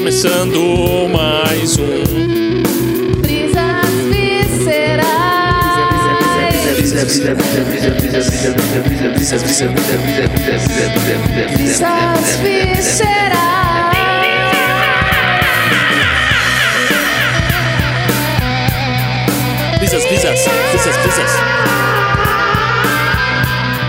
[0.00, 1.84] começando mais um.
[3.20, 5.04] Brisas viscerais.
[6.74, 7.36] Brisas viscerais.
[19.76, 20.34] Brisas, brisas,
[20.70, 21.30] brisas, brisas.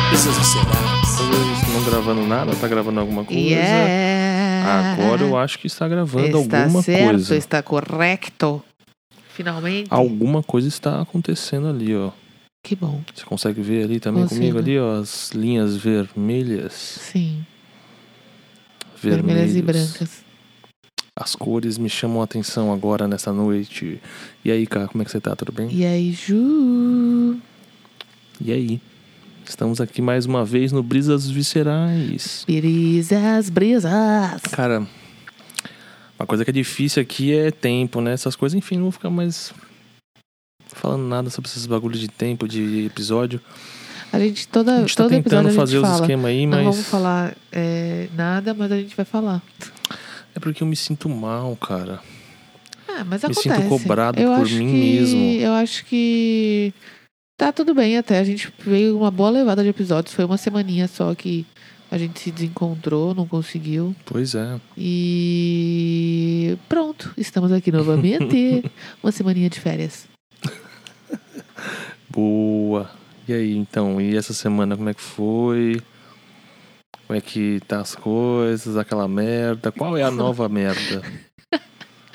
[0.09, 0.71] Brisas viscerais.
[1.73, 3.39] Não gravando nada, tá gravando alguma coisa?
[3.41, 4.20] Yeah.
[4.63, 7.35] Agora eu acho que está gravando Está alguma certo, coisa.
[7.35, 8.63] está correto.
[9.33, 9.87] Finalmente.
[9.89, 12.11] Alguma coisa está acontecendo ali, ó.
[12.63, 13.01] Que bom.
[13.15, 14.39] Você consegue ver ali também Consigo.
[14.41, 16.73] comigo ali, ó, as linhas vermelhas.
[16.73, 17.45] Sim.
[19.01, 19.25] Vermelhos.
[19.25, 20.23] Vermelhas e brancas.
[21.15, 23.99] As cores me chamam a atenção agora nessa noite.
[24.45, 25.35] E aí, cara, como é que você tá?
[25.35, 25.69] Tudo bem?
[25.71, 27.37] E aí, Ju?
[28.39, 28.81] E aí?
[29.45, 32.43] Estamos aqui mais uma vez no Brisas Viscerais.
[32.47, 34.41] Brisas, brisas.
[34.51, 34.87] Cara,
[36.19, 38.13] uma coisa que é difícil aqui é tempo, né?
[38.13, 39.53] Essas coisas, enfim, não vou ficar mais
[40.67, 43.41] falando nada sobre esses bagulhos de tempo, de episódio.
[44.13, 46.87] A gente toda, A gente tá todo tentando fazer os esquemas aí, Não mas vamos
[46.87, 49.41] falar é, nada, mas a gente vai falar.
[50.35, 51.99] é porque eu me sinto mal, cara.
[52.87, 53.41] Ah, mas Me acontece.
[53.41, 55.31] sinto cobrado eu por mim que, mesmo.
[55.39, 56.73] Eu acho que
[57.41, 58.19] tá tudo bem até.
[58.19, 60.13] A gente veio uma boa levada de episódios.
[60.13, 61.43] Foi uma semaninha só que
[61.89, 63.95] a gente se desencontrou, não conseguiu.
[64.05, 64.61] Pois é.
[64.77, 68.63] E pronto, estamos aqui novamente.
[69.01, 70.07] uma semaninha de férias.
[72.07, 72.91] Boa.
[73.27, 73.99] E aí, então?
[73.99, 75.81] E essa semana como é que foi?
[77.07, 78.77] Como é que tá as coisas?
[78.77, 79.71] Aquela merda?
[79.71, 81.01] Qual é a nova merda?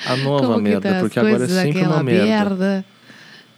[0.06, 2.84] A nova merda, tá porque agora é sempre uma merda.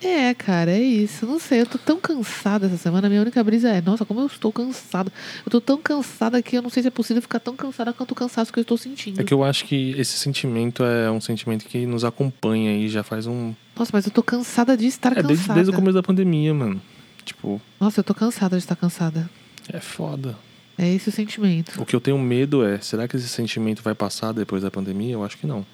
[0.00, 1.26] É, cara, é isso.
[1.26, 3.08] Não sei, eu tô tão cansada essa semana.
[3.08, 5.12] Minha única brisa é, nossa, como eu estou cansada.
[5.44, 8.12] Eu tô tão cansada que eu não sei se é possível ficar tão cansada quanto
[8.12, 9.20] o cansaço que eu estou sentindo.
[9.20, 13.02] É que eu acho que esse sentimento é um sentimento que nos acompanha aí já
[13.02, 13.52] faz um.
[13.76, 15.28] Nossa, mas eu tô cansada de estar É cansada.
[15.34, 16.80] desde, desde o começo da pandemia, mano.
[17.24, 19.28] Tipo, Nossa, eu tô cansada de estar cansada.
[19.72, 20.36] é foda.
[20.78, 21.82] É esse o sentimento.
[21.82, 25.14] O que eu tenho medo é, será que esse sentimento vai passar depois da pandemia?
[25.14, 25.66] Eu acho que não.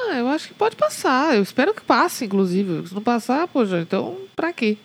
[0.00, 1.34] Ah, eu acho que pode passar.
[1.34, 2.88] Eu espero que passe, inclusive.
[2.88, 4.78] Se não passar, poxa, então pra quê?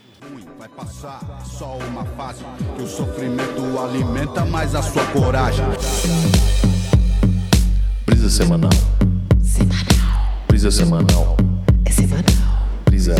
[0.63, 2.41] vai passar, só uma fase
[2.77, 5.65] que o sofrimento alimenta mais a sua coragem.
[8.05, 8.71] Brisa semanal.
[9.43, 10.45] Semanal.
[10.47, 11.37] Brisa semanal.
[11.83, 12.23] É semanal.
[12.85, 13.15] Brisa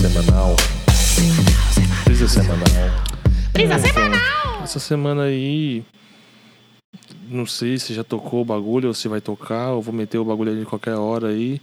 [0.00, 0.56] semanal.
[2.04, 2.66] Brisa semanal.
[3.52, 4.62] Brisa semanal.
[4.64, 5.84] Essa semana aí.
[7.28, 9.70] Não sei se já tocou o bagulho ou se vai tocar.
[9.70, 11.60] Eu vou meter o bagulho de qualquer hora aí.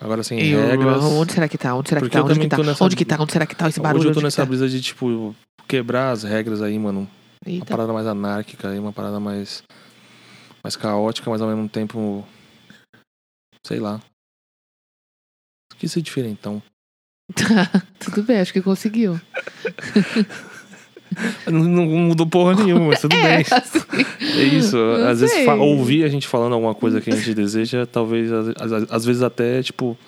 [0.00, 1.02] Agora sem Eu- regras.
[1.04, 1.74] Onde será que tá?
[1.74, 2.22] Onde será que tá?
[2.24, 2.58] Onde que tá?
[2.58, 3.16] nessa- Onde que tá?
[3.20, 4.00] Onde será que tá esse barulho?
[4.00, 4.46] Hoje eu tô Onde que nessa tá?
[4.46, 5.34] brisa de, tipo,
[5.68, 7.08] quebrar as regras aí, mano.
[7.44, 7.66] Uma Eita.
[7.66, 9.62] parada mais anárquica aí, uma parada mais.
[10.64, 12.26] mais caótica, mas ao mesmo tempo.
[13.66, 14.00] Sei lá.
[15.78, 16.62] Quis ser diferentão.
[18.00, 19.20] Tudo bem, acho que conseguiu.
[21.46, 23.46] Não, não mudou porra nenhuma, mas tudo É, bem.
[23.50, 23.78] assim,
[24.38, 24.76] É isso.
[25.08, 25.44] Às vezes sei.
[25.44, 28.30] fa- ouvir a gente falando alguma coisa que a gente deseja, talvez,
[28.90, 29.98] às, vezes até, tipo,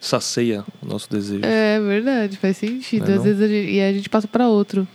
[0.00, 1.44] sacia o nosso desejo.
[1.44, 3.04] é verdade, faz sentido.
[3.06, 3.24] Não é Às não?
[3.24, 4.86] vezes a gente, e a gente passa pra outro.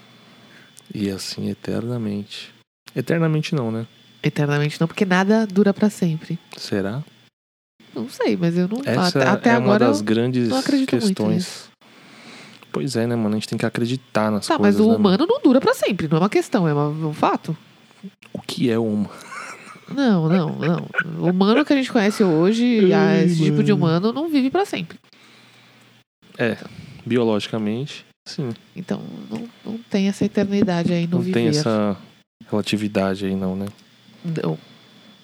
[0.93, 2.53] E assim eternamente.
[2.95, 3.85] Eternamente não, né?
[4.23, 6.39] Eternamente não, porque nada dura pra sempre.
[6.57, 7.03] Será?
[7.93, 8.81] Não sei, mas eu não.
[8.85, 9.69] Essa até até é agora.
[9.69, 10.49] uma das grandes
[10.87, 11.66] questões.
[12.77, 13.35] Pois é, né, mano?
[13.35, 14.75] A gente tem que acreditar nas Tá, coisas.
[14.79, 14.99] mas o né, mano?
[14.99, 17.55] humano não dura pra sempre, não é uma questão, é uma- um fato.
[18.33, 19.09] O que é uma?
[19.89, 20.87] Não, não, não.
[21.19, 24.09] O humano que a gente conhece hoje, a- Ai, esse tipo de mano.
[24.09, 24.97] humano, não vive pra sempre.
[26.37, 26.57] É,
[27.05, 28.49] biologicamente, sim.
[28.75, 31.39] Então, não, não tem essa eternidade aí no não viver.
[31.39, 31.97] tem essa
[32.49, 33.65] relatividade aí, não, né?
[34.43, 34.57] Não.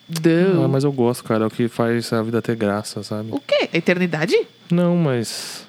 [0.10, 0.68] Ah, Não.
[0.68, 1.44] mas eu gosto, cara.
[1.46, 3.30] É o que faz a vida ter graça, sabe?
[3.32, 3.70] O quê?
[3.74, 4.36] Eternidade?
[4.72, 5.66] Não, mas.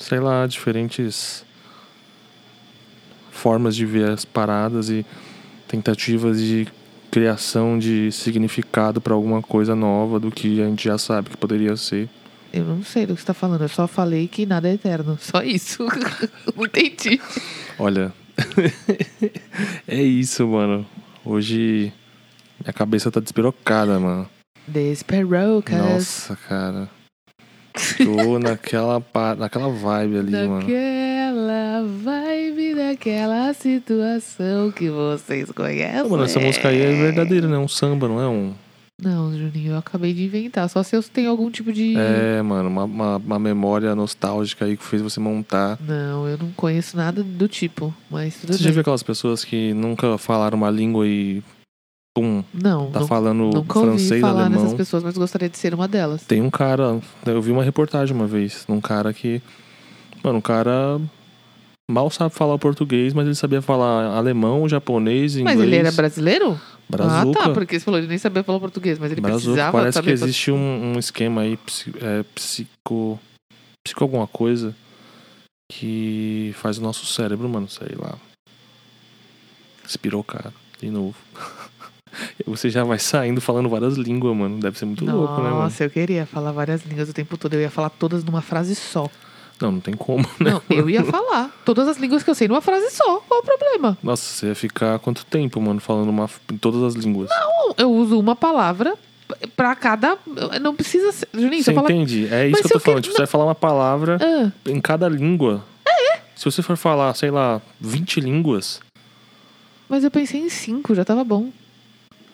[0.00, 1.44] Sei lá, diferentes
[3.30, 5.04] formas de ver as paradas e
[5.68, 6.66] tentativas de
[7.10, 11.76] criação de significado pra alguma coisa nova do que a gente já sabe que poderia
[11.76, 12.08] ser.
[12.52, 13.60] Eu não sei do que você tá falando.
[13.60, 15.18] Eu só falei que nada é eterno.
[15.20, 15.86] Só isso.
[16.56, 17.20] não entendi.
[17.78, 18.12] Olha,
[19.86, 20.86] é isso, mano.
[21.24, 21.92] Hoje
[22.58, 24.28] minha cabeça tá despirocada, mano.
[24.66, 25.78] Desperocas.
[25.78, 26.88] Nossa, cara.
[27.98, 29.02] Tô naquela,
[29.38, 30.56] naquela vibe ali, mano.
[30.60, 36.08] Naquela vibe, daquela situação que vocês conhecem.
[36.10, 37.58] Mano, essa música aí é verdadeira, né?
[37.58, 38.52] Um samba, não é um.
[39.02, 40.68] Não, Juninho, eu acabei de inventar.
[40.68, 41.94] Só se eu tenho algum tipo de.
[41.96, 45.78] É, mano, uma, uma, uma memória nostálgica aí que fez você montar.
[45.80, 47.94] Não, eu não conheço nada do tipo.
[48.10, 48.72] Mas tudo Você já bem.
[48.74, 51.42] viu aquelas pessoas que nunca falaram uma língua e
[52.52, 54.62] Não, tá não falando nunca ouvi francês, falar alemão.
[54.62, 56.22] nessas pessoas, mas gostaria de ser uma delas.
[56.24, 59.42] Tem um cara, eu vi uma reportagem uma vez, num cara que,
[60.22, 61.00] mano, um cara
[61.90, 65.58] mal sabe falar português, mas ele sabia falar alemão, japonês, inglês.
[65.58, 66.60] Mas ele era brasileiro?
[66.90, 67.40] brazuca.
[67.40, 69.44] Ah, tá, porque você falou, ele nem sabia falar português, mas ele Brazuca.
[69.44, 70.06] precisava Parece saber.
[70.06, 71.58] que existe um, um esquema aí,
[72.00, 73.18] é, psico,
[73.84, 74.74] psico alguma coisa,
[75.70, 78.18] que faz o nosso cérebro, mano, sei lá.
[79.84, 81.16] Inspirou, cara, de novo.
[82.46, 84.58] Você já vai saindo falando várias línguas, mano.
[84.58, 85.62] Deve ser muito louco, né, mano?
[85.62, 87.54] Nossa, eu queria falar várias línguas o tempo todo.
[87.54, 89.08] Eu ia falar todas numa frase só.
[89.60, 90.52] Não, não tem como, né?
[90.52, 93.20] Não, eu ia falar todas as línguas que eu sei numa frase só.
[93.20, 93.96] Qual o problema?
[94.02, 97.28] Nossa, você ia ficar quanto tempo, mano, falando uma, em todas as línguas?
[97.30, 98.94] Não, eu uso uma palavra
[99.54, 100.16] pra cada.
[100.60, 101.28] Não precisa ser.
[101.34, 101.92] Juninho, Você fala.
[101.92, 102.26] entende?
[102.32, 102.96] É isso Mas que eu tô falando.
[103.02, 105.62] que- Tipo, você vai falar uma palavra Ah, em cada língua.
[105.86, 106.20] É?
[106.34, 108.80] Se você for falar, sei lá, 20 línguas.
[109.90, 111.50] mas eu pensei em cinco, já tava bom.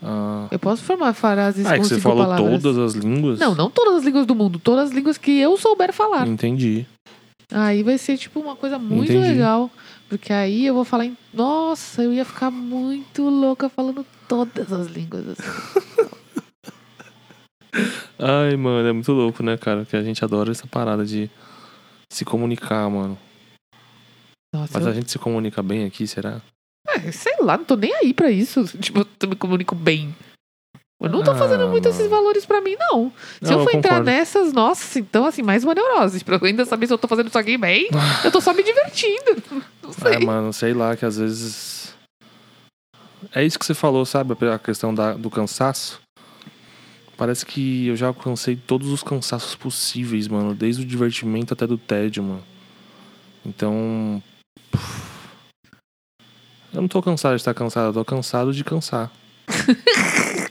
[0.09, 2.63] Ah, Eu posso formar frases ah, é que você falou palavras.
[2.63, 3.41] todas as línguas?
[3.41, 6.29] Não, não todas as línguas do mundo, todas as línguas que eu souber falar.
[6.29, 6.87] Entendi.
[7.53, 9.29] Aí vai ser, tipo, uma coisa muito Entendi.
[9.29, 9.69] legal.
[10.09, 11.17] Porque aí eu vou falar em.
[11.35, 15.25] Nossa, eu ia ficar muito louca falando todas as línguas.
[15.31, 16.11] Assim.
[18.17, 19.85] Ai, mano, é muito louco, né, cara?
[19.85, 21.29] Que a gente adora essa parada de
[22.09, 23.19] se comunicar, mano.
[24.55, 24.93] Nossa, Mas eu...
[24.93, 26.41] a gente se comunica bem aqui, será?
[26.89, 28.65] É, sei lá, não tô nem aí pra isso.
[28.79, 30.15] Tipo, eu me comunico bem.
[30.99, 33.13] Eu não tô Ah, fazendo muito esses valores pra mim, não.
[33.43, 34.11] Se Não, eu for entrar concordo.
[34.11, 36.25] nessas, nossa, então assim, mais uma neurose.
[36.25, 37.89] Pra eu ainda saber se eu tô fazendo isso aqui bem,
[38.25, 39.43] eu tô só me divertindo.
[39.83, 40.15] Não sei.
[40.15, 41.95] É, mano, sei lá, que às vezes.
[43.35, 44.35] É isso que você falou, sabe?
[44.53, 46.01] A questão da, do cansaço.
[47.17, 50.55] Parece que eu já alcancei todos os cansaços possíveis, mano.
[50.55, 52.43] Desde o divertimento até do tédio, mano.
[53.45, 54.23] Então.
[54.71, 55.06] puf,
[56.77, 59.11] Eu não tô cansado de estar cansado, eu tô cansado de cansar.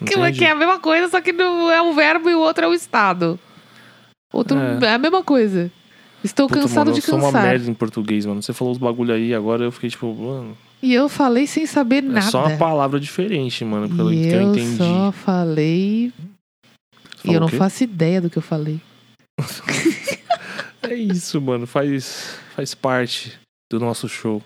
[0.05, 2.67] Que, é a mesma coisa, só que não é o verbo e o outro é
[2.67, 3.39] o estado.
[4.33, 4.85] Outro É.
[4.85, 5.71] é, a mesma coisa.
[6.23, 7.43] Estou Puta, cansado mano, de eu sou uma cansar.
[7.43, 8.41] merda em português, mano.
[8.41, 10.57] Você falou os bagulho aí, agora eu fiquei tipo, mano.
[10.81, 12.21] E eu falei sem saber É nada.
[12.29, 14.77] só uma palavra diferente, mano, pelo e que eu eu entendi.
[14.77, 16.11] só falei.
[17.23, 18.79] E eu não faço ideia do que eu falei.
[20.83, 21.65] É isso, mano.
[21.65, 23.33] Faz, faz parte
[23.71, 24.41] do nosso show.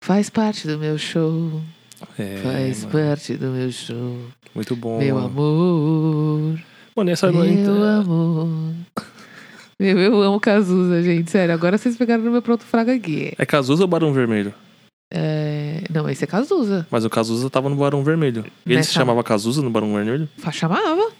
[0.00, 1.60] Faz parte do meu show.
[2.18, 2.92] É, faz mano.
[2.92, 4.18] parte do meu show.
[4.54, 4.98] Muito bom.
[4.98, 6.58] meu amor.
[6.94, 7.68] Mano, essa Meu noite.
[8.00, 8.74] amor.
[9.78, 11.30] Meu, eu amo Cazuza, gente.
[11.30, 13.34] Sério, agora vocês pegaram no meu pronto fraga aqui.
[13.36, 14.54] É Cazuza ou Barão Vermelho?
[15.12, 15.82] É...
[15.90, 16.86] Não, esse é Cazuza.
[16.90, 18.44] Mas o Cazuza tava no Barão Vermelho.
[18.64, 20.28] Ele Nessa- se chamava Cazuza no Barão Vermelho?
[20.52, 21.12] Chamava?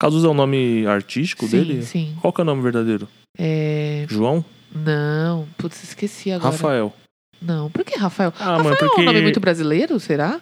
[0.00, 1.82] Cazuza é o nome artístico sim, dele?
[1.84, 2.16] sim.
[2.20, 3.08] Qual que é o nome verdadeiro?
[3.38, 4.04] É...
[4.08, 4.44] João?
[4.74, 6.50] Não, putz, esqueci agora.
[6.50, 6.92] Rafael.
[7.44, 8.32] Não, por que Rafael?
[8.38, 9.00] Ah, Rafael mano, é porque.
[9.00, 10.40] um nome muito brasileiro, será?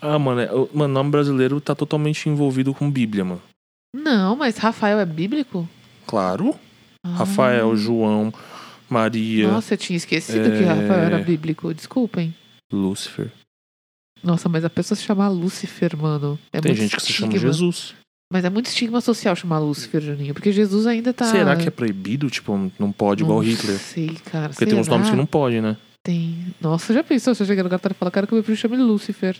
[0.00, 0.52] Ah, mano, é...
[0.52, 3.42] o mano, nome brasileiro tá totalmente envolvido com Bíblia, mano.
[3.94, 5.68] Não, mas Rafael é bíblico?
[6.06, 6.54] Claro.
[7.04, 7.10] Ah.
[7.18, 8.32] Rafael, João,
[8.90, 10.66] Maria, Nossa, eu tinha esquecido que É.
[10.66, 11.72] Rafael era bíblico.
[11.72, 12.34] Desculpem.
[12.72, 13.30] Lúcifer.
[14.22, 16.38] Nossa, mas a pessoa se chamar Lúcifer, mano.
[16.52, 17.36] É Tem gente que se chama.
[17.38, 17.94] Jesus.
[18.32, 20.34] Mas é muito estigma social chamar Lúcifer, Juninho.
[20.34, 21.26] Porque Jesus ainda tá.
[21.26, 22.28] Será que é proibido?
[22.30, 23.78] Tipo, não pode igual Não Hitler?
[23.78, 24.48] sei, cara.
[24.48, 24.96] Porque tem uns será?
[24.96, 25.76] nomes que não pode, né?
[26.04, 26.54] Tem.
[26.60, 28.56] Nossa, já pensou se eu chegar no cartório e falar, cara, que o meu filho
[28.56, 29.36] chama ele Lúcifer?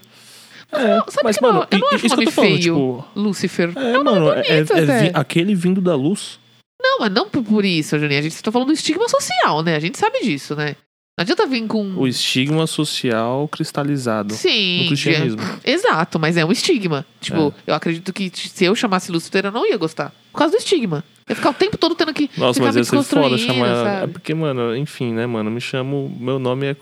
[0.73, 0.79] É,
[1.09, 2.61] Sabe mas, que mano, não- eu não acho isso nome falando, feio.
[2.63, 3.05] tipo.
[3.15, 3.73] Lúcifer.
[3.77, 5.03] É, mano, é, é- bonito é até.
[5.05, 6.41] vi- aquele vindo da luz.
[6.83, 8.19] Não, mas não por- isso, Juninho.
[8.19, 9.77] A gente tá falando do estigma social, né?
[9.77, 10.75] A gente sabe disso, né?
[11.17, 11.95] Não adianta vir com.
[11.97, 14.81] O estigma social cristalizado Sim.
[14.83, 15.41] no cristianismo.
[15.65, 17.07] Exato, mas é um estigma.
[17.21, 17.71] Tipo, É.
[17.71, 20.13] eu acredito que se eu chamasse Lúcifer, eu não ia gostar.
[20.33, 21.05] Por causa do estigma.
[21.27, 23.67] Eu ia ficar o tempo todo tendo que Nossa, mas ia ser foda chamar.
[23.69, 24.13] É sabe?
[24.13, 25.51] porque, mano, enfim, né, mano?
[25.51, 26.15] Me chamo.
[26.21, 26.77] Meu nome é.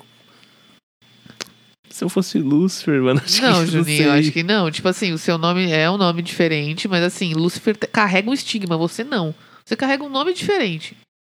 [1.90, 4.18] Se eu fosse Lúcifer, mano, acho Não, que Juninho, eu sei.
[4.20, 4.70] acho que não.
[4.70, 8.76] Tipo assim, o seu nome é um nome diferente, mas assim, Lúcifer carrega um estigma,
[8.76, 9.34] você não.
[9.64, 10.96] Você carrega um nome diferente.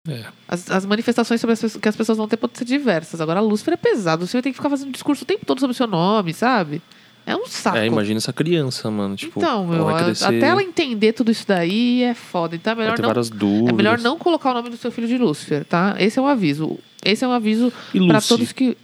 [0.08, 0.24] É.
[0.46, 3.20] As, as manifestações sobre as pessoas- que as pessoas vão ter podem ser diversas.
[3.20, 4.26] Agora, Lúcifer é pesado.
[4.26, 6.80] Você vai ter que ficar fazendo discurso o tempo todo sobre o seu nome, sabe?
[7.26, 7.76] É um saco.
[7.78, 9.16] É, imagina essa criança, mano.
[9.16, 12.54] Tipo, então, meu, ela a- crescer, até ela entender tudo isso daí é foda.
[12.54, 13.68] Então é melhor não.
[13.68, 15.94] É melhor não colocar o nome do seu filho de Lúcifer, tá?
[15.98, 16.78] Esse é um aviso.
[17.04, 18.28] Esse é um aviso pra Lucy?
[18.28, 18.76] todos que.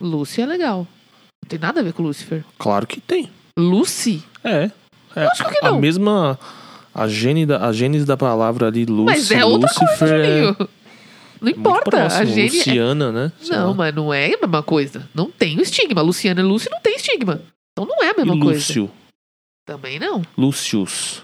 [0.00, 0.78] Lucy é legal.
[1.44, 2.44] Não tem nada a ver com Lúcifer.
[2.58, 3.30] Claro que tem.
[3.58, 4.22] Lucy?
[4.42, 4.70] É.
[5.14, 5.80] é Lógico que A não.
[5.80, 6.38] mesma.
[6.94, 10.56] A gênese da, a gênese da palavra ali, Lucy, Mas é outra coisa, é.
[11.40, 11.90] Não importa.
[11.90, 12.22] próximo.
[12.22, 12.52] a Gene é...
[12.58, 13.32] Luciana, né?
[13.40, 13.74] Sei Não, lá.
[13.74, 15.06] mas não é a mesma coisa.
[15.14, 16.00] Não tem o estigma.
[16.00, 17.42] Luciana e Lúcio não tem estigma.
[17.76, 18.58] Então não é a mesma E coisa.
[18.58, 18.90] Lúcio.
[19.66, 20.22] Também não.
[20.38, 21.22] Lúcius.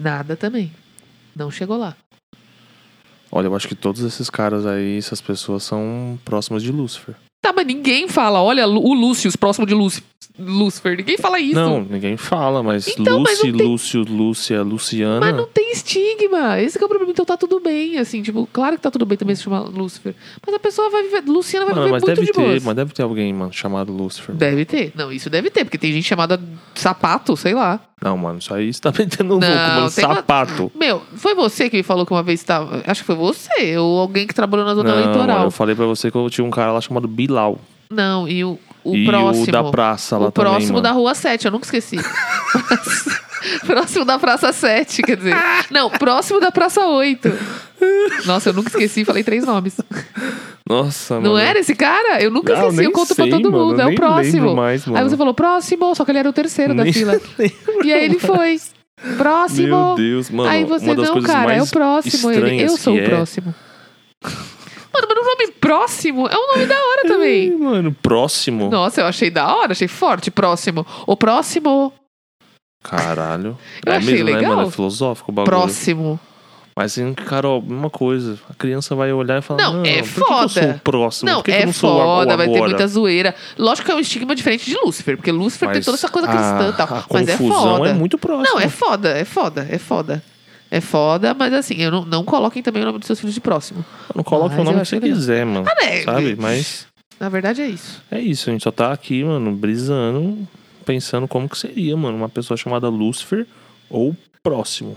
[0.00, 0.72] Nada também.
[1.36, 1.94] Não chegou lá.
[3.30, 7.14] Olha, eu acho que todos esses caras aí, essas pessoas são próximas de Lúcifer.
[7.44, 10.02] Tá, mas ninguém fala, olha, o Lúcio, próximo de Lúcio,
[10.38, 10.96] Lúcifer.
[10.96, 11.54] Ninguém fala isso.
[11.54, 15.20] Não, ninguém fala, mas Então, Lucy, tem- Lúcio, Lúcia, Luciana.
[15.20, 16.58] Mas não tem estigma.
[16.60, 17.12] Esse que é o problema.
[17.12, 18.20] Então tá tudo bem, assim.
[18.22, 20.14] Tipo, claro que tá tudo bem também se chamar Lúcifer.
[20.44, 21.22] Mas a pessoa vai viver...
[21.26, 22.64] Luciana vai Mano, viver mas muito deve de ter, boas.
[22.64, 24.34] mas deve ter alguém, mano, chamado Lucifer.
[24.34, 24.90] Deve ter.
[24.96, 25.64] Não, isso deve ter.
[25.64, 26.40] Porque tem gente chamada
[26.74, 27.78] sapato, sei lá.
[28.02, 29.90] Não, mano, isso aí você tá metendo um louco, Não, mano.
[29.90, 30.72] tem uma- Sapato.
[30.74, 32.82] Meu, foi você que me falou que uma vez tava...
[32.86, 33.76] Acho que foi você.
[33.78, 35.44] Ou alguém que trabalhou na zona Não, mano, eleitoral.
[35.44, 37.33] eu falei pra você que eu tinha um cara lá chamado Bilal.
[37.90, 39.44] Não, e o, o e próximo...
[39.44, 40.82] o da praça lá o também, próximo mano.
[40.82, 41.96] da Rua 7, eu nunca esqueci.
[43.66, 45.36] próximo da Praça 7, quer dizer.
[45.70, 47.32] Não, próximo da Praça 8.
[48.24, 49.76] Nossa, eu nunca esqueci, falei três nomes.
[50.68, 51.36] Nossa, Não mano.
[51.38, 52.22] era esse cara?
[52.22, 53.80] Eu nunca Ah, eu esqueci, eu conto sei, pra todo mano, mundo.
[53.80, 54.56] É o próximo.
[54.56, 57.20] mais, Aí você falou próximo, só que ele era o terceiro da Nem fila.
[57.84, 58.58] E aí ele foi.
[59.18, 59.68] Próximo.
[59.88, 60.48] Meu Deus, mano.
[60.48, 62.30] aí você, não, cara, é o próximo.
[62.30, 63.54] Ele, eu sou o é- próximo.
[64.94, 67.56] Mano, mas o nome próximo é um nome da hora também.
[67.58, 68.70] mano, próximo.
[68.70, 70.30] Nossa, eu achei da hora, achei forte.
[70.30, 70.86] Próximo.
[71.06, 71.92] O próximo.
[72.82, 73.58] Caralho.
[73.84, 74.56] Eu é achei mesmo, né, legal.
[74.56, 74.68] mano?
[74.68, 75.50] É filosófico o bagulho.
[75.50, 76.20] Próximo.
[76.76, 76.96] Mas
[77.26, 78.36] Carol, mesma coisa.
[78.50, 80.74] A criança vai olhar e falar: Não, Não, é por que que eu sou foda.
[80.76, 81.30] o próximo?
[81.30, 82.86] Não, por que que é eu não sou o a- o foda, vai ter muita
[82.88, 83.34] zoeira.
[83.56, 86.26] Lógico que é um estigma diferente de Lúcifer, porque Lúcifer tem Mas toda essa coisa
[86.26, 86.88] cristã e tal.
[86.88, 87.90] A Mas é confusão foda.
[87.90, 88.48] é muito próxima.
[88.50, 90.22] Não, é foda, é foda, é foda.
[90.74, 93.40] É foda, mas assim, eu não, não coloquem também o nome dos seus filhos de
[93.40, 93.84] próximo.
[94.12, 95.16] Não coloca Mas o nome que você legal.
[95.16, 95.64] quiser, mano.
[95.64, 96.02] né?
[96.02, 96.34] Sabe?
[96.36, 96.86] Mas
[97.20, 98.02] Na verdade é isso.
[98.10, 98.50] é isso.
[98.50, 100.48] A gente só tá aqui, mano, brisando,
[100.84, 103.46] pensando como que seria, mano, uma pessoa chamada Lúcifer
[103.88, 104.96] ou próximo.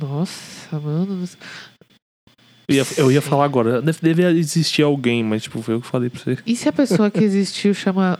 [0.00, 1.24] Nossa, mano.
[2.68, 5.88] Eu ia, eu ia falar agora, deve, deve existir alguém, mas tipo, foi eu que
[5.88, 6.38] falei pra você.
[6.46, 8.16] E se a pessoa que existiu chama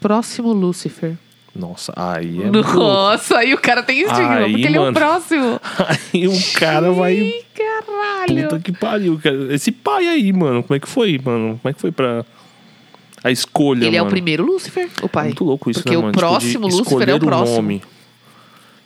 [0.00, 1.16] Próximo Lúcifer?
[1.58, 2.50] Nossa, aí é.
[2.50, 2.76] muito louco.
[2.78, 4.94] Nossa, aí o cara tem estigma, Aí, porque ele é o mano.
[4.96, 5.60] próximo.
[6.14, 7.14] Aí o cara vai.
[7.14, 8.42] Ih, caralho.
[8.48, 9.54] Puta que pariu, cara.
[9.54, 11.58] Esse pai aí, mano, como é que foi, mano?
[11.62, 12.24] Como é que foi pra.
[13.24, 14.10] A escolha, Ele é o mano?
[14.14, 15.24] primeiro Lúcifer, o É pai.
[15.26, 16.12] muito louco isso, Porque né, o mano?
[16.12, 17.56] Tipo, próximo Lúcifer é o próximo.
[17.56, 17.82] nome.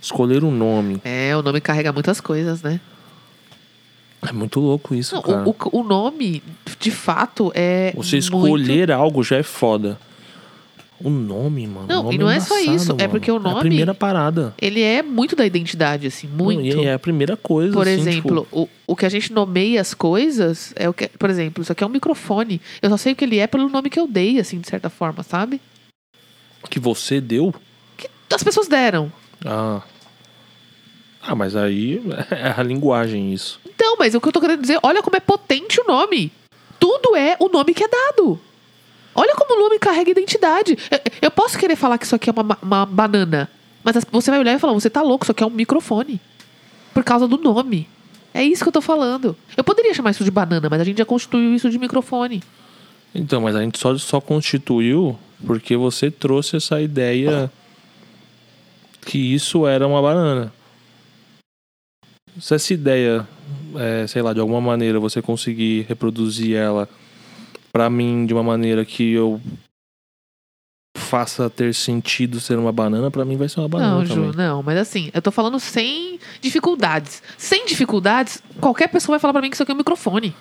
[0.01, 1.01] Escolher o nome.
[1.05, 2.81] É, o nome carrega muitas coisas, né?
[4.27, 5.43] É muito louco isso, Não, cara.
[5.47, 6.43] o, o, nome,
[6.79, 7.93] de fato, é.
[7.97, 9.99] Você muito- escolher algo já é foda.
[11.03, 11.87] O nome, mano.
[11.89, 13.09] Não, nome e não é só embaçado, isso, é mano.
[13.11, 14.55] porque o É a nome- primeira parada.
[14.61, 16.77] Ele é muito da identidade, assim, muito.
[16.77, 17.73] Não, e é a primeira coisa.
[17.73, 21.09] Por assim, exemplo, tipo, o, o que a gente nomeia as coisas é o que.
[21.09, 22.61] Por exemplo, isso aqui é um microfone.
[22.83, 24.91] Eu só sei o que ele é pelo nome que eu dei, assim, de certa
[24.91, 25.61] forma, sabe?
[26.69, 27.53] que você deu.
[28.33, 29.11] As pessoas deram.
[29.45, 29.81] Ah.
[31.23, 33.59] Ah, mas aí é a linguagem isso.
[33.67, 36.31] Então, mas o que eu tô querendo dizer, olha como é potente o nome.
[36.79, 38.39] Tudo é o nome que é dado.
[39.15, 40.77] Olha como o nome carrega identidade.
[40.91, 43.51] Eu, eu posso querer falar que isso aqui é uma, ma- uma banana,
[43.83, 46.21] mas as- você vai olhar e falar, você tá louco, isso aqui é um microfone.
[46.95, 47.89] Por causa do nome.
[48.33, 49.37] É isso que eu tô falando.
[49.57, 52.43] Eu poderia chamar isso de banana, mas a gente já constituiu isso de microfone.
[53.15, 57.51] Então, mas a gente só, só constituiu porque você trouxe essa ideia
[59.05, 60.53] que isso era uma banana.
[62.41, 63.27] Se essa ideia,
[63.77, 66.89] é, sei lá, de alguma maneira você conseguir reproduzir ela
[67.73, 69.41] pra mim de uma maneira que eu
[70.97, 74.33] faça ter sentido ser uma banana, pra mim vai ser uma banana não, também.
[74.33, 74.63] Ju, não.
[74.63, 77.23] Mas assim, eu tô falando sem dificuldades.
[77.37, 80.35] Sem dificuldades, qualquer pessoa vai falar pra mim que isso aqui é um microfone.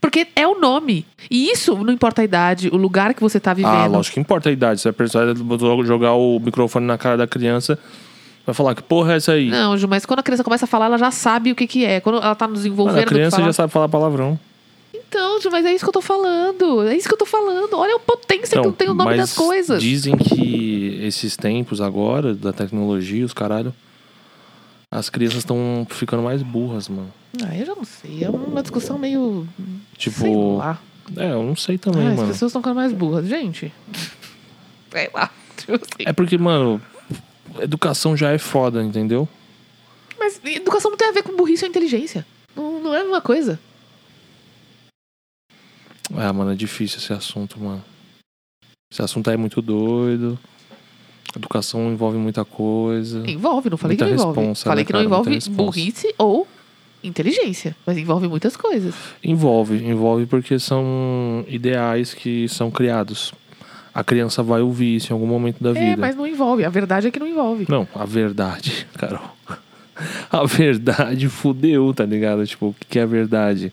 [0.00, 1.06] Porque é o nome.
[1.30, 3.72] E isso não importa a idade, o lugar que você tá vivendo.
[3.72, 4.80] Ah, lógico que importa a idade.
[4.80, 5.32] Se a pessoa
[5.84, 7.78] jogar o microfone na cara da criança,
[8.44, 9.48] vai falar que porra é essa aí?
[9.48, 11.84] Não, Ju, mas quando a criança começa a falar, ela já sabe o que, que
[11.84, 12.00] é.
[12.00, 14.38] Quando ela tá nos Mano, envolvendo a criança falar- já sabe falar palavrão.
[15.12, 16.88] Então, mas é isso que eu tô falando.
[16.88, 17.74] É isso que eu tô falando.
[17.74, 19.82] Olha a potência que tem o nome mas das coisas.
[19.82, 23.74] Dizem que esses tempos agora, da tecnologia, os caralho,
[24.90, 27.12] as crianças estão ficando mais burras, mano.
[27.44, 28.24] Ah, eu já não sei.
[28.24, 29.46] É uma discussão meio.
[29.98, 30.78] Tipo, Sei lá.
[31.18, 32.28] é, eu não sei também, Ah, as mano.
[32.28, 33.26] pessoas estão ficando mais burras.
[33.26, 33.70] Gente.
[34.90, 35.30] Sei lá.
[35.68, 36.06] Eu sei.
[36.06, 36.80] É porque, mano,
[37.60, 39.28] educação já é foda, entendeu?
[40.18, 42.26] Mas educação não tem a ver com burrice ou inteligência.
[42.56, 43.58] Não, não é a mesma coisa.
[46.16, 47.82] Ah, mano, é difícil esse assunto, mano.
[48.92, 50.38] Esse assunto aí é muito doido.
[51.34, 53.22] Educação envolve muita coisa.
[53.26, 54.40] Envolve, não falei Muita que não envolve.
[54.40, 55.06] responsa, falei né, que não cara?
[55.22, 56.46] Envolve burrice ou
[57.02, 57.74] inteligência.
[57.86, 58.94] Mas envolve muitas coisas.
[59.24, 63.32] Envolve, envolve porque são ideais que são criados.
[63.94, 65.96] A criança vai ouvir isso em algum momento da É, vida.
[65.96, 66.64] mas não envolve.
[66.64, 67.66] A verdade é que não envolve.
[67.68, 69.22] Não, a verdade, Carol.
[70.30, 72.46] A verdade fudeu, tá ligado?
[72.46, 73.72] Tipo, o que é a verdade?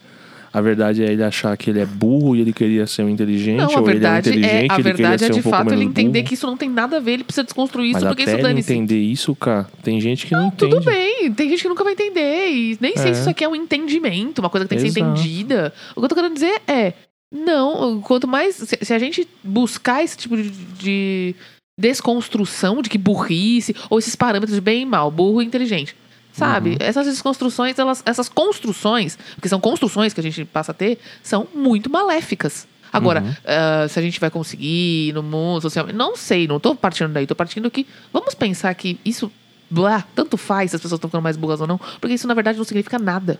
[0.51, 3.58] A verdade é ele achar que ele é burro e ele queria ser um inteligente,
[3.58, 5.27] Não, a ou verdade ele é um é inteligente a e ele queria verdade é
[5.27, 6.27] ser de um pouco fato ele entender burro.
[6.27, 8.41] que isso não tem nada a ver, ele precisa desconstruir isso Mas porque até isso
[8.41, 8.74] dane-se.
[8.74, 10.72] entender isso, cara, tem gente que não, entende.
[10.72, 12.50] Tudo bem, tem gente que nunca vai entender.
[12.50, 13.13] E nem sei É.
[13.13, 15.12] se isso aqui é um entendimento, uma coisa que tem que ser Exato.
[15.20, 15.74] entendida.
[15.96, 16.94] O que eu tô querendo dizer é.
[17.32, 18.56] Não, quanto mais.
[18.56, 21.36] Se, se a gente buscar esse tipo de, de
[21.79, 25.96] desconstrução de que burrice, ou esses parâmetros de bem e mal, burro e inteligente.
[26.39, 26.77] Sabe?
[26.79, 31.48] Essas desconstruções, elas, essas construções, porque são construções que a gente passa a ter, são
[31.53, 32.67] muito maléficas.
[32.91, 37.12] Agora, ah, se a gente vai conseguir no mundo social, não sei, não tô partindo
[37.12, 39.31] daí, tô partindo que vamos pensar que isso,
[39.69, 42.34] blá, tanto faz se as pessoas estão ficando mais burras ou não, porque isso na
[42.34, 43.39] verdade não significa nada.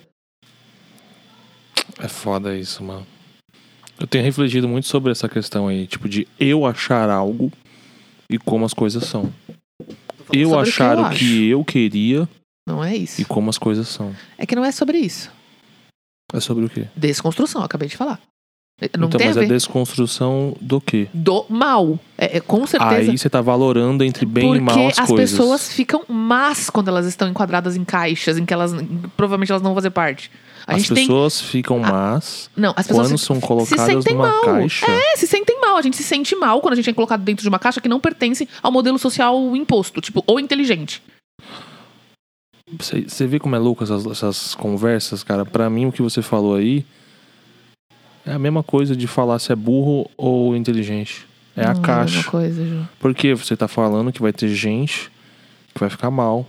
[2.00, 3.06] É foda isso, mano.
[4.00, 7.52] Eu tenho refletido muito sobre essa questão aí, tipo, de eu achar algo
[8.30, 9.34] e como as coisas são.
[10.32, 12.30] Eu sobre o que achar eu o que eu queria
[12.68, 13.22] Não é isso.
[13.22, 14.16] e como as coisas são.
[14.38, 15.32] É que não é sobre isso.
[16.34, 16.88] É sobre o quê?
[16.96, 18.20] Desconstrução, acabei de falar.
[18.98, 21.10] Não então, mas a é ver desconstrução do quê?
[21.14, 22.00] do mal.
[22.18, 23.12] É, é, com certeza.
[23.12, 25.32] Aí você tá valorando entre bem porque e mal as, as coisas.
[25.32, 28.72] pessoas ficam más quando elas estão enquadradas em caixas em que elas
[29.18, 30.32] provavelmente elas não vão fazer parte.
[30.66, 33.86] A as gente tem pessoas ficam más não, as pessoas quando se, são se colocadas
[33.86, 34.42] sentem numa mal.
[34.46, 34.86] caixa.
[34.86, 35.76] É, se sentem mal.
[35.76, 37.90] A gente se sente mal quando a gente é colocado dentro de uma caixa que
[37.90, 41.04] não pertence ao modelo social imposto, tipo, ou inteligente.
[42.78, 45.46] Você vê como é louco essas, essas conversas, cara?
[45.46, 46.86] Pra mim, o que você falou aí
[48.26, 51.26] é a mesma coisa de falar se é burro ou inteligente.
[51.56, 52.18] É a Não caixa.
[52.18, 52.88] mesma coisa, Ju.
[53.00, 55.12] Porque você tá falando que vai ter gente
[55.74, 56.46] que vai ficar mal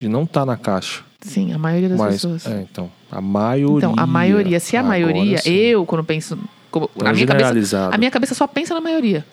[0.00, 1.02] de não tá na caixa.
[1.20, 2.46] Sim, a maioria das Mas, pessoas.
[2.46, 3.78] é, então, a maioria.
[3.88, 5.50] Então, a maioria, se a Agora maioria, sim.
[5.50, 6.38] eu, quando penso.
[6.70, 9.24] Como, a, é minha cabeça, a minha cabeça só pensa na maioria.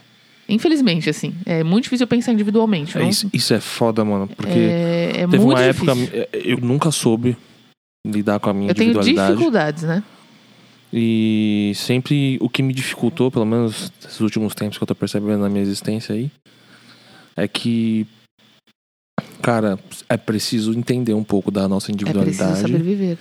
[0.48, 1.34] Infelizmente, assim.
[1.46, 2.98] É muito difícil eu pensar individualmente.
[2.98, 4.28] É, isso, isso é foda, mano.
[4.28, 5.92] Porque é, é teve uma época.
[6.34, 7.36] Eu nunca soube
[8.06, 9.32] lidar com a minha Eu tenho individualidade.
[9.34, 10.04] dificuldades, né?
[10.94, 15.40] E sempre o que me dificultou, pelo menos nesses últimos tempos que eu tô percebendo
[15.42, 16.30] na minha existência aí,
[17.36, 18.06] é que,
[19.42, 23.18] cara, é preciso entender um pouco da nossa É preciso individualidade saber viver.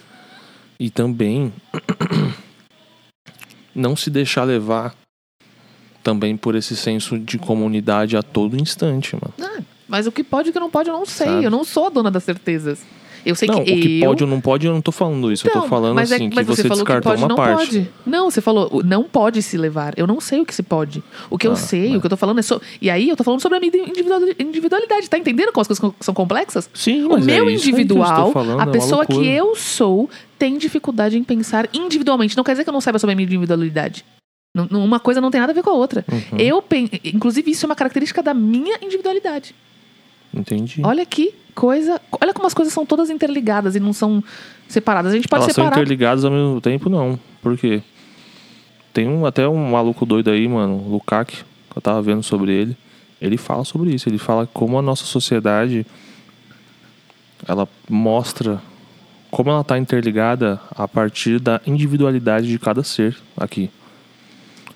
[0.79, 1.53] e também
[3.75, 4.95] não se deixar levar
[6.05, 9.35] também por esse senso de comunidade a todo instante, mano.
[9.41, 11.27] Ah, mas o que pode e o que não pode, eu não sei.
[11.27, 11.45] Sabe?
[11.45, 12.81] Eu não sou a dona das certezas.
[13.27, 14.07] Eu sei não, que o que eu...
[14.09, 15.49] pode ou não pode, eu não tô falando isso.
[15.49, 17.37] eu Não, tô falando mas é- assim, que mas você, falou descartou pode, uma não
[17.37, 17.67] parte.
[17.79, 17.91] Pode.
[18.05, 19.95] Não, você falou, o não pode se levar.
[19.97, 21.03] Eu não sei o que se pode.
[21.31, 22.67] O que eu Ah, sei, mas- o que eu tô falando é sobre.
[22.83, 25.09] E aí eu tô falando sobre a minha individual- individualidade.
[25.09, 26.69] Tá entendendo como as coisas são complexas?
[26.75, 29.13] Sim, O mas meu é isso aí que eu individual, falando, é a pessoa que
[29.15, 29.33] loucura.
[29.35, 32.37] eu sou, tem dificuldade em pensar individualmente.
[32.37, 34.05] Não quer dizer que eu não saiba sobre a minha individualidade.
[34.55, 36.05] Uma coisa não tem nada a ver com a outra.
[36.11, 36.39] Uhum.
[36.39, 36.65] Eu,
[37.05, 39.55] inclusive, isso é uma característica da minha individualidade.
[40.33, 40.81] Entendi.
[40.85, 42.01] Olha que coisa.
[42.21, 44.23] Olha como as coisas são todas interligadas e não são
[44.69, 45.13] separadas.
[45.13, 45.81] A gente pode Elas são separar.
[45.81, 47.19] interligadas ao mesmo tempo, não.
[47.43, 47.83] Por quê?
[48.93, 52.53] Tem um, até um maluco doido aí, mano, o Lukács, que eu tava vendo sobre
[52.53, 52.77] ele.
[53.21, 54.09] Ele fala sobre isso.
[54.09, 55.85] Ele fala como a nossa sociedade
[57.47, 58.63] ela mostra
[59.31, 63.69] como ela tá interligada a partir da individualidade de cada ser aqui.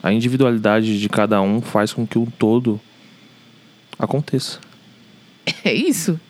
[0.02, 2.80] A individualidade de cada um faz com que o todo
[3.98, 4.61] aconteça.
[5.64, 6.20] É isso.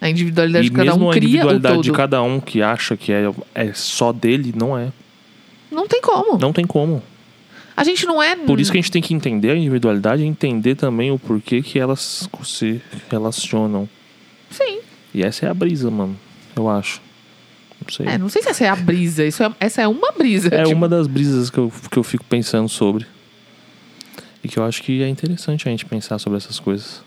[0.00, 1.84] A individualidade e de cada um a cria o individualidade todo.
[1.84, 4.92] de cada um que acha que é, é só dele, não é.
[5.70, 6.38] Não tem como.
[6.38, 7.02] Não tem como.
[7.76, 8.34] A gente não é.
[8.34, 11.62] Por isso que a gente tem que entender a individualidade e entender também o porquê
[11.62, 13.88] que elas se relacionam.
[14.50, 14.80] Sim.
[15.14, 16.16] E essa é a brisa, mano.
[16.56, 17.00] Eu acho.
[17.80, 18.06] Não sei.
[18.06, 19.24] É, não sei se essa é a brisa.
[19.24, 20.48] Isso é, essa é uma brisa.
[20.52, 23.06] É tipo, uma das brisas que eu, que eu fico pensando sobre.
[24.42, 27.02] E que eu acho que é interessante a gente pensar sobre essas coisas.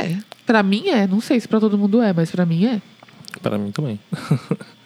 [0.00, 0.16] É.
[0.46, 1.06] Pra mim é.
[1.06, 2.80] Não sei se pra todo mundo é, mas pra mim é.
[3.42, 3.98] Para mim também.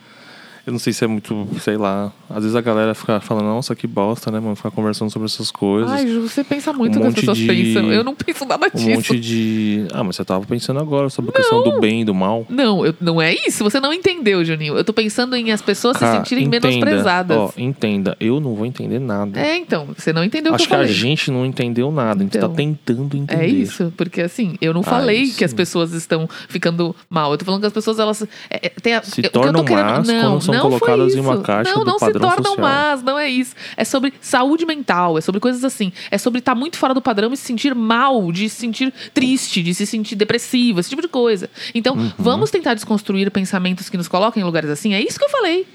[0.66, 2.12] eu não sei se é muito, sei lá.
[2.29, 4.57] Às vezes a galera fica falando, nossa, que bosta, né, mano?
[4.57, 5.90] Ficar conversando sobre essas coisas.
[5.90, 7.92] Ai, Ju, você pensa muito Um que as pessoas de- pensam.
[7.92, 8.90] Eu não penso nada um disso.
[8.90, 9.87] monte de.
[9.92, 12.46] Ah, mas você tava pensando agora sobre a questão do bem e do mal.
[12.48, 13.62] Não, eu- não é isso.
[13.62, 14.77] Você não entendeu, Juninho.
[14.77, 17.37] Eu tô pensando em as pessoas se Cara, sentirem entenda, menosprezadas.
[17.37, 19.38] Ó, entenda, eu não vou entender nada.
[19.38, 19.88] É, então.
[19.96, 22.57] Você não entendeu Acho que que a gente não entendeu nada, a gente Então, tá
[22.57, 23.42] tentando entender.
[23.44, 25.38] É isso, porque assim, eu não Ah, falei isso.
[25.38, 27.33] que as pessoas estão ficando mal.
[27.33, 28.22] Eu tô falando que as pessoas, elas.
[28.50, 31.14] É, é, tem a- Se eu tornam querendo- más não, quando são não foi colocadas
[31.14, 31.29] em isso.
[31.29, 32.67] uma caixa Não, do não se padrão tornam social.
[32.69, 33.55] más, não é isso.
[33.77, 35.93] É sobre saúde mental, é sobre coisas assim.
[36.11, 39.62] É sobre estar muito fora do padrão e se sentir mal, de se sentir triste,
[39.62, 41.49] de se sentir depressivo, esse tipo de coisa.
[41.75, 42.12] Então, Uhum.
[42.19, 44.95] vamos tentar desconstruir pensamentos que nos colocam em lugares assim.
[44.95, 45.67] É isso que eu falei.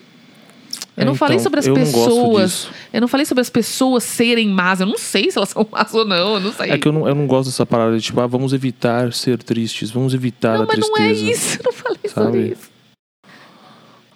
[0.95, 2.67] Eu É, não falei então, sobre as eu não pessoas.
[2.91, 4.81] Eu não falei sobre as pessoas serem más.
[4.81, 6.33] Eu não sei se elas são más ou não.
[6.35, 6.71] Eu não sei.
[6.71, 9.41] É que eu não, eu não gosto dessa parada de tipo, ah, vamos evitar ser
[9.41, 11.31] tristes, vamos evitar Não, a mas não é tristeza.
[11.31, 11.57] isso.
[11.59, 12.25] Eu não falei Sabe?
[12.25, 12.69] sobre isso.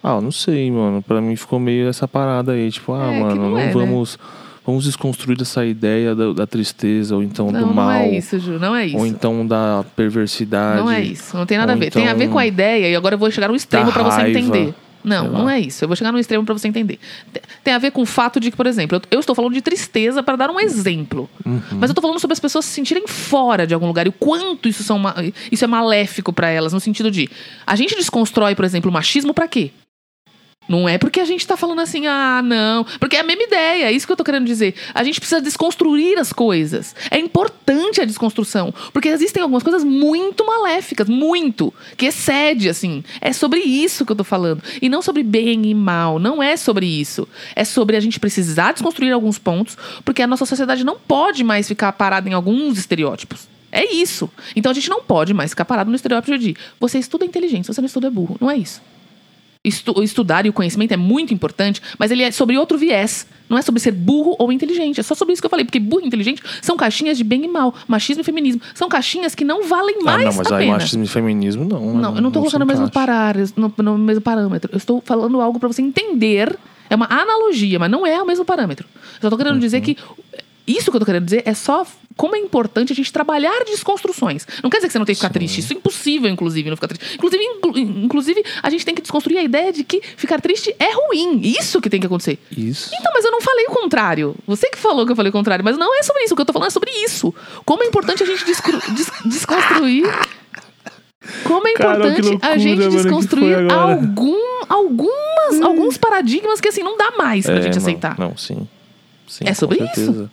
[0.04, 1.02] Ah, eu não sei, mano.
[1.02, 3.72] Pra mim ficou meio essa parada aí, tipo, ah, É, mano, não não, é, né?
[3.72, 4.18] vamos.
[4.66, 8.38] Vamos desconstruir essa ideia da, da tristeza, ou então Não, do não mal, é isso,
[8.38, 8.58] Ju.
[8.58, 8.96] Não é isso.
[8.96, 10.80] ou então da perversidade.
[10.80, 11.36] Não é isso.
[11.36, 11.90] Não tem nada a ver.
[11.90, 13.92] Tem a ver então com a ideia, e agora eu vou chegar no extremo da
[13.92, 14.72] pra você entender.
[15.04, 15.84] Não, não é isso.
[15.84, 16.98] Eu vou chegar no extremo pra você entender.
[17.30, 19.60] Te- Tem a ver com o fato de que, por exemplo, eu, estou falando de
[19.60, 21.28] tristeza para dar um exemplo.
[21.44, 21.60] Uhum.
[21.72, 24.12] Mas eu tô falando sobre as pessoas se sentirem fora de algum lugar e o
[24.12, 24.98] quanto isso, são
[25.52, 27.28] isso é maléfico pra elas, no sentido de
[27.66, 29.72] a gente desconstrói, por exemplo, o machismo pra quê?
[30.68, 32.84] Não é porque a gente tá falando assim, ah, não.
[32.98, 34.74] Porque é a mesma ideia, é isso que eu tô querendo dizer.
[34.94, 36.94] A gente precisa desconstruir as coisas.
[37.10, 38.72] É importante a desconstrução.
[38.92, 41.72] Porque existem algumas coisas muito maléficas, muito.
[41.96, 43.04] Que excede, assim.
[43.20, 44.62] É sobre isso que eu tô falando.
[44.80, 46.18] E não sobre bem e mal.
[46.18, 47.28] Não é sobre isso.
[47.54, 51.68] É sobre a gente precisar desconstruir alguns pontos, porque a nossa sociedade não pode mais
[51.68, 53.48] ficar parada em alguns estereótipos.
[53.70, 54.30] É isso.
[54.54, 57.74] Então a gente não pode mais ficar parado no estereótipo de você estuda inteligente, se
[57.74, 58.36] você não estuda burro.
[58.40, 58.80] Não é isso.
[59.64, 63.26] Estu- estudar e o conhecimento é muito importante, mas ele é sobre outro viés.
[63.48, 65.00] Não é sobre ser burro ou inteligente.
[65.00, 65.64] É só sobre isso que eu falei.
[65.64, 67.74] Porque burro e inteligente são caixinhas de bem e mal.
[67.88, 68.60] Machismo e feminismo.
[68.74, 70.72] São caixinhas que não valem Ah, mais não, mas a aí pena.
[70.78, 71.94] machismo e feminismo não.
[71.94, 74.70] Não, eu não se colocando no mesmo, parar, no, no mesmo parâmetro.
[74.72, 76.58] Eu estou falando algo pra você entender.
[76.90, 78.86] É uma analogia, mas não é o mesmo parâmetro.
[79.16, 79.82] Eu só tô querendo dizer Uhum.
[79.82, 79.96] que.
[80.66, 84.46] Isso que eu tô querendo dizer é só como é importante a gente trabalhar desconstruções.
[84.62, 85.58] Não quer dizer que você não tem que ficar triste.
[85.60, 87.16] Isso é impossível, inclusive, não ficar triste.
[87.16, 90.92] Inclusive, inclu- inclusive, a gente tem que desconstruir a ideia de que ficar triste é
[90.94, 91.40] ruim.
[91.42, 92.38] Isso que tem que acontecer.
[92.56, 92.88] Isso.
[92.94, 94.36] Então, mas eu não falei o contrário.
[94.46, 96.34] Você que falou que eu falei o contrário, mas não é sobre isso.
[96.34, 97.34] O que eu tô falando é sobre isso.
[97.64, 98.62] Como é importante a gente des-
[99.26, 100.04] desconstruir.
[101.42, 106.68] Como é Cara, importante que loucura, a gente mano, desconstruir algum, algumas, alguns paradigmas que
[106.68, 108.18] assim não dá mais pra É, gente não, aceitar.
[108.18, 108.68] Não, sim.
[109.26, 110.30] Sim, É sobre isso.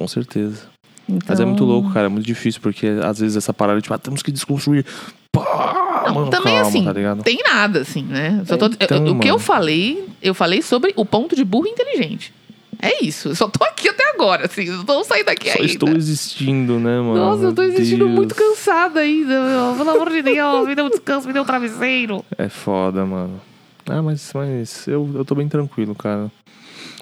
[0.00, 0.62] Com certeza.
[1.06, 2.06] Mas é Então- muito louco, cara.
[2.06, 4.86] É muito difícil, porque às vezes essa parada, tipo, ah, temos que desconstruir.
[5.30, 8.42] Pá, Não, mano, também calma, assim, tá tem nada assim, né?
[8.46, 11.66] Só tô- eu- Então, o que eu falei, eu falei sobre o ponto de burro
[11.66, 12.32] inteligente.
[12.80, 13.28] É isso.
[13.28, 14.64] Eu só tô aqui até agora, assim.
[14.64, 15.70] Eu não saí daqui Só ainda.
[15.70, 17.16] estou existindo, né, mano?
[17.16, 18.16] Nossa, eu tô existindo Deus.
[18.16, 19.44] muito cansada ainda.
[19.44, 19.74] meu.
[19.76, 22.24] Pelo amor de Deus, me dê um descanso, me dê um travesseiro.
[22.38, 23.38] É foda, mano.
[23.86, 26.30] Ah, mas, mas eu, eu tô bem tranquilo, cara.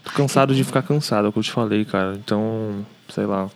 [0.03, 2.15] Tô cansado de ficar cansado, é o que eu te falei, cara.
[2.15, 3.51] Então, sei lá.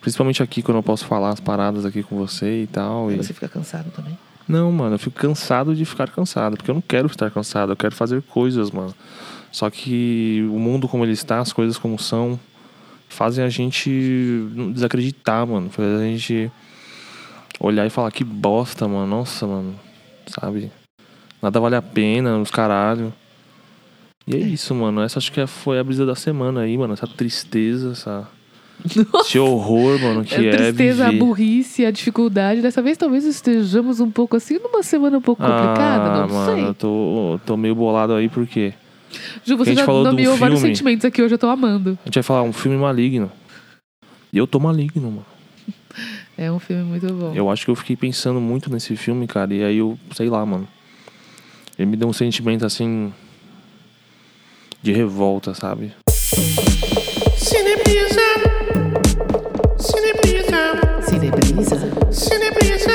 [0.00, 3.10] Principalmente aqui, quando eu posso falar as paradas aqui com você e tal.
[3.10, 3.16] E...
[3.16, 4.16] Você fica cansado também?
[4.46, 6.56] Não, mano, eu fico cansado de ficar cansado.
[6.56, 8.94] Porque eu não quero estar cansado, eu quero fazer coisas, mano.
[9.50, 12.38] Só que o mundo como ele está, as coisas como são,
[13.08, 13.90] fazem a gente
[14.72, 15.70] desacreditar, mano.
[15.70, 16.50] Faz a gente
[17.58, 19.06] olhar e falar que bosta, mano.
[19.06, 19.74] Nossa, mano.
[20.26, 20.70] Sabe?
[21.42, 23.12] Nada vale a pena, os caralho.
[24.26, 25.00] E é isso, mano.
[25.02, 26.92] Essa acho que é- foi a brisa da semana aí, mano.
[26.94, 28.28] Essa tristeza, essa...
[29.20, 31.18] esse horror, mano, que a é tristeza, a viver.
[31.24, 32.60] burrice, a dificuldade.
[32.60, 36.54] Dessa vez talvez estejamos um pouco assim, numa semana um pouco complicada, ah, não mano,
[36.54, 36.64] sei.
[36.66, 38.74] eu tô, tô meio bolado aí porque
[39.44, 40.74] Ju, você a já falou do nomeou vários filme.
[40.74, 41.96] sentimentos aqui hoje, eu tô amando.
[42.02, 43.30] a gente vai falar um filme maligno.
[44.32, 45.26] E eu tô maligno, mano.
[46.38, 47.32] É um filme muito bom.
[47.34, 49.54] Eu acho que eu fiquei pensando muito nesse filme, cara.
[49.54, 50.68] E aí eu, sei lá, mano.
[51.78, 53.10] Ele me deu um sentimento assim.
[54.86, 55.92] De revolta, sabe?
[57.36, 58.20] Cinebrisa.
[59.78, 61.02] Cinebrisa.
[61.02, 62.12] Cinebrisa?
[62.12, 62.92] Cinebrisa.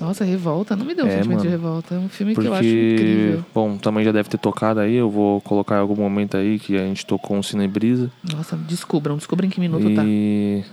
[0.00, 0.74] Nossa, revolta.
[0.74, 1.58] Não me deu um É, sentimento de mano.
[1.58, 1.94] revolta.
[1.94, 3.44] É um filme Porque, que eu acho incrível.
[3.54, 4.94] bom, também já deve ter tocado aí.
[4.94, 8.10] Eu vou colocar em algum momento aí que a gente tocou um Cinebrisa.
[8.32, 9.14] Nossa, descubram.
[9.18, 10.02] Descubram em que minuto tá.
[10.06, 10.64] E.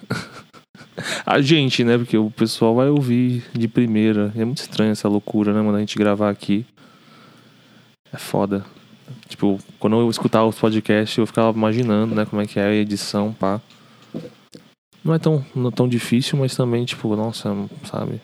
[1.25, 1.97] a gente, né?
[1.97, 4.31] Porque o pessoal vai ouvir de primeira.
[4.34, 5.75] É muito estranho essa loucura, né, mano?
[5.75, 6.65] A gente gravar aqui.
[8.13, 8.65] É foda.
[9.28, 12.74] Tipo, quando eu escutava os podcasts, eu ficava imaginando, né, como é que é a
[12.74, 13.62] edição, pá.
[15.04, 18.21] Não é tão, não é tão difícil, mas também, tipo, nossa, sabe?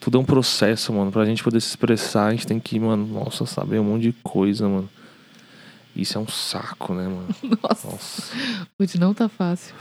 [0.00, 1.12] Tudo é um processo, mano.
[1.12, 4.12] Pra gente poder se expressar, a gente tem que, mano, nossa, saber um monte de
[4.22, 4.88] coisa, mano.
[5.94, 7.28] Isso é um saco, né, mano?
[7.62, 8.32] Nossa, Nossa.
[8.78, 9.74] hoje não tá fácil.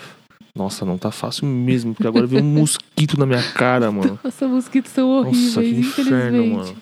[0.55, 4.17] Nossa, não tá fácil mesmo, porque agora veio um mosquito na minha cara, mano.
[4.23, 6.77] Nossa, mosquitos são horríveis, Nossa, que inferno, mano.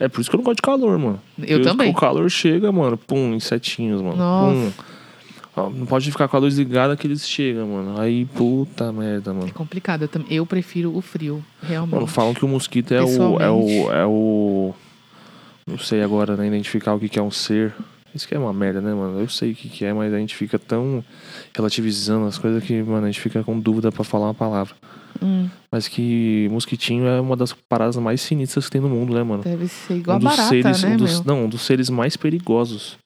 [0.00, 1.20] É por isso que eu não gosto de calor, mano.
[1.38, 1.90] Eu Porque também.
[1.90, 4.16] O calor chega, mano, pum, insetinhos, mano.
[4.16, 4.72] Nossa.
[4.74, 5.70] Pum.
[5.74, 8.00] Não pode ficar com a luz ligada que eles chegam, mano.
[8.00, 9.48] Aí, puta merda, mano.
[9.48, 10.02] É complicado.
[10.02, 11.94] Eu, tam- eu prefiro o frio, realmente.
[11.94, 13.92] Mano, falam que o mosquito é o, é o.
[13.92, 14.72] É o.
[15.66, 16.46] Não sei agora, né?
[16.46, 17.74] Identificar o que, que é um ser.
[18.14, 19.20] Isso que é uma merda, né, mano?
[19.20, 21.04] Eu sei o que, que é, mas a gente fica tão
[21.54, 24.74] relativizando as coisas que, mano, a gente fica com dúvida pra falar uma palavra.
[25.22, 29.22] Hum, Mas que mosquitinho é uma das paradas mais sinistras que tem no mundo, né,
[29.22, 29.42] mano?
[29.42, 31.90] deve ser igual um a dos barata, seres, né, um dos, não, um dos seres
[31.90, 32.98] mais perigosos.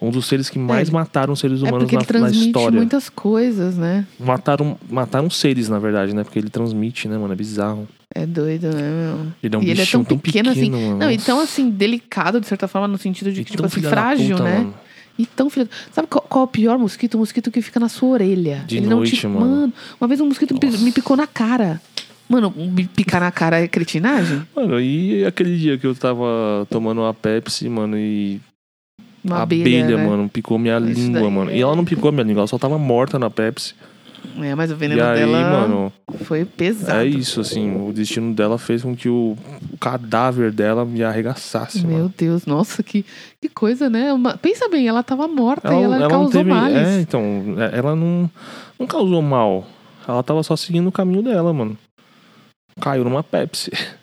[0.00, 2.46] Um dos seres que mais É, mataram seres É humanos porque ele na, na transmite
[2.46, 2.76] história.
[2.76, 4.06] muitas coisas, né?
[4.18, 6.22] Mataram, mataram seres, na verdade, né?
[6.22, 7.32] Porque ele transmite, né, mano?
[7.32, 7.88] É bizarro.
[8.14, 9.26] É doido, né, meu?
[9.42, 10.70] Ele é um e ele é bichinho tão pequeno, assim.
[10.70, 10.98] mano.
[10.98, 13.88] Não, e tão assim, delicado, de certa forma, no sentido de que, tão tipo assim,
[13.88, 14.58] frágil, puta, né?
[14.58, 14.74] mano.
[15.18, 15.68] E tão filho.
[15.92, 17.14] Sabe qual, qual é o pior mosquito?
[17.14, 18.62] O mosquito que fica na sua orelha.
[18.66, 19.26] De ele não noite, te...
[19.26, 19.72] mano.
[20.00, 20.84] uma vez um mosquito me Nossa.
[20.84, 21.80] me picou na cara.
[22.28, 24.42] Mano, bi- picar na cara é cretinagem?
[24.54, 28.38] Mano, e aquele dia que eu tava tomando uma Pepsi, mano, e
[29.24, 30.06] Uma a abelha, abelha, né?
[30.06, 31.50] mano, picou minha Isso língua, daí mano.
[31.50, 33.74] é- E ela não picou minha língua, ela só tava morta na Pepsi.
[34.40, 35.92] É, mas o E veneno aí, dela mano,
[36.24, 36.98] foi pesado.
[37.00, 37.74] é isso, assim.
[37.88, 39.36] O destino dela fez com que o,
[39.80, 42.14] cadáver dela me arregaçasse, Meu mano.
[42.16, 43.04] Deus, nossa, que,
[43.40, 44.12] que coisa, né?
[44.12, 46.50] Uma- pensa bem, ela tava morta e Ela, ela, ela causou teve.
[46.50, 46.76] males.
[46.88, 47.22] É, então,
[47.58, 48.30] é, ela não,
[48.78, 49.66] não causou mal.
[50.06, 51.76] Ela tava só seguindo o caminho dela, mano.
[52.80, 53.72] Caiu numa Pepsi.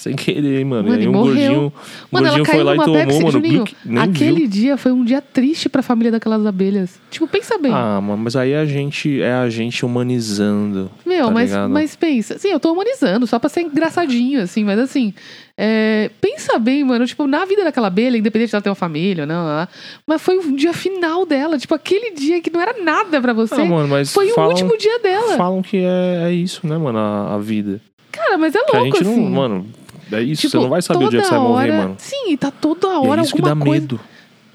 [0.00, 0.88] Sem querer, mano.
[0.88, 1.34] Mano, e aí um morreu.
[1.34, 1.72] gordinho, um
[2.10, 3.30] Mano, ela gordinho caiu foi lá e tomou, Pepsi, mano.
[3.32, 3.64] Juninho,
[4.00, 4.48] Aquele viu.
[4.48, 6.98] dia foi um dia triste pra família daquelas abelhas.
[7.10, 7.70] Tipo, pensa bem.
[7.70, 10.90] Ah, mano, mas aí a gente é a gente humanizando.
[11.04, 11.70] Meu, tá mas, ligado?
[11.70, 15.12] mas pensa, sim, eu tô humanizando, só pra ser engraçadinho, assim, mas assim,
[15.56, 19.28] é, pensa bem, mano, tipo, na vida daquela abelha, independente dela ter uma família ou
[19.28, 19.68] não, ah,
[20.06, 23.54] mas foi um dia final dela, tipo, aquele dia que não era nada pra você,
[23.60, 25.36] Ah, mano, mas foi falam, o último dia dela.
[25.36, 27.80] falam que é, é isso, né, mano, a, a vida.
[28.12, 29.30] Cara, mas é Que a louco, gente não, assim.
[29.30, 29.66] mano,
[30.12, 31.94] é isso, Tipo, você não vai saber o dia que você vai morrer, hora- mano.
[31.98, 33.70] Sim, e tá toda E hora é isso que dá coisa.
[33.72, 34.00] medo.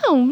[0.04, 0.30] Não,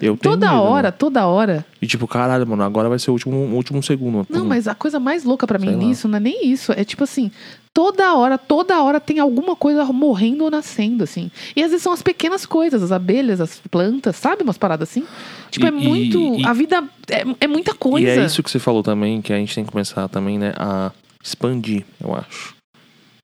[0.00, 0.94] Eu tenho toda medo, hora, mano.
[0.98, 1.66] toda hora.
[1.80, 4.26] E tipo, caralho, mano, agora vai ser o último, o último segundo.
[4.28, 6.72] Não, mas a coisa mais louca pra mim nisso não é nem isso.
[6.72, 7.30] É tipo assim,
[7.72, 11.30] toda hora, toda hora tem alguma coisa morrendo ou nascendo, assim.
[11.54, 14.42] E às vezes são as pequenas coisas, as abelhas, as plantas, sabe?
[14.42, 15.04] Umas paradas assim.
[15.50, 16.18] Tipo, E- é muito.
[16.40, 18.08] e- a vida é, é muita coisa.
[18.08, 20.52] E é isso que você falou também, que a gente tem que começar também, né,
[20.56, 20.90] a
[21.22, 22.54] expandir, eu acho.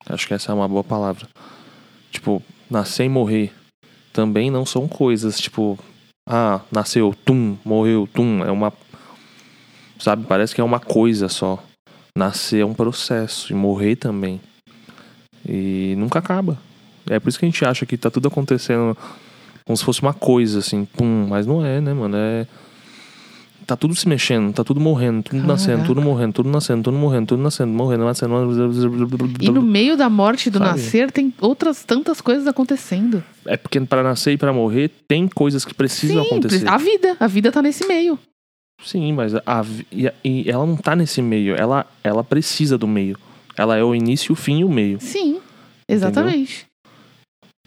[0.09, 1.27] Acho que essa é uma boa palavra.
[2.11, 3.53] Tipo, nascer e morrer
[4.11, 5.77] também não são coisas, tipo,
[6.27, 8.73] ah, nasceu, tum, morreu, tum, é uma
[9.99, 11.61] sabe, parece que é uma coisa só.
[12.15, 14.41] Nascer é um processo e morrer também.
[15.47, 16.57] E nunca acaba.
[17.09, 18.97] É por isso que a gente acha que tá tudo acontecendo
[19.65, 22.17] como se fosse uma coisa assim, pum, mas não é, né, mano?
[22.17, 22.47] É
[23.69, 25.87] tá tudo se mexendo, tá tudo morrendo, tudo nascendo, Caraca.
[25.87, 28.33] tudo morrendo, tudo nascendo, tudo morrendo, tudo nascendo, morrendo, nascendo.
[29.39, 30.71] E no meio da morte do Sabe?
[30.71, 33.23] nascer tem outras tantas coisas acontecendo.
[33.45, 36.67] É porque para nascer e para morrer tem coisas que precisam Sim, acontecer.
[36.67, 37.15] a vida.
[37.19, 38.17] A vida tá nesse meio.
[38.83, 43.19] Sim, mas a, e, e ela não tá nesse meio, ela, ela precisa do meio.
[43.55, 44.99] Ela é o início, o fim e o meio.
[44.99, 45.39] Sim,
[45.87, 46.65] exatamente.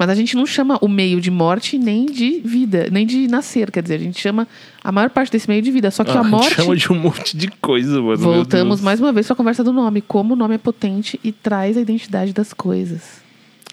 [0.06, 3.70] Mas a gente não chama o meio de morte nem de vida, nem de nascer.
[3.70, 4.48] Quer dizer, a gente chama
[4.82, 5.90] a maior parte desse meio de vida.
[5.90, 6.54] Só que Ah, a morte.
[6.56, 8.16] chama de um monte de coisa, mano.
[8.18, 10.00] Voltamos mais uma vez para a conversa do nome.
[10.00, 13.20] Como o nome é potente e traz a identidade das coisas.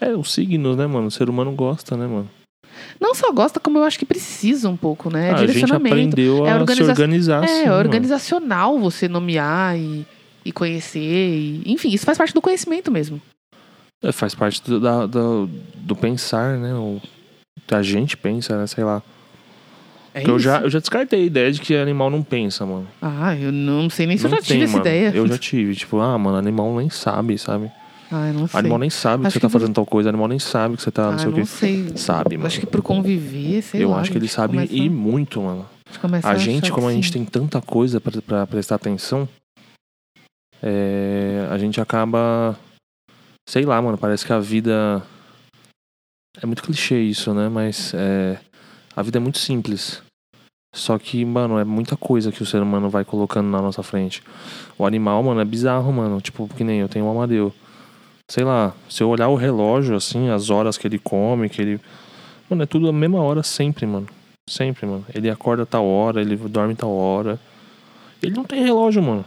[0.02, 1.08] É, os signos, né, mano?
[1.08, 2.30] O ser humano gosta, né, mano?
[3.02, 5.32] Não só gosta, como eu acho que precisa um pouco, né?
[5.32, 5.96] Ah, a gente Direcionamento.
[5.96, 7.78] aprendeu é a organiza- se organizar É, mano.
[7.78, 10.06] organizacional você nomear e,
[10.46, 11.00] e conhecer.
[11.00, 13.22] e- enfim, isso faz parte do conhecimento mesmo.
[14.02, 16.74] É, faz parte do, da- do, do pensar, né?
[16.74, 17.02] O,
[17.68, 18.66] que a gente pensa, né?
[18.68, 19.04] Sei lá.
[20.14, 22.88] É eu já, eu já descartei a ideia de que animal não pensa, mano.
[23.02, 24.86] Ah, eu não sei nem se não eu já tive tem, essa mano.
[24.86, 25.12] ideia.
[25.14, 25.76] Eu já tive.
[25.76, 27.70] Tipo, ah, mano, animal nem sabe, sabe?
[28.12, 28.60] Ah, eu não sei.
[28.60, 30.10] Animal nem sabe que Acho você que tá por- fazendo tal coisa.
[30.10, 31.46] Animal nem sabe que você tá, não ah, sei o não quê.
[31.46, 31.92] sei.
[31.96, 32.48] Sabe, mano.
[32.48, 34.00] Acho que por conviver, sei eu lá.
[34.00, 35.68] acho que ele sabe começa- e muito, mano.
[36.24, 39.30] a A gente, como a gente tem tanta coisa pra, pra prestar atenção,
[40.64, 42.58] é, a gente acaba.
[43.50, 45.02] Sei lá, mano, parece que a vida.
[46.40, 47.50] É muito clichê isso, né?
[47.50, 48.38] Mas é,
[48.96, 50.04] a vida é muito simples.
[50.76, 54.22] Só que, mano, é muita coisa que o ser humano vai colocando na nossa frente.
[54.78, 56.22] O animal, mano, é bizarro, mano.
[56.22, 57.52] Tipo, que nem eu tenho um amadeu.
[58.30, 61.82] Sei lá, se eu olhar o relógio, assim, as horas que ele come, que ele.
[62.48, 64.06] Mano, é tudo a mesma hora sempre, mano.
[64.48, 65.04] Sempre, mano.
[65.12, 67.40] Ele acorda tal hora, ele dorme tal hora.
[68.22, 69.26] Ele não tem relógio, mano.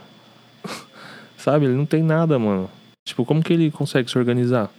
[1.36, 1.64] Sabe?
[1.64, 2.70] Ele não tem nada, mano.
[3.04, 4.70] Tipo, como que ele consegue se organizar?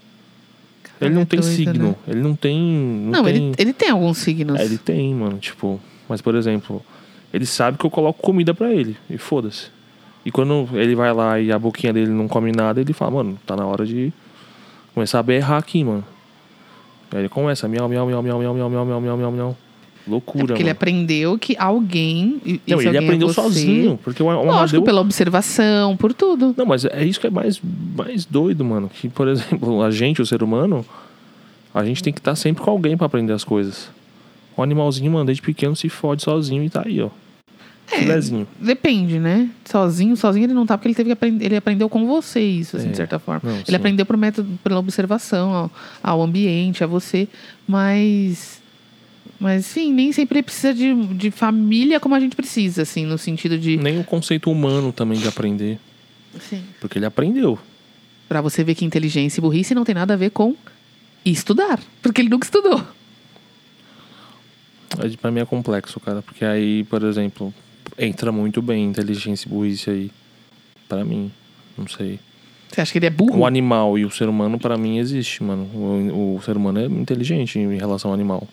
[1.02, 1.88] Ele não é tem doido, signo.
[1.90, 1.96] né?
[2.08, 2.58] Ele não tem.
[2.60, 3.36] Não, Não, tem...
[3.36, 4.60] ele, ele tem alguns signos.
[4.60, 5.38] É, ele tem, mano.
[5.38, 6.82] Tipo, mas por exemplo,
[7.34, 8.96] ele sabe que eu coloco comida pra ele.
[9.10, 9.68] E foda-se.
[10.26, 13.38] E quando ele vai lá e a boquinha dele não come nada, ele fala, mano,
[13.46, 14.14] tá na hora de
[14.94, 16.06] começar a berrar aqui, mano.
[17.12, 19.58] Aí ele começa, miau, miau, miau, miau, miau, miau, miau, miau, miau, miau, miau.
[20.06, 20.72] É Loucura, porque ele mano.
[20.72, 22.42] aprendeu que alguém.
[22.68, 23.36] Não, ele alguém é aprendeu você.
[23.36, 24.00] sozinho.
[24.04, 24.84] Porque o, o Lógico, Amadeu...
[24.84, 26.54] pela observação, por tudo.
[26.58, 27.62] Não, mas é isso que é mais,
[27.96, 28.90] mais doido, mano.
[28.90, 30.86] Que, por exemplo, a gente, o ser humano,
[31.74, 33.90] a gente tem que estar sempre com alguém pra aprender as coisas.
[34.58, 37.10] O animalzinho, mano, desde pequeno se fode sozinho e tá aí, ó.
[37.92, 38.48] É, Filezinho.
[38.60, 39.50] Depende, né?
[39.66, 41.46] Sozinho, sozinho ele não tá, porque ele teve que aprender.
[41.46, 43.42] Ele aprendeu com você isso, assim, É, de certa forma.
[43.44, 43.76] não, ele sim.
[43.76, 47.28] aprendeu por método, pela observação ao, ao ambiente, a você.
[47.68, 48.62] Mas.
[49.44, 53.58] Mas sim, nem sempre precisa de, de família como a gente precisa, assim, no sentido
[53.58, 53.76] de.
[53.76, 55.78] Nem o conceito humano também de aprender.
[56.40, 56.64] Sim.
[56.80, 57.60] Porque ele aprendeu.
[58.30, 60.56] Pra você ver que inteligência e burrice não tem nada a ver com
[61.26, 61.78] estudar.
[62.02, 62.82] Porque ele nunca estudou.
[64.98, 66.22] É, Pra mim é complexo, cara.
[66.22, 67.54] Porque aí, por exemplo,
[68.00, 70.12] entra muito bem inteligência e burrice aí.
[70.88, 71.30] Pra mim.
[71.78, 72.18] Não sei.
[72.72, 73.40] Você acha que ele é burro?
[73.40, 75.64] O animal e o ser humano, pra mim, existe, mano.
[75.74, 78.48] O, o ser humano é inteligente em relação ao animal.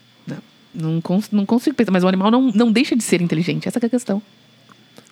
[0.74, 1.90] Não, cons- não consigo pensar.
[1.92, 3.66] Mas o animal não, não deixa de ser inteligente.
[3.68, 4.22] Essa que é a questão.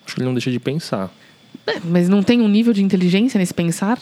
[0.05, 1.11] Acho que ele não deixa de pensar.
[1.67, 3.99] É, mas não tem um nível de inteligência nesse pensar?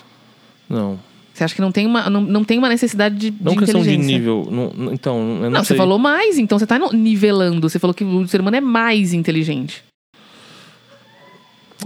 [0.69, 0.99] Não.
[1.33, 3.81] Você acha que não tem uma, não, não tem uma necessidade de, Não de questão
[3.83, 4.47] de nível.
[4.49, 7.69] não- então, não, Não, você falou mais, então você tá no- nivelando.
[7.69, 9.83] Você falou que o ser humano é mais inteligente.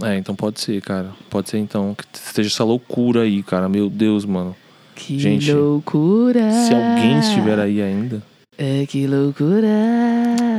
[0.02, 1.10] É, então pode ser, cara.
[1.28, 3.68] Pode ser, então, que esteja essa loucura aí, cara.
[3.68, 4.56] Meu Deus, mano.
[4.94, 6.50] Que Gente, loucura!
[6.50, 8.22] Se alguém estiver aí ainda,
[8.58, 9.66] É, que loucura!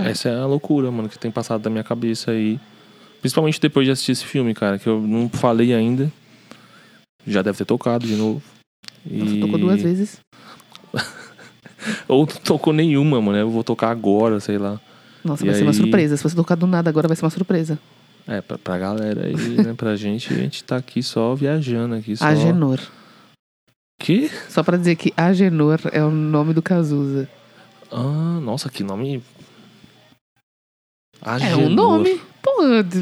[0.06, 2.60] essa é a loucura, mano, que tem passado da minha cabeça aí.
[3.22, 6.12] Principalmente depois de assistir esse filme, cara, que eu não falei ainda.
[7.26, 8.42] Já deve ter tocado de novo.
[9.06, 10.20] Nossa, E- tocou duas vezes.
[12.08, 13.38] Ou não tocou nenhuma, mano.
[13.38, 14.80] Eu vou tocar agora, sei lá.
[15.24, 15.78] Nossa, E vai ser uma aí?
[15.78, 16.18] surpresa.
[16.18, 17.80] Se você tocar do nada agora, vai ser uma surpresa.
[18.28, 19.74] É, pra, pra galera aí, né?
[19.76, 22.16] Pra gente, a gente tá aqui só viajando aqui.
[22.18, 22.26] Só...
[22.26, 22.80] Agenor.
[24.02, 24.30] Que?
[24.50, 27.30] Só pra dizer que Agenor é o nome do Cazuza.
[27.94, 29.24] Ah, nossa, que nome.
[31.22, 31.60] É Agenor.
[31.60, 32.22] um nome.
[32.42, 32.52] Pô,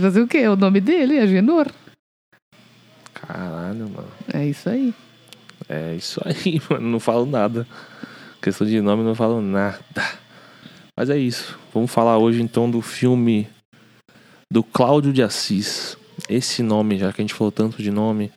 [0.02, 0.40] fazer o quê?
[0.40, 1.72] É o nome dele, Agenor.
[3.14, 4.12] Caralho, mano.
[4.34, 4.94] É isso aí.
[5.70, 6.90] É isso aí, mano.
[6.90, 7.66] Não falo nada.
[8.42, 9.80] Questão de nome, não falo nada.
[10.98, 11.58] Mas é isso.
[11.74, 13.48] Vamos falar hoje então do filme
[14.52, 15.98] do Cláudio de Assis.
[16.28, 18.32] Esse nome, já que a gente falou tanto de nome.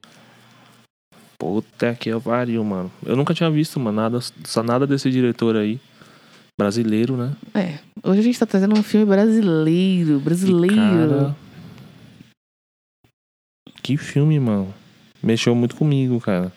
[1.36, 2.90] Puta que pariu, mano.
[3.04, 5.80] Eu nunca tinha visto, mano, nada, só nada desse diretor aí.
[6.58, 7.34] Brasileiro, né?
[7.54, 7.78] É.
[8.02, 10.20] Hoje a gente tá trazendo um filme brasileiro.
[10.20, 10.76] Brasileiro.
[10.76, 11.36] cara,
[13.82, 14.72] Que filme, mano.
[15.22, 16.52] Mexeu muito comigo, cara.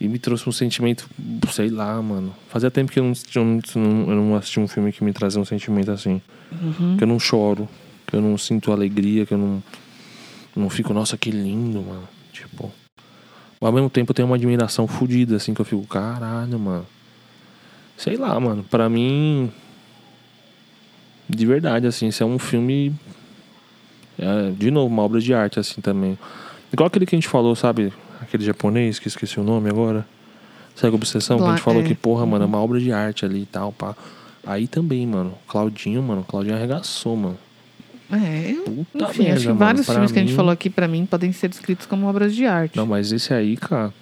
[0.00, 1.08] E me trouxe um sentimento,
[1.52, 2.34] sei lá, mano.
[2.48, 3.44] Fazia tempo que eu não, eu
[3.80, 6.20] não, eu não assisti um filme que me trazia um sentimento assim.
[6.50, 6.96] Uhum.
[6.96, 7.68] Que eu não choro,
[8.06, 9.62] que eu não sinto alegria, que eu não,
[10.56, 12.08] não fico, nossa, que lindo, mano.
[12.32, 12.72] Tipo.
[13.60, 16.86] Mas ao mesmo tempo eu tenho uma admiração fodida, assim, que eu fico, caralho, mano.
[18.02, 18.64] Sei lá, mano.
[18.70, 19.50] Pra mim.
[21.28, 22.92] De verdade, assim, isso é um filme.
[24.18, 26.18] é, de novo, uma obra de arte, assim, também.
[26.72, 27.92] Igual aquele que a gente falou, sabe?
[28.20, 30.06] Aquele japonês que esqueci o nome agora.
[30.82, 31.36] A obsessão?
[31.36, 31.84] Que a Lá, gente falou é.
[31.84, 33.94] que, porra, mano, é uma obra de arte ali e tal, pá.
[34.44, 35.34] Aí também, mano.
[35.46, 36.24] Claudinho, mano.
[36.26, 37.38] Claudinho arregaçou, mano.
[38.10, 40.68] É, eu, Puta enfim, merda, acho que vários filmes que a gente mim- falou aqui,
[40.68, 42.76] pra mim, podem ser descritos como obras de arte.
[42.76, 43.94] Não, mas esse aí, cara.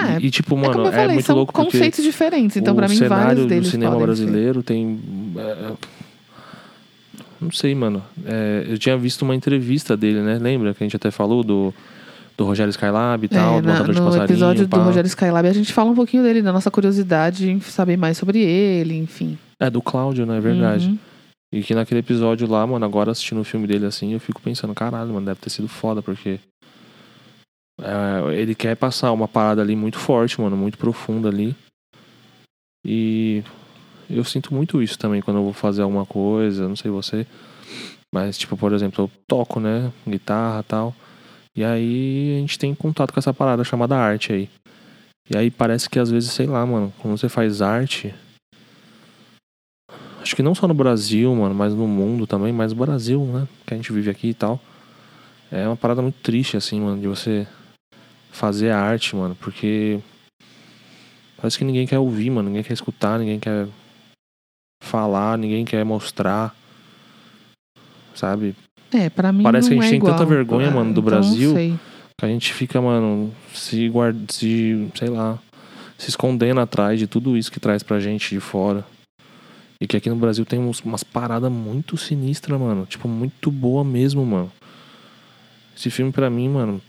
[0.00, 2.56] É, e, tipo, é mano, é, falei, muito são louco porque conceitos diferentes.
[2.56, 4.22] Então, o pra mim, vários do deles cinema podem ser.
[4.24, 5.00] brasileiro tem.
[5.36, 5.72] é,
[7.40, 8.02] não sei, mano.
[8.24, 10.38] É, eu tinha visto uma entrevista dele, né?
[10.40, 11.72] Lembra que a gente até falou do,
[12.36, 14.78] do Rogério Skylab e tal, É, do na- Matador de no episódio pá.
[14.78, 18.18] do Rogério Skylab, a gente fala um pouquinho dele, da nossa curiosidade em saber mais
[18.18, 19.38] sobre ele, enfim.
[19.60, 20.38] É, do Cláudio, né?
[20.38, 20.88] É verdade.
[20.88, 20.98] Uhum.
[21.52, 24.74] E que naquele episódio lá, mano, agora assistindo o filme dele assim, eu fico pensando,
[24.74, 26.38] caralho, mano, deve ter sido foda, porque.
[27.80, 31.54] É, ele quer passar uma parada ali muito forte, mano, muito profunda ali.
[32.84, 33.42] E
[34.08, 37.26] eu sinto muito isso também quando eu vou fazer alguma coisa, não sei você.
[38.12, 39.92] Mas, tipo, por exemplo, eu toco, né?
[40.06, 40.94] Guitarra tal.
[41.54, 44.48] E aí a gente tem contato com essa parada chamada arte aí.
[45.30, 48.14] E aí parece que às vezes, sei lá, mano, quando você faz arte.
[50.22, 53.46] Acho que não só no Brasil, mano, mas no mundo também, mas no Brasil, né?
[53.66, 54.58] Que a gente vive aqui e tal.
[55.50, 57.46] É uma parada muito triste, assim, mano, de você
[58.38, 59.98] fazer a arte, mano, porque
[61.36, 63.66] parece que ninguém quer ouvir, mano, ninguém quer escutar, ninguém quer
[64.82, 66.54] falar, ninguém quer mostrar,
[68.14, 68.54] sabe?
[68.92, 70.28] É, pra mim Parece que a gente é tem tanta igual.
[70.28, 71.54] vergonha, mano, do Então, Brasil.
[71.54, 75.38] Que a gente fica, mano, se guarda, se, sei lá,
[75.98, 78.84] se escondendo atrás de tudo isso que traz pra gente de fora.
[79.80, 82.86] E que aqui no Brasil tem uns- umas paradas muito sinistras, mano.
[82.86, 84.50] Tipo, muito boa mesmo, mano.
[85.76, 86.80] Esse filme pra mim, mano.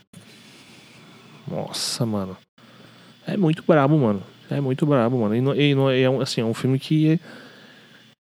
[1.49, 2.37] Nossa, mano.
[3.25, 4.23] É muito brabo, mano.
[4.49, 5.55] É muito brabo, mano.
[5.55, 7.19] E, e é, um, assim, é um filme que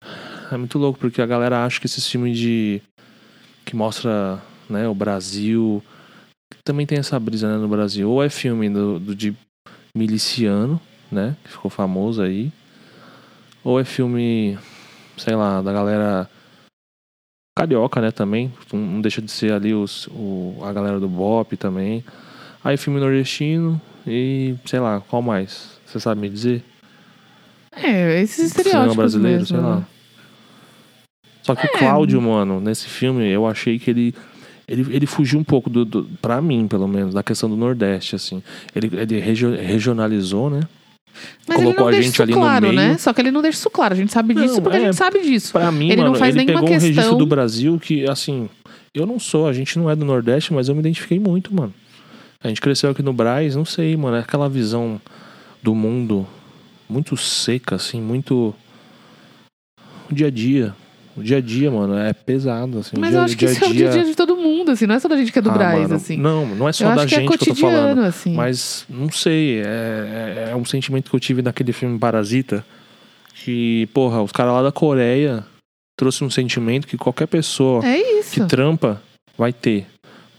[0.00, 2.80] é, é muito louco, porque a galera acha que esses filmes de.
[3.64, 5.82] que mostra, né, o Brasil.
[6.64, 8.10] Também tem essa brisa, né, no Brasil.
[8.10, 9.34] Ou é filme do, do de
[9.94, 11.36] miliciano, né?
[11.44, 12.52] Que ficou famoso aí.
[13.62, 14.58] Ou é filme,
[15.16, 16.28] sei lá, da galera
[17.56, 18.52] carioca, né, também.
[18.72, 22.04] Não não deixa de ser ali os, o, a galera do Bop também.
[22.62, 25.78] Aí filme nordestino e, sei lá, qual mais?
[25.86, 26.62] Você sabe me dizer?
[27.74, 29.76] É, esses Cinema estereótipos brasileiro, mesmo, sei lá.
[29.76, 29.84] né?
[31.42, 34.14] Só que o Cláudio, mano, nesse filme, eu achei que ele.
[34.68, 36.04] Ele, ele fugiu um pouco do, do.
[36.22, 38.42] Pra mim, pelo menos, da questão do Nordeste, assim.
[38.74, 40.60] Ele, ele regio- regionalizou, né?
[41.48, 42.76] Mas Colocou ele não a gente ali no claro, meio.
[42.76, 42.96] né?
[42.98, 43.94] Só que ele não deixa isso claro.
[43.94, 44.84] A gente sabe disso Não, porque a é.
[44.84, 45.50] gente sabe disso.
[45.52, 48.08] Pra mim, Ele não mano, faz ele nenhuma pegou um registro questão- do Brasil que,
[48.08, 48.48] assim,
[48.94, 51.74] eu não sou, a gente não é do Nordeste, mas eu me identifiquei muito, mano.
[52.42, 54.16] A gente cresceu aqui no Braz, não sei, mano.
[54.16, 55.00] É aquela visão
[55.62, 56.26] do mundo
[56.88, 58.54] muito seca, assim, muito.
[60.10, 60.74] O dia a dia.
[61.16, 62.96] O dia a dia, mano, é pesado, assim.
[62.98, 64.86] Mas dia, eu acho que isso é o dia a dia de todo mundo, assim.
[64.86, 66.16] Não é só da gente que é do Ah, Braz, mano, assim.
[66.16, 67.98] Não, não é só eu da acho que é gente que eu tô falando.
[68.00, 68.32] assim.
[68.34, 72.64] Mas não sei, é, é- é um sentimento que eu tive naquele filme Parasita.
[73.34, 75.44] Que, porra, os caras lá da Coreia
[75.96, 79.02] trouxe um sentimento que qualquer pessoa É que trampa
[79.36, 79.86] vai ter.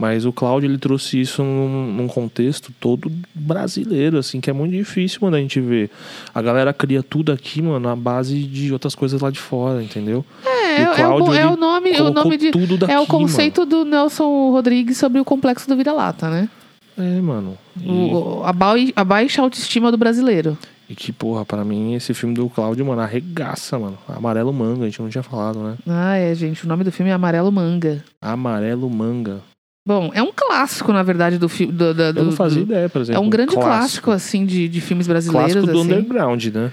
[0.02, 4.72] Mas o Cláudio, ele trouxe isso num, num contexto todo brasileiro, assim, que é muito
[4.72, 5.92] difícil, mano, a gente ver.
[6.34, 10.26] A galera cria tudo aqui, mano, na base de outras coisas lá de fora, entendeu?
[10.44, 12.50] É, o é, o, Cláudio, é o ele nome, o nome de.
[12.50, 16.50] tudo daqui, É o conceito do Nelson Rodrigues sobre o complexo do vira-lata, né?
[16.98, 17.18] mano.
[17.18, 17.58] É, mano.
[17.80, 20.58] E, O- a, bai- a baixa autoestima do brasileiro.
[20.90, 24.00] e que, porra, pra mim, esse filme do Cláudio, mano, arregaça, mano.
[24.08, 25.76] Amarelo Manga, a gente não tinha falado, né?
[25.88, 26.66] Ah, é, gente.
[26.66, 28.04] O nome do filme é Amarelo Manga.
[28.20, 29.42] Amarelo Manga.
[29.88, 31.74] Bom, é um clássico, na verdade, do filme.
[31.74, 33.22] Do, do- Eu não fazia do- ideia, por exemplo.
[33.22, 35.54] É um grande clássico, assim, de, de filmes brasileiros.
[35.54, 35.92] Clássico do assim.
[35.94, 36.72] underground, né?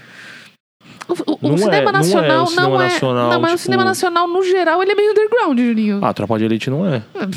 [1.07, 2.83] O, o- o Não é- cinema não é o nacional cinema não é.
[2.85, 5.99] nacional, não, mas o tipo- cinema nacional, no geral, ele é meio underground, Juninho.
[6.03, 7.01] Ah, Tropa de Elite não é.
[7.15, 7.27] O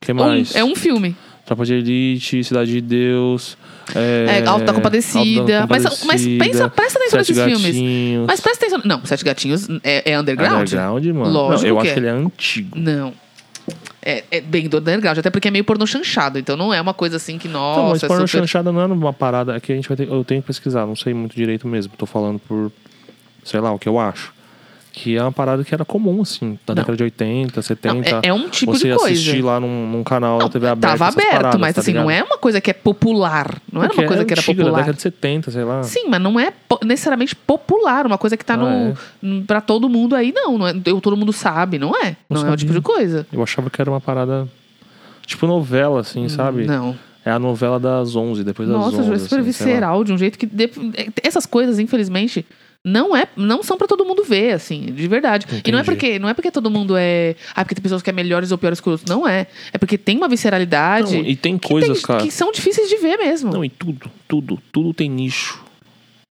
[0.00, 0.56] que Um- mais?
[0.56, 1.14] é um filme.
[1.46, 3.56] Tropa de Elite, Cidade de Deus.
[3.94, 5.66] É, É, Alto da Compadecida.
[5.68, 7.62] Mas, mas pensa, presta atenção nesses filmes.
[7.62, 8.26] Gatinhos.
[8.26, 8.80] Mas presta atenção.
[8.84, 10.62] Não, Sete Gatinhos é, é underground?
[10.62, 11.30] Underground, mano.
[11.30, 11.92] Lógico não, eu acho é.
[11.94, 12.78] que ele é antigo.
[12.78, 13.12] Não.
[14.04, 16.38] É, é bem do underground, até porque é meio pornô chanchado.
[16.38, 18.40] Então não é uma coisa assim que, Então, mas nossa, é porno super...
[18.40, 19.54] chanchada não é uma parada.
[19.54, 20.08] Aqui a gente vai ter.
[20.08, 21.92] Eu tenho que pesquisar, não sei muito direito mesmo.
[21.96, 22.72] Tô falando por.
[23.44, 24.32] Sei lá, o que eu acho.
[24.94, 26.74] Que é uma parada que era comum, assim, na Não.
[26.74, 27.94] década de 80, 70.
[27.94, 29.14] Não, é, é um tipo você de coisa.
[29.14, 30.98] assistir lá num, num canal da Não, TV aberta.
[30.98, 32.20] Tava aberto, paradas, mas tá assim, não ligado?
[32.20, 33.58] é uma coisa que é popular.
[33.72, 34.80] Não era Porque uma coisa é que era antigo, da popular.
[34.80, 35.82] década de 70, sei lá.
[35.82, 38.56] Sim, mas não é po- necessariamente popular, uma coisa que tá Ah,
[39.22, 39.40] no, é?
[39.46, 40.58] pra todo mundo aí, não.
[40.58, 42.14] não é, todo mundo sabe, não é?
[42.28, 43.26] Não, Não é o tipo de coisa.
[43.32, 44.46] Eu achava que era uma parada.
[45.24, 46.66] Tipo novela, assim, sabe?
[46.66, 46.94] Não.
[47.24, 49.06] É a novela das 11, depois das Nossa, 11.
[49.06, 50.44] Ju, é super assim, visceral, de um jeito que.
[50.44, 50.70] de-
[51.22, 52.44] Essas coisas, infelizmente.
[52.84, 55.46] Não, é, não são pra todo mundo ver, assim, de verdade.
[55.64, 55.96] E não é Entendi.
[55.96, 57.36] porque não é porque todo mundo é.
[57.54, 59.08] Ah, porque tem pessoas que é melhores ou piores que outros.
[59.08, 59.46] Não é.
[59.72, 61.16] É porque tem uma visceralidade.
[61.16, 62.22] Não, e tem que coisas, tem- cara.
[62.24, 63.52] que são difíceis de ver mesmo.
[63.52, 65.62] Não, e tudo, tudo, tudo tem nicho.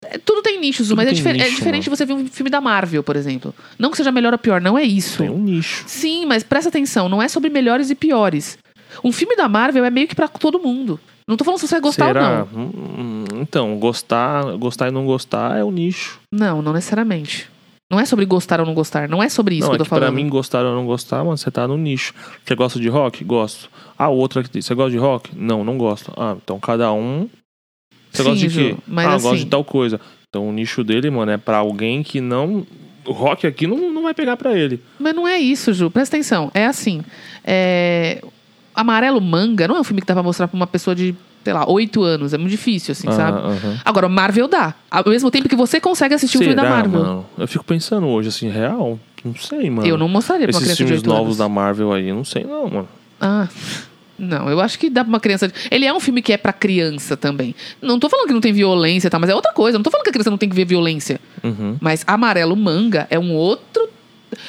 [0.00, 2.26] É, Tudo tem nichos, Tudo mas é, tem difer- é nicho, diferente você ver um
[2.28, 3.52] filme da Marvel, por exemplo.
[3.78, 5.18] Não que seja melhor ou pior, não é isso.
[5.18, 5.82] Tem um nicho.
[5.88, 8.56] Sim, mas presta atenção, não é sobre melhores e piores.
[9.04, 10.98] Um filme da Marvel é meio que pra todo mundo.
[11.28, 12.46] Não tô falando se você vai gostar Será?
[12.52, 12.70] ou não.
[12.72, 16.18] Hum, Então, gostar, gostar e não gostar é o nicho.
[16.32, 17.48] Não, não necessariamente.
[17.90, 19.08] Não é sobre gostar ou não gostar.
[19.08, 20.14] Não é sobre isso não, que é eu tô que pra falando.
[20.14, 22.14] mim, gostar ou não gostar, mano, você tá no nicho.
[22.44, 23.22] Você gosta de rock?
[23.24, 23.70] Gosto.
[23.98, 25.30] Ah, outra que você gosta de rock?
[25.36, 26.12] Não, não gosto.
[26.16, 27.28] Ah, então cada um.
[28.10, 28.76] Você Sim, gosta de quê?
[28.86, 30.00] mas ah, assim- gosto de tal coisa.
[30.28, 32.66] Então o nicho dele, mano, é pra alguém que não.
[33.06, 34.82] O rock aqui não, não vai pegar pra ele.
[34.98, 35.90] Mas não é isso, Ju.
[35.90, 36.50] Presta atenção.
[36.54, 37.02] É assim.
[37.44, 38.22] é,
[38.80, 41.14] Amarelo Manga não é um filme que dá pra mostrar pra uma pessoa de,
[41.44, 42.32] sei lá, oito anos.
[42.32, 43.38] É muito difícil, assim, Ah, sabe?
[43.38, 43.80] aham.
[43.84, 44.74] Agora, o Marvel dá.
[44.90, 47.00] Ao mesmo tempo que você consegue assistir um filme da Marvel.
[47.00, 47.26] mano?
[47.36, 48.98] Eu fico pensando hoje, assim, real?
[49.24, 49.86] Não sei, mano.
[49.88, 51.36] Eu não mostraria pra uma criança de filmes 8 novos anos.
[51.38, 52.88] da Marvel aí, eu não sei não, mano.
[53.20, 53.48] Ah.
[54.18, 55.50] Não, eu acho que dá pra uma criança.
[55.70, 57.54] Ele é um filme que é pra criança também.
[57.80, 59.78] Não tô falando que não tem violência tal, mas é outra coisa.
[59.78, 61.20] Não tô falando que a criança não tem que ver violência.
[61.42, 61.76] Uhum.
[61.80, 63.88] Mas Amarelo Manga é um outro.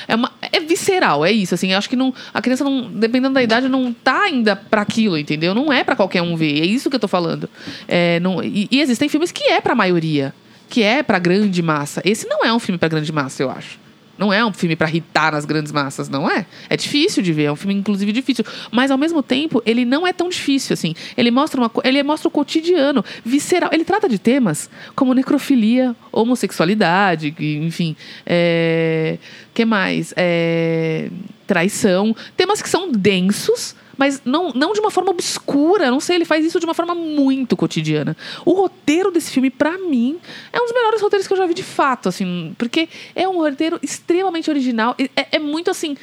[0.08, 1.56] É, uma, é visceral, é isso.
[1.56, 4.82] Assim, eu acho que não, a criança, não, dependendo da idade, não tá ainda pra
[4.82, 5.56] aquilo, entendeu?
[5.56, 6.62] Não é pra qualquer um ver.
[6.62, 7.50] É isso que eu tô falando.
[7.88, 10.34] É, não, e, e existem filmes que é pra maioria,
[10.70, 12.02] que é pra grande massa.
[12.06, 13.79] Esse não é um filme pra grande massa, eu acho.
[14.20, 16.46] Não é um filme pra irritar nas grandes massas, não é?
[16.70, 20.06] É difícil de ver, é um filme inclusive difícil, mas ao mesmo tempo ele não
[20.06, 20.94] é tão difícil assim.
[21.16, 23.70] Ele mostra uma, ele mostra o cotidiano, visceral.
[23.72, 27.96] Ele trata de temas como necrofilia, homossexualidade, enfim,
[28.26, 29.18] é,
[29.54, 30.14] que mais?
[30.18, 31.10] É,
[31.48, 33.74] traição, temas que são densos.
[34.00, 36.96] Mas não, não de uma forma obscura, não sei, ele faz isso de uma forma
[36.96, 38.16] muito cotidiana.
[38.46, 40.18] O roteiro desse filme, pra mim,
[40.54, 43.38] é um dos melhores roteiros que eu já vi de fato, assim, porque é um
[43.40, 44.96] roteiro extremamente original.
[45.18, 45.98] É, é muito assim.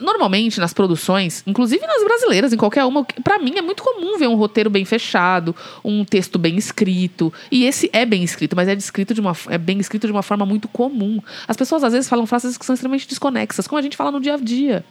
[0.00, 4.28] Normalmente, nas produções, inclusive nas brasileiras, em qualquer uma, pra mim é muito comum ver
[4.28, 7.32] um roteiro bem fechado, um texto bem escrito.
[7.50, 10.22] E esse é bem escrito, mas é, descrito de uma, é bem escrito de uma
[10.22, 11.20] forma muito comum.
[11.48, 14.20] As pessoas às vezes falam frases que são extremamente desconexas, como a gente fala no
[14.20, 14.84] dia a dia.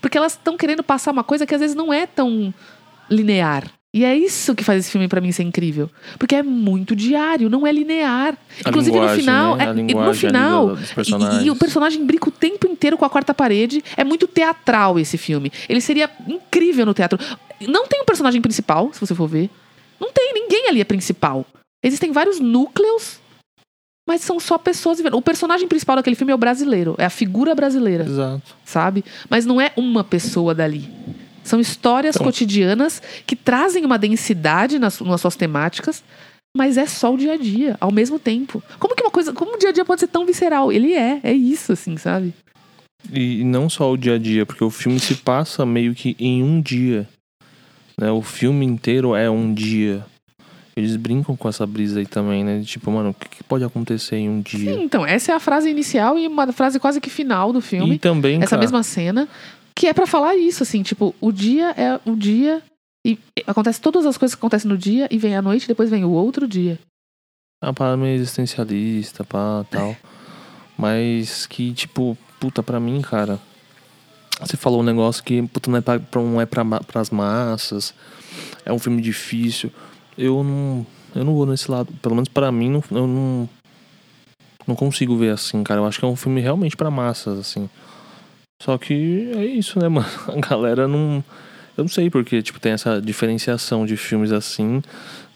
[0.00, 2.52] Porque elas estão querendo passar uma coisa que às vezes não é tão
[3.10, 3.64] linear.
[3.94, 5.90] E é isso que faz esse filme pra mim ser incrível.
[6.18, 8.38] Porque é muito diário, não é linear.
[8.64, 9.64] A Inclusive no final, né?
[9.64, 9.66] É-
[10.06, 10.68] no final,
[11.42, 13.84] e- e, o personagem brinca o tempo inteiro com a quarta parede.
[13.94, 15.52] É muito teatral esse filme.
[15.68, 17.18] Ele seria incrível no teatro.
[17.60, 19.50] Não tem um personagem principal, se você for ver.
[20.00, 21.44] Não tem, ninguém ali é principal.
[21.84, 23.18] Existem vários núcleos,
[24.08, 25.16] mas são só pessoas vivendo.
[25.16, 28.56] O personagem principal daquele filme é o brasileiro, é a figura brasileira Exato.
[28.64, 29.04] sabe?
[29.30, 30.88] Mas não é uma pessoa dali.
[31.44, 36.02] São histórias Então- cotidianas que trazem uma densidade nas, nas suas temáticas,
[36.56, 38.62] mas é só o dia a dia, ao mesmo tempo.
[38.78, 39.32] Como que uma coisa.
[39.32, 40.70] Como o dia a dia pode ser tão visceral?
[40.70, 42.34] Ele é, é isso, assim, sabe?
[43.12, 46.42] E não só o dia a dia, porque o filme se passa meio que em
[46.42, 47.08] um dia.
[47.98, 48.10] Né?
[48.12, 50.04] O filme inteiro é um dia.
[50.74, 52.60] Eles brincam com essa brisa aí também, né?
[52.60, 54.74] De Tipo, mano, o que, pode acontecer em um dia?
[54.74, 57.96] Sim, então, essa é a frase inicial e uma frase quase que final do filme.
[57.96, 59.28] E também, essa cara, mesma cena,
[59.74, 62.62] que é pra falar isso, assim, tipo, o dia é o dia
[63.06, 66.04] e acontece todas as coisas que acontecem no dia e vem a noite, depois vem
[66.04, 66.78] o outro dia.
[67.62, 69.94] é uma parada meio existencialista, pá, tal.
[70.78, 73.38] Mas que, tipo, puta, pra mim, cara.
[74.40, 77.94] Você falou um negócio que, puta, não é pra, não é pra, pras massas.
[78.64, 79.70] É um filme difícil.
[80.16, 80.86] Eu não.
[81.14, 81.92] Eu não vou nesse lado.
[82.02, 83.48] Pelo menos pra mim, não, eu não.
[84.66, 85.80] Não consigo ver assim, cara.
[85.80, 87.68] Eu acho que é um filme realmente pra massas, assim.
[88.62, 90.06] Só que é isso, né, mano?
[90.28, 91.22] A galera não.
[91.76, 94.82] Eu não sei porque, tipo, tem essa diferenciação de filmes assim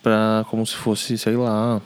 [0.02, 1.80] pra como se fosse, sei lá.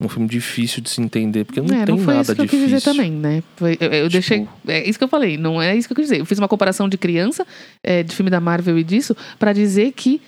[0.00, 2.40] Um filme difícil de se entender, porque não é, tem não foi nada isso que
[2.40, 2.66] eu difícil.
[2.68, 3.42] quis dizer também, né?
[3.56, 4.48] Foi- eu eu Tipo- deixei.
[4.68, 6.20] É isso que eu falei, não é isso que eu quis dizer.
[6.20, 7.44] Eu fiz uma comparação de criança,
[7.84, 10.22] é, de filme da Marvel e disso, pra dizer que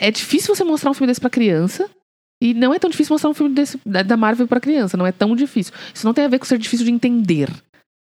[0.00, 1.88] é difícil você mostrar um filme desse pra criança.
[2.40, 5.12] E não é tão difícil mostrar um filme desse, da Marvel pra criança, não é
[5.12, 5.72] tão difícil.
[5.94, 7.48] Isso não tem a ver com ser difícil de entender.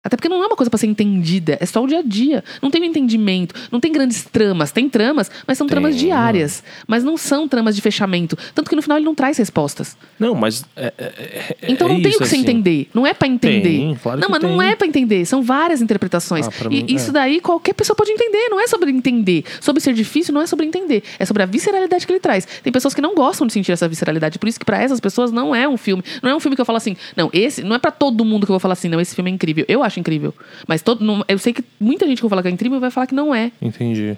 [0.05, 2.42] Até porque não é uma coisa pra ser entendida, é só o dia a dia.
[2.61, 4.72] Não tem um entendimento, não tem grandes tramas.
[4.72, 6.07] Tem tramas, mas são tramas Tem.
[6.07, 6.64] diárias.
[6.88, 8.36] Mas não são tramas de fechamento.
[8.53, 9.96] Tanto que no final ele não traz respostas.
[10.18, 10.64] Não, mas.
[10.74, 12.40] É, é- é- Então é não tem o que você assim.
[12.40, 12.88] entender.
[12.92, 13.62] Não é pra entender.
[13.62, 14.68] Tem, claro não, mas não tem.
[14.70, 15.24] é pra entender.
[15.24, 16.48] São várias interpretações.
[16.48, 17.12] Ah, pra e mim, isso é.
[17.12, 18.48] daí qualquer pessoa pode entender.
[18.48, 19.44] Não é sobre entender.
[19.61, 21.05] Sobre ser difícil, não é sobre entender.
[21.16, 22.44] É sobre a visceralidade que ele traz.
[22.62, 24.36] Tem pessoas que não gostam de sentir essa visceralidade.
[24.40, 26.03] Por isso que pra essas pessoas não é um filme.
[26.20, 26.96] Não é um filme que eu falo assim.
[27.16, 28.88] Não, esse não é pra todo mundo que eu vou falar assim.
[28.88, 29.64] Não, esse filme é incrível.
[29.68, 30.34] Eu acho incrível.
[30.66, 32.78] Mas todo, não- eu sei que muita gente que eu vou falar que é incrível
[32.80, 33.51] vai falar que não é.
[33.61, 34.16] Entendi.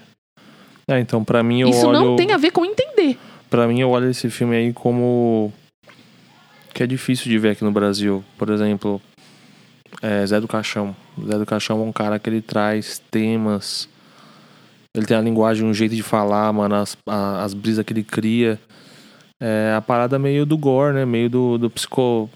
[0.87, 1.99] É, então, pra mim, eu isso olho.
[1.99, 3.17] não tem a ver com entender.
[3.49, 5.51] Pra mim, eu olho esse filme aí como.
[6.73, 8.23] que é difícil de ver aqui no Brasil.
[8.37, 9.01] Por exemplo,
[10.01, 10.95] é Zé do Caixão.
[11.25, 13.87] Zé do Caixão é um cara que ele traz temas.
[14.95, 18.03] Ele tem a linguagem, um jeito de falar, mano, as, a- as brisas que ele
[18.03, 18.59] cria.
[19.41, 21.05] É a parada meio do gore, né?
[21.05, 22.29] Meio do, do psico.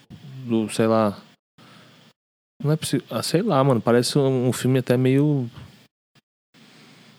[0.45, 1.17] do, sei lá.
[2.63, 3.05] Não é psico.
[3.09, 3.81] Ah, sei lá, mano.
[3.81, 5.49] Parece um, um filme até meio.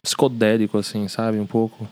[0.02, 1.38] psicodélico, assim, sabe?
[1.38, 1.88] Um pouco.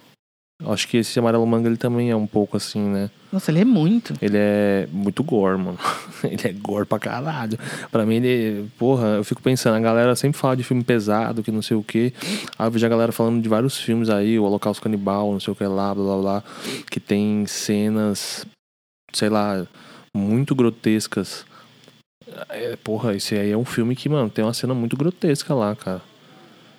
[0.67, 3.11] Acho que esse Amarelo Manga ele também é um pouco assim, né?
[3.33, 4.13] Nossa, ele é muito.
[4.21, 5.79] Ele é muito gore, mano.
[6.25, 7.57] ele é gore pra caralho.
[7.93, 8.69] Pra mim, ele.
[8.77, 11.83] Porra, eu fico pensando, a galera sempre fala de filme pesado, que não sei o
[11.83, 12.13] quê.
[12.59, 15.53] Aí eu vejo a galera falando de vários filmes aí, o Holocausto Canibal, não sei
[15.53, 16.43] o que lá, blá blá blá.
[16.91, 18.45] Que tem cenas,
[19.13, 19.65] sei lá,
[20.13, 21.47] muito grotescas.
[22.51, 25.75] É, porra, esse aí é um filme que, mano, tem uma cena muito grotesca lá,
[25.75, 26.01] cara.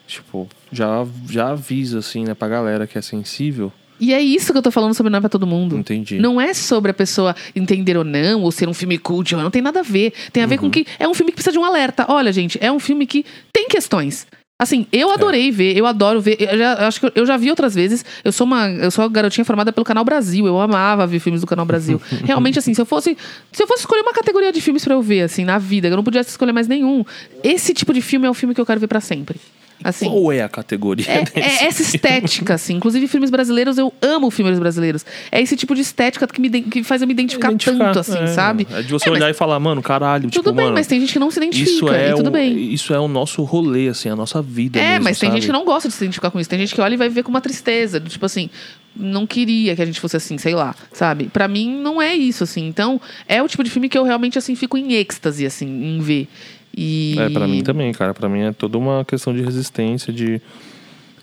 [0.08, 3.72] Tipo, já, já avisa, assim, né, pra galera que é sensível.
[4.00, 5.78] E é isso que eu tô falando sobre Não é pra todo mundo.
[5.78, 6.20] Entendi.
[6.20, 9.44] Não é sobre a pessoa entender ou não, ou ser um filme cult, ou não,
[9.46, 10.14] não tem nada a ver.
[10.32, 10.62] Tem a ver Uhum.
[10.62, 12.06] com que é um filme que precisa de um alerta.
[12.08, 14.26] Olha, gente, é um filme que tem questões.
[14.62, 14.98] Assim, É.
[14.98, 16.36] eu adorei ver, eu adoro ver.
[16.38, 18.04] Eu, já, eu acho que eu já vi outras vezes.
[18.26, 20.46] Eu sou uma, eu sou uma garotinha formada pelo Canal Brasil.
[20.46, 22.02] Eu amava ver filmes do Canal Brasil.
[22.26, 23.18] Realmente, assim, se eu fosse,
[23.54, 25.96] se eu fosse escolher uma categoria de filmes pra eu ver, assim, na vida, eu
[25.96, 27.06] não podia escolher mais nenhum.
[27.42, 29.40] Esse tipo de filme é o filme que eu quero ver pra sempre.
[29.84, 30.10] Assim.
[30.10, 32.76] Qual é a categoria É, é essa estética, assim.
[32.76, 35.06] Inclusive, filmes brasileiros, eu amo filmes brasileiros.
[35.32, 38.18] É esse tipo de estética que, me, que faz eu me identificar, Identificar, tanto, assim,
[38.18, 38.68] é, sabe?
[38.72, 40.76] É de você É, mas olhar e falar, mano, caralho, Tudo tipo, bem, mano.
[40.76, 41.72] mas tem gente que não se identifica.
[41.72, 42.74] Isso é, e tudo o, bem.
[42.74, 44.80] isso é o nosso rolê, assim, a nossa vida.
[44.80, 45.40] É, mesmo, mas tem sabe?
[45.42, 46.50] gente que não gosta de se identificar com isso.
[46.50, 48.02] Tem gente que olha e vai ver com uma tristeza.
[48.02, 48.50] Tipo assim,
[48.96, 51.26] não queria que a gente fosse assim, sei lá, sabe?
[51.26, 52.68] Pra mim, não é isso, assim.
[52.68, 56.00] Então, é o tipo de filme que eu realmente, assim, fico em êxtase, assim, em
[56.02, 56.28] ver.
[56.76, 57.16] E...
[57.18, 58.14] É, pra mim também, cara.
[58.14, 60.42] Pra mim é toda uma questão de resistência, de,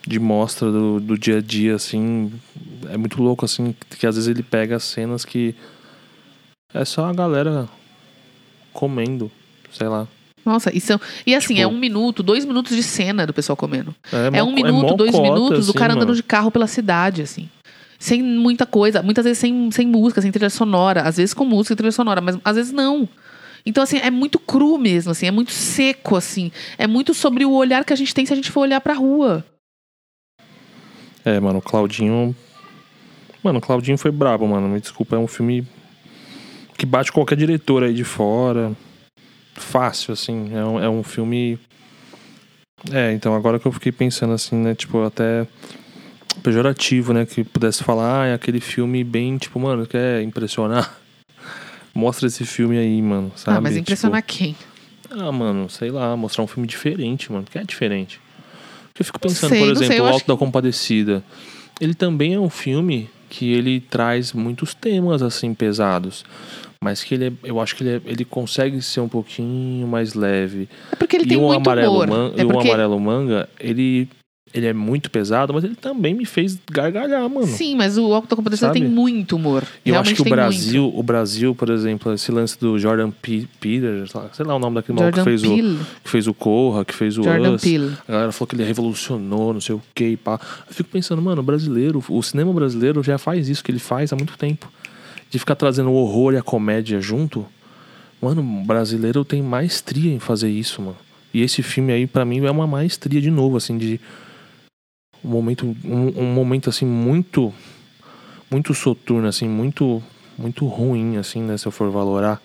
[0.06, 2.32] de mostra do, do dia a dia, assim.
[2.90, 5.54] É muito louco, assim, que às vezes ele pega cenas que
[6.74, 7.68] é só a galera
[8.72, 9.30] comendo,
[9.72, 10.06] sei lá.
[10.44, 11.00] Nossa, e, são...
[11.26, 13.92] e assim, Tipo- é um minuto, dois minutos de cena do pessoal comendo.
[14.12, 16.16] É, É um minuto, mó dois cota, minutos, assim, cara andando mano.
[16.16, 17.48] de carro pela cidade, assim.
[17.98, 19.02] Sem muita coisa.
[19.02, 21.02] Muitas vezes sem, sem música, sem trilha sonora.
[21.02, 23.08] Às vezes com música e trilha sonora, mas às vezes não.
[23.66, 25.26] Então, assim, é muito cru mesmo, assim.
[25.26, 26.52] É muito seco, assim.
[26.78, 28.94] É muito sobre o olhar que a gente tem se a gente for olhar pra
[28.94, 29.44] rua.
[31.24, 32.34] É, mano, o Claudinho.
[33.42, 34.68] Mano, o Claudinho foi brabo, mano.
[34.68, 35.66] Me desculpa, é um filme
[36.78, 38.72] que bate qualquer diretor aí de fora.
[39.54, 40.54] Fácil, assim.
[40.54, 41.58] É um, é um filme.
[42.92, 44.76] É, então agora que eu fiquei pensando assim, né?
[44.76, 45.44] Tipo, até
[46.40, 47.26] pejorativo, né?
[47.26, 50.96] Que pudesse falar, ah, é aquele filme bem, tipo, mano, quer impressionar?
[51.96, 53.32] Mostra esse filme aí, mano.
[53.36, 53.56] Sabe?
[53.56, 54.56] ah, mas impressionar Tipo, quem?
[55.10, 57.44] ah, mano, sei lá, mostrar um filme diferente, mano.
[57.50, 58.20] Que é diferente.
[58.88, 61.24] Porque eu fico pensando, sei, por sei, exemplo, eu o Alto da Compadecida.
[61.80, 66.24] Ele também é um filme que ele traz muitos temas, assim, pesados.
[66.82, 70.14] Mas que ele é, eu acho que ele, é- ele consegue ser um pouquinho mais
[70.14, 70.68] leve.
[70.92, 72.06] É porque ele e tem o muito amarelo, humor.
[72.08, 72.68] man- é e o porque...
[72.68, 74.08] amarelo manga, ele,
[74.54, 77.46] ele é muito pesado, mas ele também me fez gargalhar, mano.
[77.46, 79.64] Sim, mas o Alto da Compadecida tem muito humor.
[79.84, 83.46] E eu acho que o Brasil, o Brasil, por exemplo, esse lance do Jordan P-
[83.60, 85.14] Peter, sei lá- o nome daquele muito.
[85.16, 85.78] maluco que fez, o, Peele.
[86.04, 87.62] que fez o Corra, que fez o Jordan Us.
[87.62, 87.92] Peele.
[88.08, 90.40] A galera falou que ele revolucionou, não sei o que e pá.
[90.68, 94.12] Eu fico pensando, mano, o brasileiro, o cinema brasileiro já faz isso que ele faz
[94.12, 94.70] há muito tempo.
[95.28, 97.44] De ficar trazendo o horror e a comédia junto.
[98.22, 100.96] Mano, o brasileiro tem maestria em fazer isso, mano.
[101.34, 104.00] E esse filme aí, pra mim, é uma maestria de novo, assim, de.
[105.24, 107.52] Um momento, um, um momento assim, muito.
[108.50, 110.02] Muito soturno, assim, muito.
[110.38, 111.56] Muito ruim, assim, né?
[111.56, 112.40] Se eu for valorar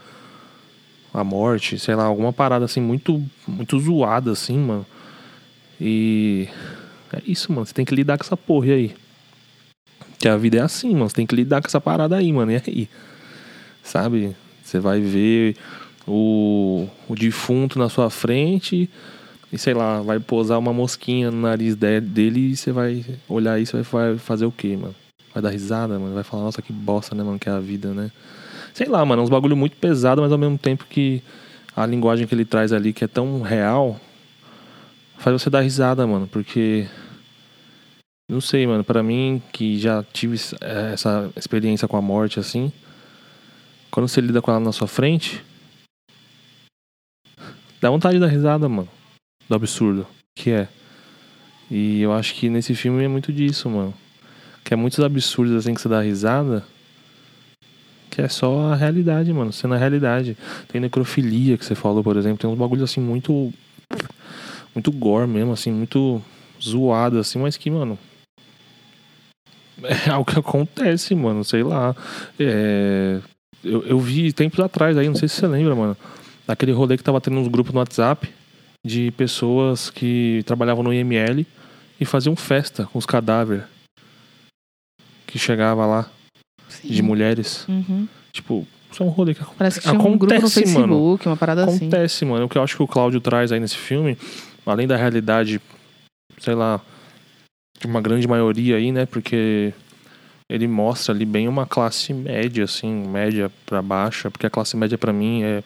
[1.14, 3.24] a morte, sei lá, alguma parada assim, muito.
[3.48, 4.86] Muito zoada, assim, mano.
[5.80, 6.48] E.
[7.14, 7.66] É isso, mano.
[7.66, 8.96] Você tem que lidar com essa porra aí.
[10.18, 11.10] Que a vida é assim, mano.
[11.10, 12.52] Você tem que lidar com essa parada aí, mano.
[12.52, 12.90] E aí?
[13.84, 14.36] Sabe?
[14.64, 15.58] Você vai ver
[16.08, 18.90] o, o defunto na sua frente
[19.52, 23.60] e sei lá, vai posar uma mosquinha no nariz de- dele e você vai olhar
[23.60, 24.96] isso e vai fazer o quê, mano?
[25.34, 26.14] Vai dar risada, mano?
[26.14, 27.38] Vai falar, nossa, que bosta, né, mano?
[27.40, 28.12] Que é a vida, né?
[28.74, 31.22] Sei lá, mano, é uns bagulho muito pesado, mas ao mesmo tempo que
[31.76, 34.00] a linguagem que ele traz ali, que é tão real,
[35.18, 36.88] faz você dar risada, mano, porque.
[38.30, 40.38] Não sei, mano, pra mim, que já tive
[40.94, 42.72] essa experiência com a morte assim,
[43.90, 45.44] quando você lida com ela na sua frente,
[47.82, 48.88] dá vontade de dar risada, mano.
[49.52, 50.66] Do absurdo que é.
[51.70, 53.94] E eu acho que nesse filme é muito disso, mano.
[54.64, 56.64] Que é muitos absurdos assim que você dá risada.
[58.10, 59.52] Que é só a realidade, mano.
[59.52, 60.38] Sendo a realidade.
[60.70, 62.38] Tem necrofilia que você falou, por exemplo.
[62.38, 63.52] Tem uns bagulhos assim muito.
[64.74, 66.24] Muito gore mesmo, assim, muito
[66.62, 68.00] zoado, assim, mas que, mano.
[69.84, 71.44] É algo que acontece, mano.
[71.44, 71.94] Sei lá.
[72.40, 73.20] É.
[73.62, 75.98] Eu, eu vi tempos atrás aí, não sei se você lembra, mano.
[76.48, 78.32] Daquele rolê que tava tendo uns grupos no WhatsApp
[78.86, 81.46] de pessoas que trabalhavam no IML
[82.00, 83.64] e faziam festa com os cadáveres
[85.28, 86.10] que chegava lá
[86.84, 87.02] de Sim.
[87.02, 87.66] mulheres.
[87.68, 88.08] Uhum.
[88.34, 91.18] Tipo, isso é um rolê que Parece que tinha um grupo no Acontece, Facebook, mano.
[91.26, 91.78] uma parada assim.
[91.78, 92.46] acontece, mano.
[92.46, 94.18] O que eu acho que o Cláudio traz aí nesse filme,
[94.66, 95.62] além da realidade,
[96.40, 96.82] sei lá,
[97.80, 99.06] de uma grande maioria aí, né?
[99.06, 99.74] Porque
[100.50, 104.98] ele mostra ali bem uma classe média, assim, média pra baixa, porque a classe média
[104.98, 105.64] pra mim é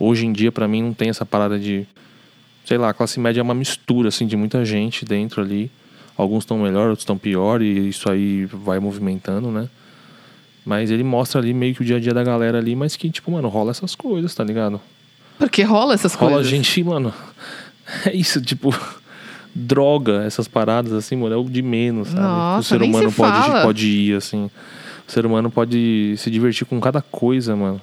[0.00, 1.86] hoje em dia pra mim não tem essa parada de
[2.68, 5.70] sei lá, a classe média é uma mistura assim de muita gente dentro ali.
[6.18, 9.70] Alguns estão melhor, outros estão pior e isso aí vai movimentando, né?
[10.66, 13.08] Mas ele mostra ali meio que o dia a dia da galera ali, mas que
[13.08, 14.78] tipo, mano, rola essas coisas, tá ligado?
[15.38, 16.50] Porque rola essas Rola coisas.
[16.50, 17.12] gente, mano.
[18.04, 18.68] É isso, tipo,
[19.56, 22.20] droga, essas paradas assim, mano, é o de menos, sabe?
[22.20, 23.62] Nossa, o ser humano se pode, fala.
[23.62, 24.50] pode ir, assim.
[25.08, 27.80] O ser humano pode se divertir com cada coisa, mano.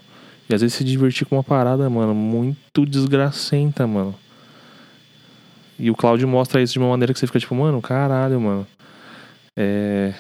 [0.48, 4.14] E às vezes se divertir com uma parada, mano, muito desgracenta, mano.
[5.78, 8.68] E o Cláudio mostra isso de uma maneira que você fica tipo, mano, caralho, mano.
[9.58, 10.14] É.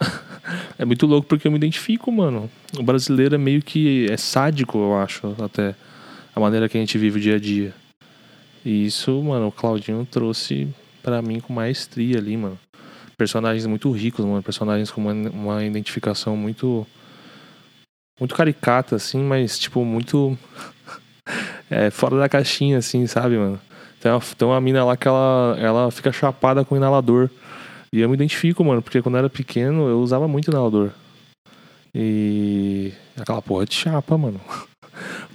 [0.78, 2.50] é muito louco porque eu me identifico, mano.
[2.78, 4.06] O brasileiro é meio que.
[4.10, 5.74] É sádico, eu acho, até.
[6.34, 7.74] A maneira que a gente vive o dia a dia.
[8.64, 10.68] E isso, mano, o Claudinho trouxe
[11.02, 12.58] pra mim com maestria ali, mano.
[13.16, 14.42] Personagens muito ricos, mano.
[14.42, 16.86] Personagens com uma, uma identificação muito.
[18.18, 20.36] Muito caricata, assim, mas, tipo, muito.
[21.70, 23.60] é, fora da caixinha, assim, sabe, mano?
[24.00, 27.28] Tem uma, tem uma mina lá que ela, ela fica chapada com inalador.
[27.92, 30.90] E eu me identifico, mano, porque quando eu era pequeno eu usava muito inalador.
[31.94, 32.92] E.
[33.18, 34.40] Aquela porra de chapa, mano.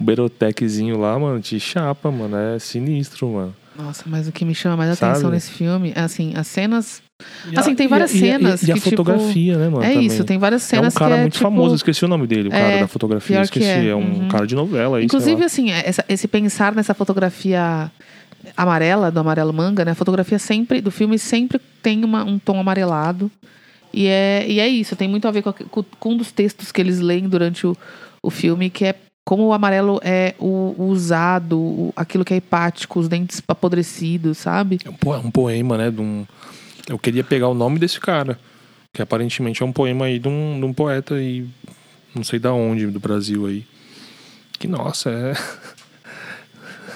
[0.00, 2.36] O Beroteczinho lá, mano, de chapa, mano.
[2.36, 3.54] É sinistro, mano.
[3.76, 5.12] Nossa, mas o que me chama mais Sabe?
[5.12, 7.00] atenção nesse filme é assim, as cenas.
[7.48, 9.56] E Assim, a- tem e a- várias e a- cenas E, a que, tipo, fotografia,
[9.56, 9.84] né, mano?
[9.84, 10.06] é também.
[10.06, 12.26] isso, tem várias É um cenas cara que é muito tipo, famoso, esqueci o nome
[12.26, 13.40] dele, o cara É, da fotografia.
[13.42, 14.28] Esqueci, é, é, um uhum.
[14.28, 15.02] cara de novela aí.
[15.02, 15.46] sei Inclusive, lá.
[15.46, 17.88] assim, essa- esse pensar nessa fotografia
[18.56, 19.92] amarela, do amarelo manga, né?
[19.92, 23.30] A fotografia sempre, do filme sempre tem uma- um tom amarelado.
[23.92, 26.72] E é, e é isso, tem muito a ver com, a- com- um dos textos
[26.72, 27.76] que eles leem durante o,
[28.22, 32.38] o filme, que é como o amarelo é o, o usado, o- aquilo que é
[32.38, 34.78] hepático, os dentes apodrecidos, sabe?
[34.84, 35.90] É um, po- um poema, né?
[35.90, 36.26] De um...
[36.88, 38.38] Eu queria pegar o nome desse cara.
[38.94, 41.46] Que aparentemente é um poema aí de um, de um poeta aí.
[42.14, 43.64] Não sei da onde, do Brasil aí.
[44.58, 45.32] Que nossa, é.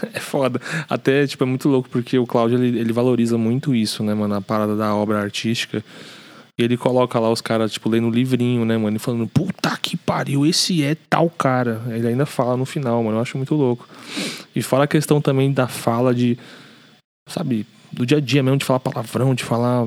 [0.13, 0.61] É foda.
[0.89, 4.35] Até, tipo, é muito louco porque o Cláudio ele, ele valoriza muito isso, né, mano?
[4.35, 5.85] A parada da obra artística.
[6.59, 8.97] E ele coloca lá os caras, tipo, lendo livrinho, né, mano?
[8.97, 11.83] E falando, puta que pariu, esse é tal cara.
[11.89, 13.19] Ele ainda fala no final, mano.
[13.19, 13.87] Eu acho muito louco.
[14.55, 16.39] E fala a questão também da fala de.
[17.29, 19.87] Sabe, do dia a dia mesmo, de falar palavrão, de falar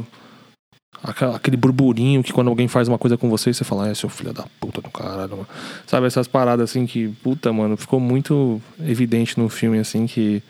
[1.01, 4.33] aquele burburinho que quando alguém faz uma coisa com você, você fala, é seu filho
[4.33, 5.47] da puta do caralho.
[5.87, 10.43] Sabe, essas paradas assim que, puta, mano, ficou muito evidente no filme, assim, que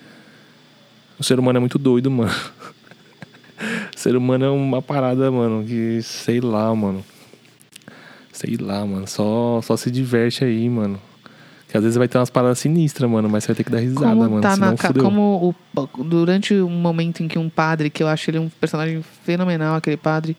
[1.20, 2.32] o ser humano é muito doido, mano.
[3.96, 7.04] o ser humano é uma parada, mano, que sei lá, mano.
[8.32, 9.06] Sei lá, mano.
[9.08, 11.00] Só, só se diverte aí, mano.
[11.70, 13.78] Que às vezes vai ter umas paradas sinistras, mano, mas você vai ter que dar
[13.80, 14.41] risada, como mano.
[14.41, 15.03] tá senão na fudeu.
[15.03, 19.03] como o- durante um momento em que um padre, que eu acho ele um personagem
[19.24, 20.36] fenomenal, aquele padre,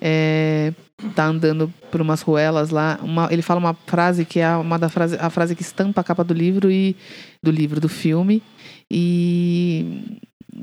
[0.00, 0.72] é,
[1.14, 4.88] tá andando por umas ruelas lá, uma- ele fala uma frase que é uma da
[4.88, 6.96] frase, a frase que estampa a capa do livro e
[7.42, 8.42] do livro do filme
[8.90, 10.16] e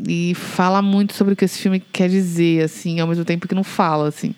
[0.07, 3.55] e fala muito sobre o que esse filme quer dizer, assim, ao mesmo tempo que
[3.55, 4.36] não fala, assim,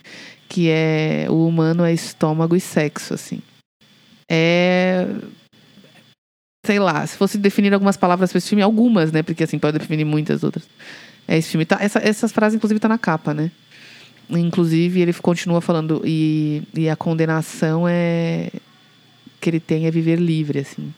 [0.48, 3.42] que é o humano é estômago e sexo, assim.
[4.30, 5.06] É
[6.70, 9.24] sei lá, se fosse definir algumas palavras para esse filme, algumas, né?
[9.24, 10.70] Porque assim, pode definir muitas outras.
[11.28, 11.66] É esse filme.
[11.66, 13.50] Tá, essa, essas frases, inclusive, tá na capa, né?
[14.30, 18.52] Inclusive, ele continua falando, e, e a condenação é
[19.42, 20.94] que ele tem é viver livre, assim.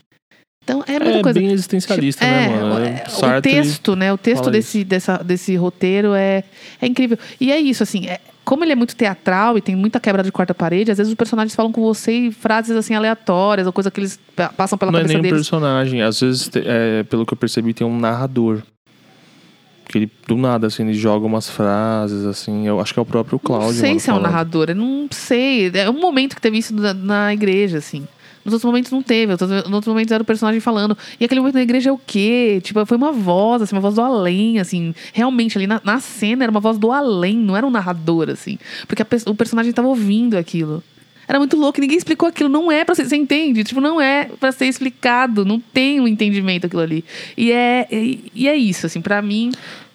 [0.61, 1.39] Então, é muita É coisa.
[1.39, 2.86] bem existencialista, é, né, mano?
[2.86, 4.11] é, o Sartre texto, né?
[4.11, 6.43] O texto desse, dessa, desse roteiro é,
[6.82, 7.17] é incrível.
[7.39, 10.32] E é isso, assim, é- como ele é muito teatral e tem muita quebra de
[10.32, 13.92] quarta parede, às vezes os personagens falam com você e frases assim aleatórias, ou coisa
[13.92, 15.38] que eles pa- passam pela não é cabeça nem um deles.
[15.48, 16.02] personagem.
[16.02, 18.62] Às vezes, é, pelo que eu percebi, tem um narrador.
[19.88, 22.66] Que ele, do nada, assim, ele joga umas frases, assim.
[22.66, 23.68] Eu acho que é o próprio Cláudio.
[23.74, 25.70] Não sei se é um narrador, eu não sei.
[25.74, 28.08] É um momento que teve isso na, na igreja, assim.
[28.44, 30.98] Nos outros momentos não teve, outros- nos outros momentos era o personagem falando.
[31.20, 32.60] E aquele momento na igreja é o quê?
[32.64, 34.94] Tipo, foi uma voz, assim, uma voz do além, assim.
[35.14, 38.58] Realmente, ali na, na cena era uma voz do além, não era um narrador, assim.
[38.88, 40.84] Porque pe- o personagem tava ouvindo aquilo.
[41.28, 42.50] Era muito louco, ninguém explicou aquilo.
[42.50, 43.06] Não é pra ser.
[43.06, 43.64] Você entende?
[43.64, 45.46] Tipo, não é pra ser explicado.
[45.46, 47.06] Não tem um entendimento aquilo ali.
[47.38, 49.50] E é, e, e é isso, assim, pra mim.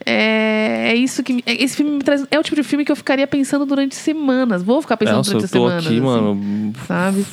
[0.09, 1.43] É, é isso que.
[1.45, 2.25] é- Esse filme me traz.
[2.31, 4.63] É o tipo de filme que eu ficaria pensando durante semanas.
[4.63, 5.85] Vou ficar pensando Nossa, eu durante tô semanas.
[5.85, 7.27] aqui, assim, mano, Sabe?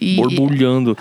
[0.00, 0.96] E, borbulhando.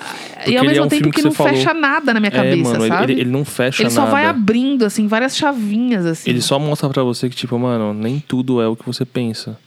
[0.45, 1.53] e ao ele mesmo é um tempo que, que não falou.
[1.53, 3.13] fecha nada na minha é, cabeça, mano, ele- sabe?
[3.13, 4.11] ele, ele não fecha Ele só nada.
[4.11, 6.29] vai abrindo, assim, várias chavinhas, assim.
[6.29, 9.57] Ele só mostra pra você que, tipo, mano, nem tudo é o que você pensa.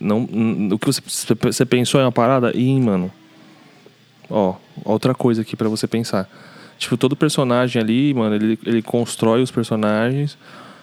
[0.00, 0.22] Não,
[0.72, 1.00] o que você,
[1.40, 2.52] você pensou é uma parada?
[2.56, 3.10] Ih, mano.
[4.28, 4.54] Ó,
[4.84, 6.28] outra coisa aqui pra você pensar.
[6.78, 10.38] Tipo, todo personagem ali, mano, ele, ele constrói os personagens.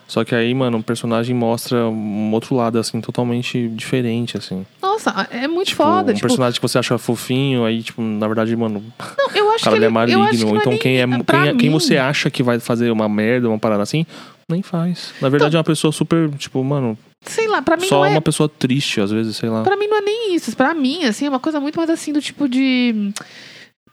[0.08, 4.66] Só que aí, mano, o personagem mostra um outro lado, assim, totalmente diferente, assim.
[4.82, 6.12] Nossa, é muito Tipo, foda.
[6.12, 8.82] um Tipo, personagem que você acha fofinho, aí, tipo, na verdade, mano,
[9.18, 10.30] não, eu o acho cara que ele é maligno.
[10.30, 13.10] que é então nem- quem, é, quem, é- quem você acha que vai fazer uma
[13.10, 14.06] merda, uma parada assim,
[14.50, 15.14] nem faz.
[15.22, 18.10] Na verdade, é uma pessoa super, tipo, mano, Sei lá, pra mim só não é
[18.12, 19.62] uma pessoa triste, às vezes, sei lá.
[19.64, 20.56] Pra mim não é nem isso.
[20.56, 23.12] Pra mim, assim, é uma coisa muito mais assim do tipo de.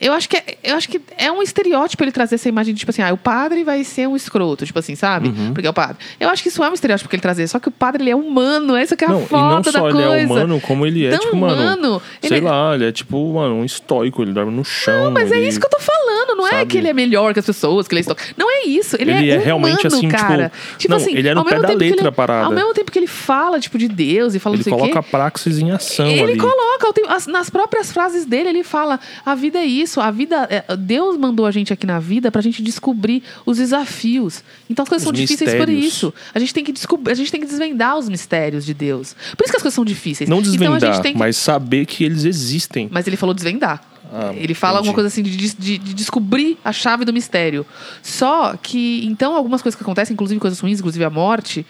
[0.00, 2.80] Eu acho que é, eu acho que é um estereótipo ele trazer essa imagem de,
[2.80, 5.28] tipo assim, ah, o padre vai ser um escroto, tipo assim, sabe?
[5.28, 5.54] Uhum.
[5.54, 5.96] Porque é o padre.
[6.18, 8.10] Eu acho que isso é um estereótipo que ele trazer, só que o padre ele
[8.10, 10.16] é humano, essa que é a Não, e não foto da só ele coisa.
[10.18, 11.54] é humano, como ele é, Tão tipo, mano.
[11.54, 12.02] humano.
[12.20, 15.12] Sei Ele- lá, ele é tipo, mano, um estoico, ele dorme no chão.
[15.12, 16.66] Mas é ele- isso que eu tô falando, não é sabe?
[16.66, 18.96] que ele é melhor que as pessoas, que ele é esto- Não é isso.
[18.98, 20.52] Ele, Ele é, é realmente, humano, assim, tipo, cara.
[20.76, 22.46] Tipo, não, assim, ele é no ao pé da letra ele- parada.
[22.46, 24.76] Ao mesmo tempo que ele fala, tipo, de Deus e fala Ele não sei o
[24.76, 24.82] quê.
[24.82, 26.36] coloca a praxis em ação Ele ali.
[26.36, 26.92] coloca,
[27.28, 30.46] nas próprias frases dele, ele fala: a vida é isso, a vida.
[30.50, 34.42] é- Deus mandou a gente aqui na vida pra gente descobrir os desafios.
[34.68, 35.84] Então as coisas Os são difíceis por mistérios.
[35.84, 36.14] isso.
[36.34, 39.14] A gente tem que descobrir, a gente tem que desvendar os mistérios de Deus.
[39.36, 40.28] Por isso que as coisas são difíceis.
[40.28, 41.18] Não Então desvendar, a tem que.
[41.18, 42.88] mas saber que eles existem.
[42.90, 43.82] Mas ele falou desvendar.
[44.16, 44.88] Ah, ele fala entendi.
[44.88, 47.66] alguma coisa assim de, de- de descobrir a chave do mistério.
[48.02, 51.66] Só que, então, algumas coisas que acontecem, inclusive coisas ruins, inclusive a morte,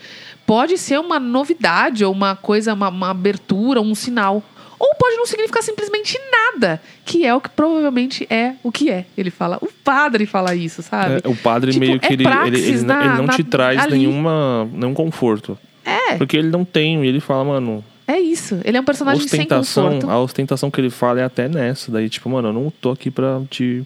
[0.47, 4.43] pode ser uma novidade ou uma coisa, uma, uma abertura, um sinal.
[4.87, 9.07] Ou pode não significar simplesmente nada, que é o que provavelmente é o que é.
[9.17, 11.23] Ele fala, o padre fala isso, sabe?
[11.25, 13.43] É, o padre Tipo, meio que é ele, ele, ele, na- ele não na- te
[13.45, 13.99] traz ali.
[13.99, 15.57] nenhuma, nenhum conforto.
[15.85, 18.61] É, Porque ele não tem, e ele fala, mano, é isso.
[18.65, 20.11] Ele é um personagem sem ostentação, conforto.
[20.11, 21.91] a ostentação que ele fala é até nessa.
[21.91, 23.83] Daí, tipo, mano, eu não tô aqui pra te.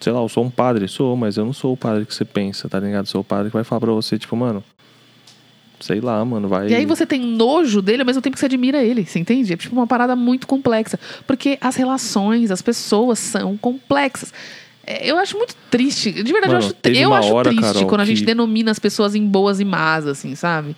[0.00, 2.24] Sei lá, eu sou um padre, sou, mas eu não sou o padre que você
[2.24, 3.06] pensa, tá ligado?
[3.06, 4.62] Sou o padre que vai falar pra você, tipo, mano.
[5.86, 6.68] Sei lá, mano, vai.
[6.68, 9.52] E aí você tem nojo dele ao mesmo tempo que você admira ele, você entende?
[9.52, 10.98] É tipo uma parada muito complexa.
[11.26, 14.32] Porque as relações, as pessoas são complexas.
[14.86, 16.10] É, Eu acho muito triste.
[16.10, 18.70] De verdade, Mano, eu acho, eu acho hora, triste Carol, quando a gente que- denomina
[18.70, 20.74] as pessoas em boas e más, assim, sabe?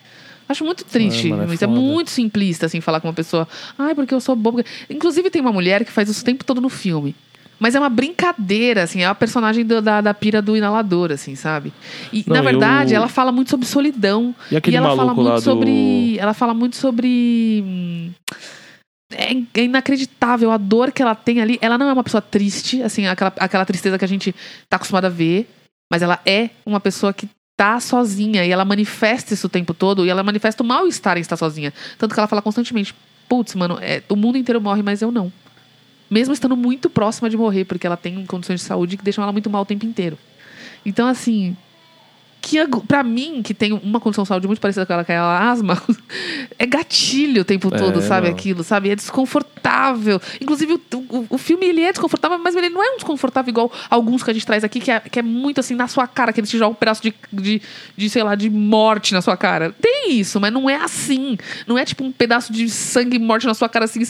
[0.49, 1.29] Acho muito triste.
[1.29, 3.47] mano, é é muito simplista, assim, falar com uma pessoa.
[3.79, 4.61] Ai, porque eu sou bobo.
[4.91, 7.15] Inclusive, tem uma mulher que faz isso o tempo todo no filme.
[7.59, 11.35] Mas é uma brincadeira, assim, é a personagem do- da, da pira do inalador, assim,
[11.35, 11.73] sabe?
[12.13, 14.35] E, Não, na verdade, eu- ela fala muito sobre solidão.
[14.51, 16.19] E aquele ela fala maluco muito lá do- sobre.
[16.19, 17.63] Ela fala muito sobre.
[17.65, 18.11] hum,
[19.13, 21.59] É é inacreditável a dor que ela tem ali.
[21.63, 24.35] Ela não é uma pessoa triste, assim, aquela, aquela tristeza que a gente
[24.69, 25.49] tá acostumado a ver.
[25.91, 30.05] Mas ela é uma pessoa que tá sozinha e ela manifesta isso o tempo todo
[30.05, 31.73] e ela manifesta o mal-estar em estar sozinha.
[31.97, 32.93] Tanto que ela fala constantemente:
[33.29, 35.33] putz, mano, é, o mundo inteiro morre, mas eu não.
[36.09, 39.33] Mesmo estando muito próxima de morrer, porque ela tem condições de saúde que deixam ela
[39.33, 40.19] muito mal o tempo inteiro.
[40.85, 41.57] Então, assim.
[42.39, 45.17] Que pra mim, que tem uma condição de saúde muito parecida com ela, que é
[45.17, 45.83] a asma,
[46.57, 48.29] é gatilho o tempo É, todo, sabe?
[48.29, 48.35] não.
[48.35, 48.89] Aquilo, sabe?
[48.89, 50.21] É desconfortável.
[50.41, 53.73] Inclusive, o, o, o filme ele é desconfortável, mas ele não é um desconfortável igual
[53.91, 56.33] alguns que a gente traz aqui, que é, que é muito assim na sua cara,
[56.33, 57.61] que eles te jogam um pedaço de, de,
[57.97, 59.75] de, sei lá, de morte na sua cara.
[59.81, 61.37] Tem isso, mas não é assim.
[61.67, 64.05] Não é tipo um pedaço de sangue e morte na sua cara assim,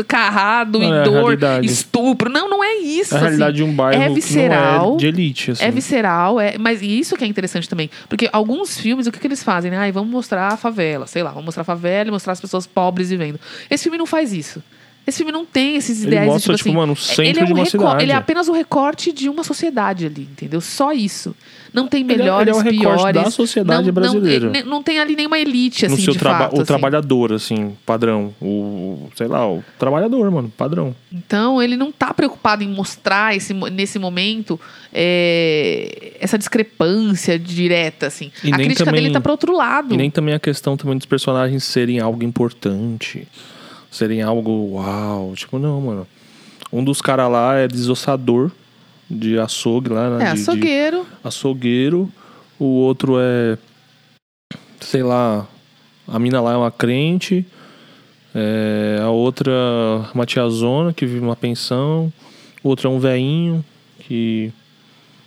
[0.00, 2.30] escarrado Não, e é dor, estupro.
[2.30, 3.14] Não, não é isso.
[3.14, 3.26] É a assim.
[3.26, 5.64] realidade de um bairro é que visceral, é de elite, assim.
[5.64, 7.90] é visceral, é, mas isso que é interessante também.
[8.08, 9.70] Porque alguns filmes, o que, que eles fazem?
[9.70, 9.76] Né?
[9.76, 12.66] Ai, vamos mostrar a favela, sei lá, vamos mostrar a favela e mostrar as pessoas
[12.66, 13.38] pobres vivendo.
[13.70, 14.62] Esse filme não faz isso.
[15.06, 17.24] Esse filme não tem esses Ele ideais mostra, de, tipo, tipo, assim, mano, o centro
[17.24, 18.02] ele é, um de uma cidade.
[18.04, 20.60] ele é apenas o recorte de uma sociedade ali, entendeu?
[20.60, 21.34] Só isso.
[21.72, 23.14] Não tem Ele é- melhores, ele é o recorte piores.
[23.24, 24.50] da sociedade não, brasileira.
[24.50, 26.52] Não, não tem ali nenhuma elite, assim, no seu de traba fato.
[26.52, 26.64] o assim.
[26.66, 28.34] trabalhador, assim, padrão.
[28.42, 30.94] O, sei lá, o trabalhador, mano, padrão.
[31.10, 34.60] Então, ele não tá preocupado em mostrar esse, nesse momento
[34.92, 38.30] é, essa discrepância direta, assim.
[38.44, 39.94] E a crítica também- dele tá pro outro lado.
[39.94, 43.26] E nem também a questão também dos personagens serem algo importante.
[43.90, 45.32] Serem algo uau.
[45.34, 46.06] Tipo, não, mano.
[46.72, 48.50] Um dos caras lá é desossador
[49.10, 50.24] de açougue lá, né?
[50.24, 51.06] É, de- de- açougueiro.
[51.22, 52.10] açougueiro.
[52.58, 53.58] O outro é.
[54.80, 55.46] Sei lá.
[56.06, 57.46] A mina lá é uma crente.
[58.34, 59.52] É, a outra
[60.14, 62.12] uma tiazona que vive numa pensão.
[62.62, 63.64] O outro é um veinho
[64.00, 64.52] que.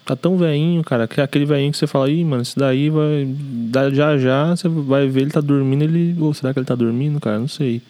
[0.06, 2.92] Tá tão veinho, cara, que é aquele veinho que você fala, ih, mano, esse daí
[2.92, 3.28] vai.
[3.92, 6.16] Já já você vai ver ele tá dormindo, ele.
[6.20, 7.40] Ou será que ele tá dormindo, cara?
[7.40, 7.82] Não sei.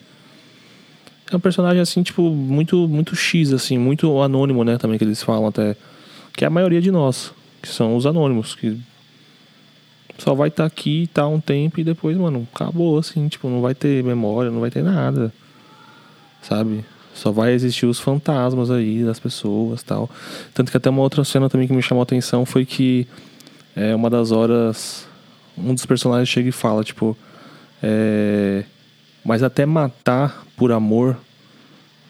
[1.30, 4.78] É um personagem assim, tipo, muito, muito X, assim, muito anônimo, né?
[4.78, 5.76] Também que eles falam até.
[6.32, 8.78] Que é a maioria de nós, que são os anônimos, que
[10.18, 13.60] só vai estar aqui e tá um tempo e depois, mano, acabou, assim, tipo, não
[13.60, 15.32] vai ter memória, não vai ter nada.
[16.42, 16.84] Sabe?
[17.14, 20.08] Só vai existir os fantasmas aí das pessoas tal.
[20.54, 23.06] Tanto que até uma outra cena também que me chamou a atenção foi que
[23.74, 25.06] é uma das horas.
[25.56, 27.16] Um dos personagens chega e fala, tipo.
[27.82, 28.64] É,
[29.26, 31.16] mas até matar por amor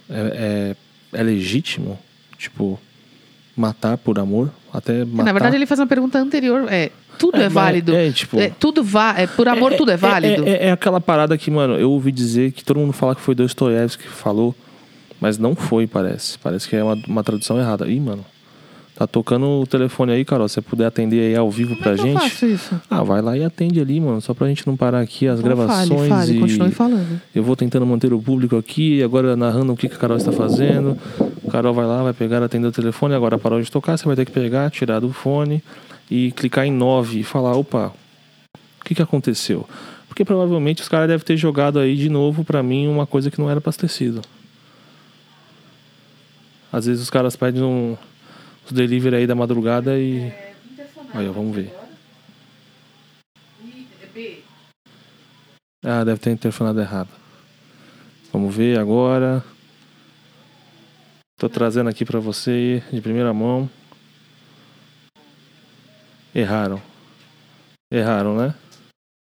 [0.08, 0.74] é,
[1.12, 1.98] é, é legítimo?
[2.38, 2.78] Tipo,
[3.56, 4.50] matar por amor?
[4.72, 5.24] Até matar.
[5.24, 6.66] Na verdade, ele faz uma pergunta anterior.
[6.70, 7.94] É, tudo é, mas- válido.
[7.94, 8.38] É, tipo.
[8.38, 10.46] É, tudo va é, por amor, tudo é válido.
[10.46, 13.22] É, é- é aquela parada que, mano, eu ouvi dizer que todo mundo fala que
[13.22, 14.54] foi Dostoiévski que falou,
[15.18, 16.38] mas não foi, parece.
[16.38, 17.88] Parece que é uma, uma tradução errada.
[17.88, 18.24] Ih, mano,
[18.96, 20.48] tá tocando o telefone aí, Carol.
[20.48, 22.20] Se você puder atender aí ao vivo Como pra é que eu gente.
[22.20, 22.80] faço isso?
[22.90, 24.20] Ah, vai lá e atende ali, mano.
[24.20, 27.20] Só pra gente não parar aqui as Então gravações fale, fale, e continue falando.
[27.34, 30.32] eu vou tentando manter o público aqui, agora narrando o que, que a Carol está
[30.32, 30.96] fazendo.
[31.46, 34.16] A Carol vai lá, vai pegar, atender o telefone, agora parou de tocar, você vai
[34.16, 35.62] ter que pegar, tirar do fone
[36.10, 37.92] e clicar em 9 e falar, opa,
[38.80, 39.68] o que, que aconteceu?
[40.08, 43.38] Porque provavelmente os caras devem ter jogado aí de novo pra mim uma coisa que
[43.38, 44.22] não era pra ter sido.
[46.72, 47.96] Às vezes os caras pedem um,
[48.66, 50.32] os delivery aí da madrugada e.
[51.14, 51.72] Aí, ó, vamos ver.
[55.84, 57.08] Ah, deve ter interfonado errado.
[58.32, 59.42] Vamos ver agora.
[61.38, 63.70] Tô trazendo aqui pra você de primeira mão.
[66.34, 66.82] Erraram.
[67.90, 68.54] Erraram, né?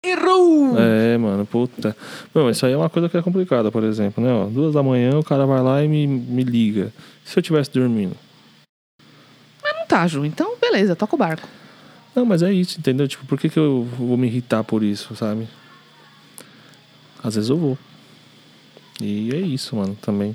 [0.04, 0.78] Errou!
[0.78, 1.96] É, mano, puta.
[2.34, 4.32] Não, isso aí é uma coisa que é complicada, por exemplo, né?
[4.32, 6.92] Ó, duas da manhã o cara vai lá e me, me liga.
[7.24, 8.14] Se eu tivesse dormindo?
[9.84, 10.24] Não tá, Ju.
[10.24, 11.46] Então, beleza, toca o barco.
[12.16, 13.06] Não, mas é isso, entendeu?
[13.06, 15.46] Tipo, por que, que eu vou me irritar por isso, sabe?
[17.22, 17.78] Às vezes eu vou.
[19.00, 20.34] E é isso, mano, também.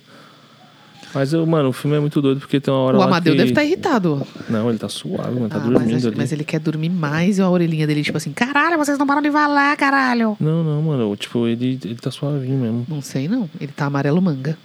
[1.16, 3.38] Mas, eu, mano, o filme é muito doido porque tem uma hora O Amadeu que...
[3.39, 4.22] deve estar irritado.
[4.47, 6.16] Não, ele tá suave, mano, tá Ah, dormindo mas, ali.
[6.16, 9.22] mas ele quer dormir mais e a orelhinha dele, tipo assim, caralho, vocês não param
[9.22, 10.38] de falar, caralho.
[10.39, 12.86] Não, não, mano, tipo, ele, ele tá suavinho mesmo.
[12.88, 13.50] Não sei, não.
[13.60, 14.56] Ele tá amarelo manga.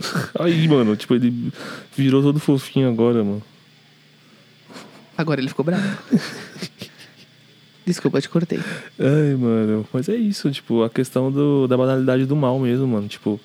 [0.40, 1.52] Aí, mano, tipo, ele
[1.96, 3.42] virou todo fofinho agora, mano.
[5.16, 5.82] Agora ele ficou bravo.
[7.86, 8.60] Desculpa, te cortei.
[8.98, 13.06] Ai, mano, mas é isso, tipo, a questão do, da banalidade do mal mesmo, mano,
[13.08, 13.38] tipo...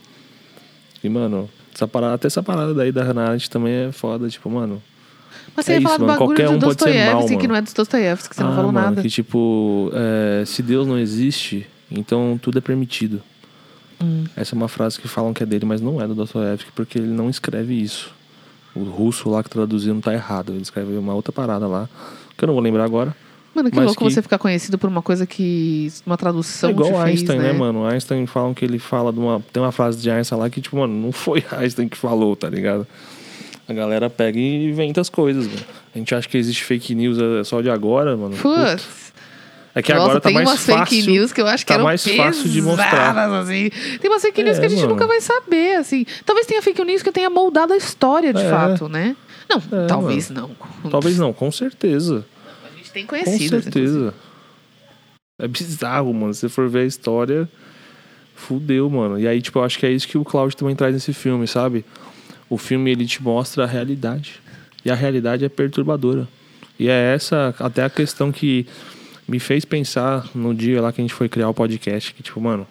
[1.03, 4.49] E, mano, essa parada, até essa parada daí da Hannah Arendt também é foda, tipo,
[4.49, 4.81] mano...
[5.55, 6.19] Mas você É ia isso, falar do mano.
[6.19, 8.85] bagulho Qualquer do um Dostoiévski, que não é do Dostoiévski, você não ah, falou mano,
[8.85, 9.01] nada.
[9.01, 13.21] que tipo, é, se Deus não existe, então tudo é permitido.
[14.01, 14.23] Hum.
[14.35, 16.97] Essa é uma frase que falam que é dele, mas não é do Dostoiévski, porque
[16.97, 18.13] ele não escreve isso.
[18.75, 20.51] O russo lá que traduziu não tá errado.
[20.53, 21.89] Ele escreve uma outra parada lá,
[22.37, 23.15] que eu não vou lembrar agora.
[23.53, 25.91] Mano, que mas louco que- você ficar conhecido por uma coisa que.
[26.05, 27.51] Uma tradução é igual te o fez, Einstein, né?
[27.51, 27.83] né, mano?
[27.85, 29.43] Einstein falam que ele fala de uma.
[29.51, 32.47] Tem uma frase de Einstein lá que, tipo, mano, não foi Einstein que falou, tá
[32.47, 32.85] ligado?
[33.67, 35.59] A galera pega e inventa as coisas, mano.
[35.93, 38.35] A gente acha que existe fake news é só de agora, mano.
[38.37, 38.71] Puta.
[38.71, 39.08] Putz.
[39.79, 40.85] É que Nossa, agora tá tem mais umas fácil.
[40.97, 43.17] fake news que eu acho que tá eram mais fácil de mostrar.
[43.39, 43.69] Assim.
[44.01, 44.93] Tem umas fake news É, que a gente mano.
[44.93, 46.05] nunca vai saber, assim.
[46.25, 48.49] Talvez tenha fake news que tenha moldado a história, de É.
[48.49, 49.15] fato, né?
[49.49, 50.51] Não, É, talvez não.
[50.91, 52.25] Talvez não, com certeza.
[52.63, 53.61] A gente tem Com conhecido.
[53.61, 54.13] certeza.
[55.39, 56.33] É bizarro, mano.
[56.33, 57.47] Se você for ver a história,
[58.35, 59.19] fudeu, mano.
[59.19, 61.47] E aí, tipo, eu acho que é isso que o Cláudio também traz nesse filme,
[61.47, 61.85] sabe?
[62.49, 64.41] O filme, ele te mostra a realidade.
[64.83, 66.27] E a realidade é perturbadora.
[66.77, 68.65] E é essa até a questão que
[69.29, 72.39] me fez pensar no dia lá que a gente foi criar o podcast, que, tipo,
[72.41, 72.67] mano,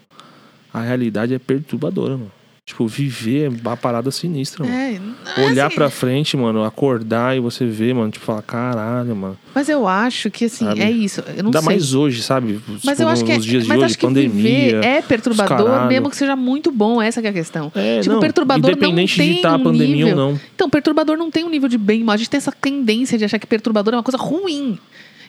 [0.73, 2.33] a realidade é perturbadora, mano.
[2.67, 4.77] Tipo, viver é uma parada sinistra, mano.
[4.77, 5.01] É,
[5.43, 9.39] Olhar assim, pra frente, mano, acordar e você ver, mano, tipo, falar, caralho, mano.
[9.55, 10.83] Mas eu acho que, assim, Sabe?
[10.83, 11.23] é isso.
[11.35, 11.67] Eu não Ainda sei.
[11.67, 12.61] mais hoje, sabe?
[12.69, 14.81] Mas Tipo, eu acho que, é, nos dias de mas hoje, acho que pandemia.
[14.85, 17.01] é perturbador, mesmo que seja muito bom.
[17.01, 17.73] Essa que é a questão.
[17.75, 20.11] É, tipo, não, perturbador independente não de tem tá a um pandemia nível.
[20.11, 20.41] ou não.
[20.55, 23.25] Então, perturbador não tem um nível de bem, mas a gente tem essa tendência de
[23.25, 24.79] achar que perturbador é uma coisa ruim.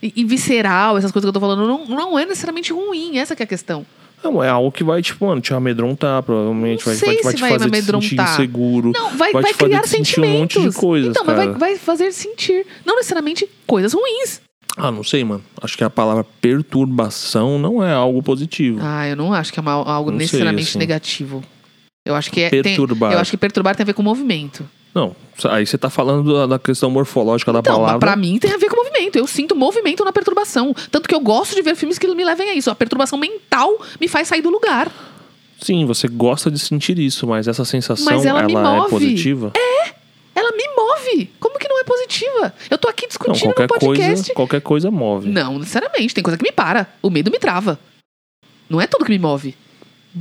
[0.01, 3.17] E, e visceral, essas coisas que eu tô falando, não, não é necessariamente ruim.
[3.17, 3.85] Essa que é a questão.
[4.23, 6.79] Não, é algo que vai, tipo, mano, te amedrontar, provavelmente.
[6.79, 8.33] Não vai, sei vai, vai te vai fazer me te sentir amedrontar.
[8.33, 8.91] inseguro.
[8.93, 10.35] Não, vai, vai vai, criar sentimentos.
[10.35, 11.57] um monte de coisas, então, mas vai, cara.
[11.57, 12.65] vai fazer sentir.
[12.85, 14.41] Não necessariamente coisas ruins.
[14.77, 15.43] Ah, não sei, mano.
[15.61, 18.79] Acho que a palavra perturbação não é algo positivo.
[18.81, 20.79] Ah, eu não acho que é uma- algo Não sei, necessariamente assim.
[20.79, 21.43] negativo.
[22.05, 22.49] Eu acho que é.
[22.49, 23.13] tem- Perturbar.
[23.13, 24.67] eu acho que perturbar tem a ver com movimento.
[24.93, 25.15] Não,
[25.49, 27.99] aí você tá falando da, da questão morfológica da Então, palavra.
[27.99, 29.17] pra mim tem a ver com movimento.
[29.17, 30.73] Eu sinto movimento na perturbação.
[30.91, 32.71] Tanto que eu gosto de ver filmes que me levem a isso.
[32.71, 34.91] A perturbação mental me faz sair do lugar.
[35.61, 39.51] Sim, você gosta de sentir isso, mas essa sensação, Mas ela me é positiva?
[40.33, 41.29] Ela me move.
[41.39, 42.53] Como que não é positiva?
[42.69, 44.13] Eu tô aqui Não, discutindo qualquer no podcast.
[44.15, 45.27] coisa, qualquer coisa move.
[45.29, 46.13] Não, necessariamente.
[46.13, 46.87] Tem coisa que me para.
[47.01, 47.77] O medo me trava.
[48.69, 49.55] Não é tudo que me move.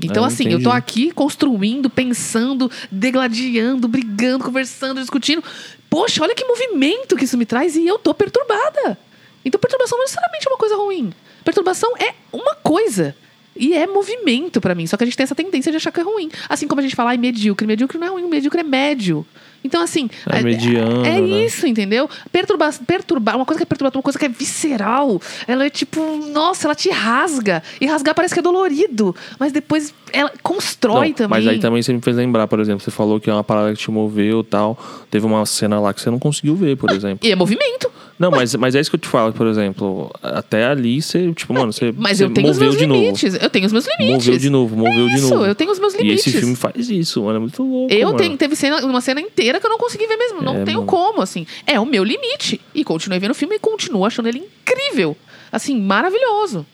[0.02, 0.64] Então, É, assim, eu entendi.
[0.64, 5.42] tô aqui construindo, pensando, degladiando, brigando, conversando, discutindo.
[5.88, 8.98] Poxa, olha que movimento que isso me traz e eu tô perturbada.
[9.44, 11.12] Então, perturbação não necessariamente é uma coisa ruim.
[11.44, 13.16] Perturbação é uma coisa.
[13.56, 14.86] E é movimento pra mim.
[14.86, 16.30] Só que a gente tem essa tendência de achar que é ruim.
[16.48, 17.66] Assim como a gente fala, ai, medíocre.
[17.66, 19.26] Medíocre não é ruim, medíocre é médio.
[19.64, 20.08] Então, assim.
[20.30, 21.44] É mediano, É, né?
[21.44, 22.08] isso, entendeu?
[22.32, 25.20] Perturbar, perturbar, uma coisa que é perturbadora, uma coisa que é visceral.
[25.46, 26.00] Ela é tipo,
[26.32, 27.62] nossa, ela te rasga.
[27.80, 29.14] E rasgar parece que é dolorido.
[29.38, 31.38] Mas depois ela constrói Não, também.
[31.38, 33.72] Mas aí também você me fez lembrar, por exemplo, você falou que é uma parada
[33.72, 34.78] que te moveu e tal.
[35.10, 37.26] Teve uma cena lá que você não conseguiu ver, por exemplo.
[37.26, 37.90] E é movimento.
[38.18, 40.10] Não, mas, mas é isso que eu te falo, por exemplo.
[40.20, 43.00] Até ali você, tipo, mano, você, Mas eu tenho os meus de novo.
[43.00, 43.34] limites.
[43.40, 44.26] Eu tenho os meus limites.
[44.26, 45.44] Moveu de novo, moveu de Isso, novo.
[45.46, 46.26] eu tenho os meus E limites.
[46.26, 47.36] esse filme faz isso, mano.
[47.36, 47.94] É muito louco.
[47.94, 48.18] Eu mano.
[48.18, 50.42] tenho, teve cena, uma cena inteira que eu não consegui ver mesmo.
[50.42, 50.90] Não É, tenho mano.
[50.90, 51.46] como, assim.
[51.66, 52.60] É o meu limite.
[52.74, 55.16] E continuei vendo o filme e continuo achando ele incrível.
[55.50, 56.66] Assim, maravilhoso.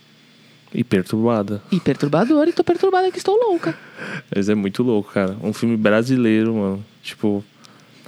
[0.74, 1.62] E perturbada.
[1.70, 3.78] E perturbador, e tô perturbada que estou louca.
[4.34, 5.36] Mas é muito louco, cara.
[5.40, 6.84] Um filme brasileiro, mano.
[7.02, 7.44] Tipo.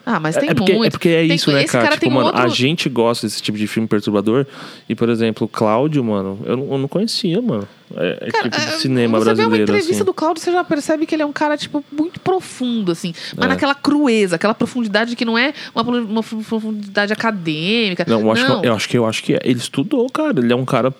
[0.04, 0.86] Ah, mas É, tem é porque, muito.
[0.86, 1.84] é porque é Tem- isso, né, cara?
[1.84, 2.42] cara Tipo, mano, outro...
[2.42, 4.46] a gente gosta desse tipo de filme perturbador.
[4.88, 7.68] E, por exemplo, o Cláudio, mano, eu eu não conhecia, mano.
[7.94, 9.50] É, é Cara, tipo de é, cinema você brasileiro.
[9.50, 10.04] vê uma entrevista assim.
[10.04, 13.14] do Cláudio, você já percebe que ele é um cara, tipo, muito profundo, assim.
[13.36, 13.48] Mas É.
[13.48, 18.04] naquela crueza, aquela profundidade que não é uma, uma profundidade acadêmica.
[18.08, 18.60] Não, eu acho, não.
[18.60, 19.40] Que, eu acho que eu acho que é.
[19.44, 20.38] ele estudou, cara.
[20.40, 20.92] Ele é um cara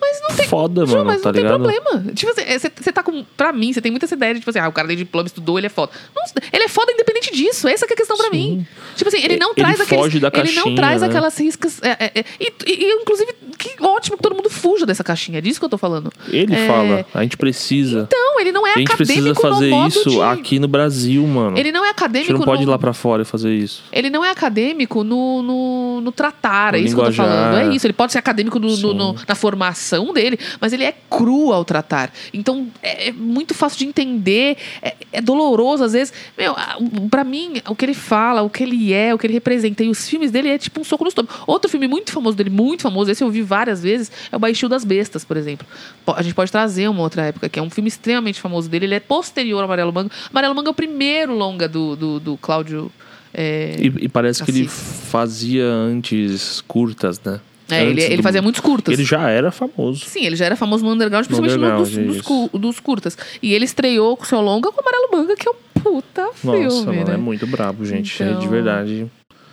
[0.47, 1.61] foda, Ju, mano, mas tá não tem ligado?
[1.63, 2.13] problema.
[2.13, 3.23] Tipo assim, é, você você tá com.
[3.35, 5.27] Pra mim, você tem muita essa ideia de, tipo assim, ah, o cara tem diploma,
[5.27, 5.91] estudou, ele é foda.
[6.15, 6.23] Não,
[6.53, 7.67] ele é foda independente disso.
[7.67, 8.31] Essa que é a questão pra Sim.
[8.31, 8.67] mim.
[8.95, 10.03] Tipo assim, ele não Ele traz aqueles.
[10.03, 11.07] foge da ele não caixinha, traz né?
[11.07, 11.81] aquelas riscas.
[11.83, 15.39] é, é, e- e, inclusive, que ótimo que todo mundo fuja dessa caixinha.
[15.39, 16.11] É disso que eu tô falando.
[16.29, 16.76] Ele É, fala,
[17.13, 18.07] a gente precisa.
[18.11, 20.21] Não, ele não é a gente acadêmico precisa fazer isso de...
[20.21, 21.57] aqui no Brasil, mano.
[21.57, 22.69] Ele não é a acadêmico gente não pode no...
[22.69, 23.83] ir lá pra fora e fazer isso.
[23.91, 27.51] Ele não é acadêmico no, no, no tratar, é No isso que eu tô linguajar.
[27.51, 27.71] falando.
[27.71, 27.85] É isso.
[27.87, 32.11] Ele pode ser acadêmico no- no- na formação dele, mas ele é cru ao tratar.
[32.33, 36.13] Então é, é muito fácil de entender, é, é doloroso às vezes.
[36.37, 36.77] Meu, a-
[37.09, 39.89] pra mim, o que ele fala, o que ele é, o que ele representa, e
[39.89, 41.33] os filmes dele é tipo um soco no estômago.
[41.47, 44.69] Outro filme muito famoso dele, muito famoso, esse eu vi várias vezes, é o Baixio
[44.69, 45.65] das Bestas, por exemplo.
[46.05, 48.95] A gente pode trazer uma outra época, que é um filme extremamente famoso dele, ele
[48.95, 50.11] é posterior ao Amarelo Manga.
[50.29, 52.91] Amarelo Manga é o primeiro longa do, do, do Cláudio.
[53.33, 57.39] é, E, e parece que ele fazia antes curtas, né?
[57.69, 58.93] É, ele, ele fazia muitos curtas.
[58.93, 60.05] Ele já era famoso.
[60.05, 63.17] Sim, ele já era famoso no underground, principalmente no dos, underground, dos, cu- dos curtas.
[63.43, 66.29] E ele estreou com o seu longa com o Amarelo Manga, que é um puta
[66.33, 67.13] filme, Nossa, mano, né?
[67.15, 68.23] é muito brabo, gente.
[68.23, 69.07] É de Então, verdade.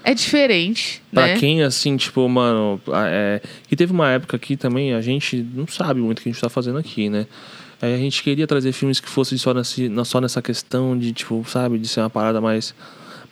[0.04, 1.38] É diferente, Pra né?
[1.38, 2.80] quem, assim, tipo, mano.
[3.06, 3.40] É...
[3.70, 6.40] E teve uma época aqui também, a gente não sabe muito o que a gente
[6.40, 7.26] tá fazendo aqui, né?
[7.80, 11.44] Aí a gente queria trazer filmes que fossem só, nesse, só nessa questão de, tipo,
[11.48, 12.74] sabe, de ser uma parada mais,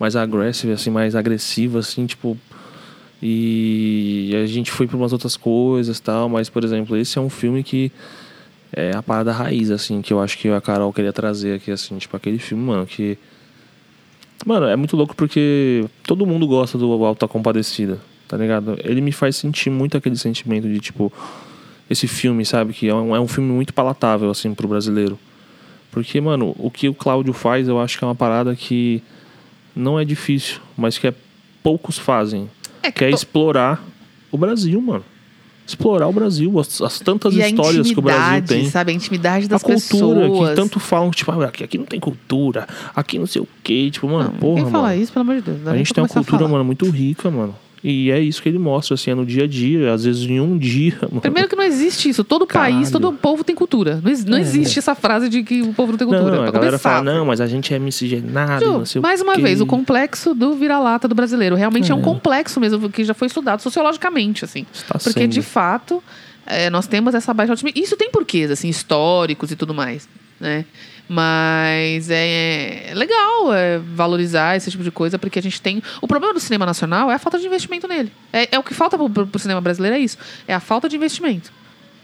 [0.01, 2.37] mais agressiva, assim, mais agressiva, assim, tipo.
[3.23, 7.31] E a gente foi pra umas outras coisas tal, mas, por exemplo, esse é um
[7.31, 7.93] filme que
[8.73, 11.97] é a parada raiz, assim, que eu acho que a Carol queria trazer aqui, assim,
[11.99, 13.17] tipo, aquele filme, mano, que.
[14.45, 18.77] Mano, é muito louco porque todo mundo gosta do Alta Compadecida, tá ligado?
[18.83, 21.13] Ele me faz sentir muito aquele sentimento de, tipo,
[21.89, 22.73] esse filme, sabe?
[22.73, 25.19] Que é um, é um filme muito palatável, assim, pro brasileiro.
[25.93, 29.03] Porque, mano, o que o Cláudio faz, eu acho que é uma parada que
[29.77, 31.15] não é difícil, mas que é,
[31.63, 32.51] poucos fazem.
[32.83, 33.85] É Que é to- explorar
[34.31, 35.05] o Brasil, mano.
[35.73, 38.69] Explorar o Brasil, as, as tantas e histórias que o Brasil tem.
[38.69, 38.93] sabe?
[38.93, 40.51] A intimidade das a cultura, pessoas.
[40.51, 43.89] que tanto falam, tipo, ah, aqui, aqui não tem cultura, aqui não sei o quê.
[43.91, 45.01] Tipo, mano, Não, porra, Quem fala mano.
[45.03, 45.67] isso, pelo amor de Deus?
[45.67, 47.55] A gente tem uma cultura, mano, muito rica, mano.
[47.85, 50.39] E é isso que ele mostra, assim, é no dia a dia, às vezes em
[50.41, 51.21] um dia, mano.
[51.21, 52.23] Primeiro que não existe isso.
[52.23, 52.91] Todo país, Caralho.
[52.93, 54.01] todo povo tem cultura.
[54.03, 54.41] Não, não É.
[54.41, 56.37] existe essa frase de que o povo não tem não, cultura.
[56.37, 56.79] a galera começar.
[56.79, 60.33] fala, não, mas a gente é miscigenado, Ju, não sei mais uma vez, o complexo
[60.33, 61.57] do vira-lata do brasileiro.
[61.57, 61.95] Realmente é.
[61.95, 62.03] um É.
[62.03, 64.65] complexo mesmo, que já foi estudado sociologicamente, assim.
[64.73, 65.33] Está Porque, sendo.
[65.33, 66.01] de fato,
[66.47, 67.73] é, nós temos essa baixa autoestima.
[67.75, 70.09] Isso tem porquês, assim, históricos e tudo mais,
[70.39, 70.65] né?
[71.09, 75.83] Mas é, é legal é, valorizar esse tipo de coisa, porque a gente tem...
[76.01, 78.11] O problema do cinema nacional é a falta de investimento nele.
[78.33, 80.17] É, é o que falta pro, pro, cinema brasileiro, é isso.
[80.49, 81.53] É a falta de investimento.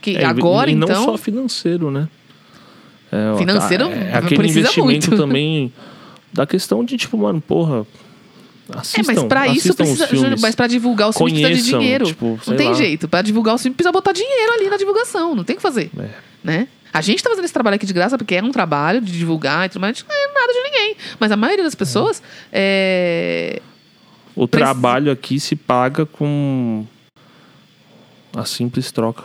[0.01, 1.05] Que É, e- agora, e não então...
[1.05, 2.09] só financeiro, né?
[3.11, 5.17] É, Financeiro é aquele precisa investimento muito.
[5.17, 5.73] também
[6.33, 7.87] da questão de, tipo, mano, porra.
[8.69, 10.07] É, Assistam, mas pra isso precisa.
[10.41, 12.05] Mas pra divulgar o filme precisa de Conheçam, dinheiro.
[12.05, 12.75] tipo, não tem lá.
[12.75, 13.09] jeito.
[13.09, 15.35] Pra divulgar o filme precisa botar dinheiro ali na divulgação.
[15.35, 15.91] Não tem o que fazer.
[15.99, 16.09] É.
[16.45, 16.69] Né?
[16.93, 19.67] A gente tá fazendo esse trabalho aqui de graça porque é um trabalho de divulgar
[19.67, 19.91] e tudo mais.
[19.91, 20.97] A gente não ganha nada de ninguém.
[21.21, 22.23] Mas a maioria das pessoas
[22.53, 23.61] é.
[24.35, 26.87] O Precisa- trabalho aqui se paga com
[28.37, 29.25] a simples troca.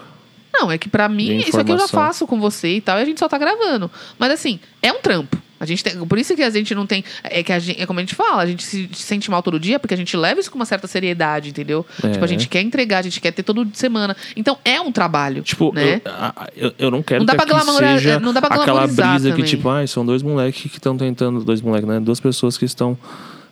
[0.51, 3.01] Não, é que pra mim, isso aqui eu já faço com você e tal, e
[3.01, 3.89] a gente só tá gravando.
[4.20, 5.36] Mas assim, é um trampo.
[5.64, 7.03] A gente tem, por isso que a gente não tem.
[7.24, 9.59] É que a gente, é como a gente fala, a gente se sente mal todo
[9.59, 11.86] dia, porque a gente leva isso com uma certa seriedade, entendeu?
[12.03, 12.09] É.
[12.09, 14.16] Tipo, a gente quer entregar, a gente quer ter todo semana.
[14.36, 15.41] Então é um trabalho.
[15.41, 16.01] Tipo, né?
[16.55, 18.86] eu, eu, eu não quero Não dá que pra glamoura- seja não dá pra aquela
[18.86, 19.45] brisa que, também.
[19.45, 21.43] tipo, ai, são dois moleques que estão tentando...
[21.43, 21.99] Dois moleques, né?
[21.99, 22.97] Duas pessoas que estão,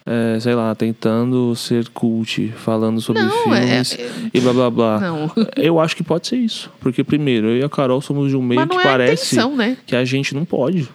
[0.05, 3.97] é, sei lá, tentando ser cult, falando sobre Não, é- filmes
[4.33, 4.99] e blá, blá, blá.
[4.99, 5.31] Não.
[5.55, 6.69] Eu acho que pode ser isso.
[6.79, 9.77] Porque, primeiro, eu e a Carol somos de um meio que é parece intenção, né?
[9.85, 10.87] que a gente não pode.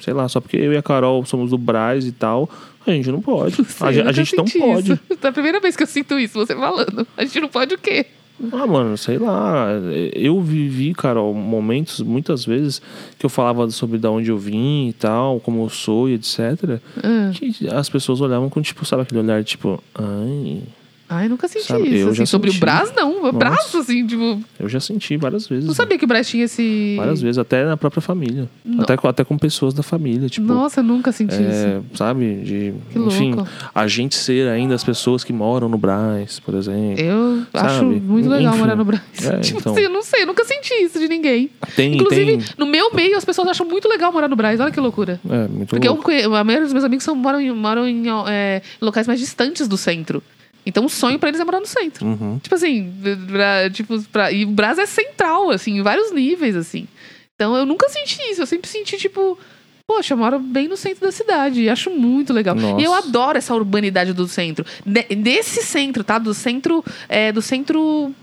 [0.00, 2.48] Sei lá, só porque eu e a Carol somos do Braz e tal,
[2.86, 3.56] a gente não pode.
[3.64, 4.92] Sei, a, gente- a gente não pode.
[4.92, 5.00] Isso.
[5.22, 7.06] É a primeira vez que eu sinto isso, você falando.
[7.16, 8.06] A gente não pode o quê?
[8.52, 9.68] Ah, mano, sei lá.
[10.12, 12.82] Eu vivi, Carol, momentos, muitas vezes,
[13.18, 16.80] que eu falava sobre da onde eu vim e tal, como eu sou e etc.
[17.02, 17.30] Ah.
[17.32, 20.62] Que as pessoas olhavam com, tipo, sabe aquele olhar, tipo, ai.
[21.08, 21.96] Ai, nunca senti Sabe, isso.
[21.96, 22.58] eu assim, já sobre senti.
[22.58, 23.24] o Brás, não.
[23.26, 24.40] O Brás, assim, tipo.
[24.58, 25.66] Eu já senti várias vezes.
[25.66, 26.94] Não sabia que o Brás tinha esse.
[26.96, 28.48] Várias vezes, até na própria família.
[28.64, 30.46] No- Até, com- até com pessoas da família, tipo.
[30.46, 31.42] Nossa, eu nunca senti isso.
[31.44, 32.36] é, sabe?
[32.42, 33.48] De, Que enfim, louco.
[33.74, 36.98] a gente ser ainda as pessoas que moram no Brás, por exemplo.
[37.00, 38.00] Eu acho sabe?
[38.00, 38.60] muito legal Enfim.
[38.62, 39.02] morar no Brás.
[39.22, 39.72] É, tipo então.
[39.72, 41.50] assim, eu não sei, eu nunca senti isso de ninguém.
[41.76, 42.46] Tem, Inclusive, tem.
[42.56, 44.58] no meu meio, as pessoas acham muito legal morar no Brás.
[44.58, 45.20] Olha que loucura.
[45.28, 46.04] É, muito Porque eu, louco.
[46.06, 49.68] conhe- a maioria dos meus amigos são, moram, em, moram em é, locais mais distantes
[49.68, 50.22] do centro.
[50.66, 52.06] Então o sonho pra eles é morar no centro.
[52.06, 52.38] Uhum.
[52.38, 52.92] Tipo assim,
[53.28, 56.86] pra, tipo, pra, e o Brás é central, assim, em vários níveis, assim.
[57.34, 58.40] Então eu nunca senti isso.
[58.42, 59.38] Eu sempre senti, tipo,
[59.86, 61.62] poxa, eu moro bem no centro da cidade.
[61.62, 62.54] E acho muito legal.
[62.54, 62.80] Nossa.
[62.80, 64.64] E eu adoro essa urbanidade do centro.
[64.86, 66.18] De- desse centro, tá?
[66.18, 66.82] Do centro.
[67.08, 68.14] É, do centro.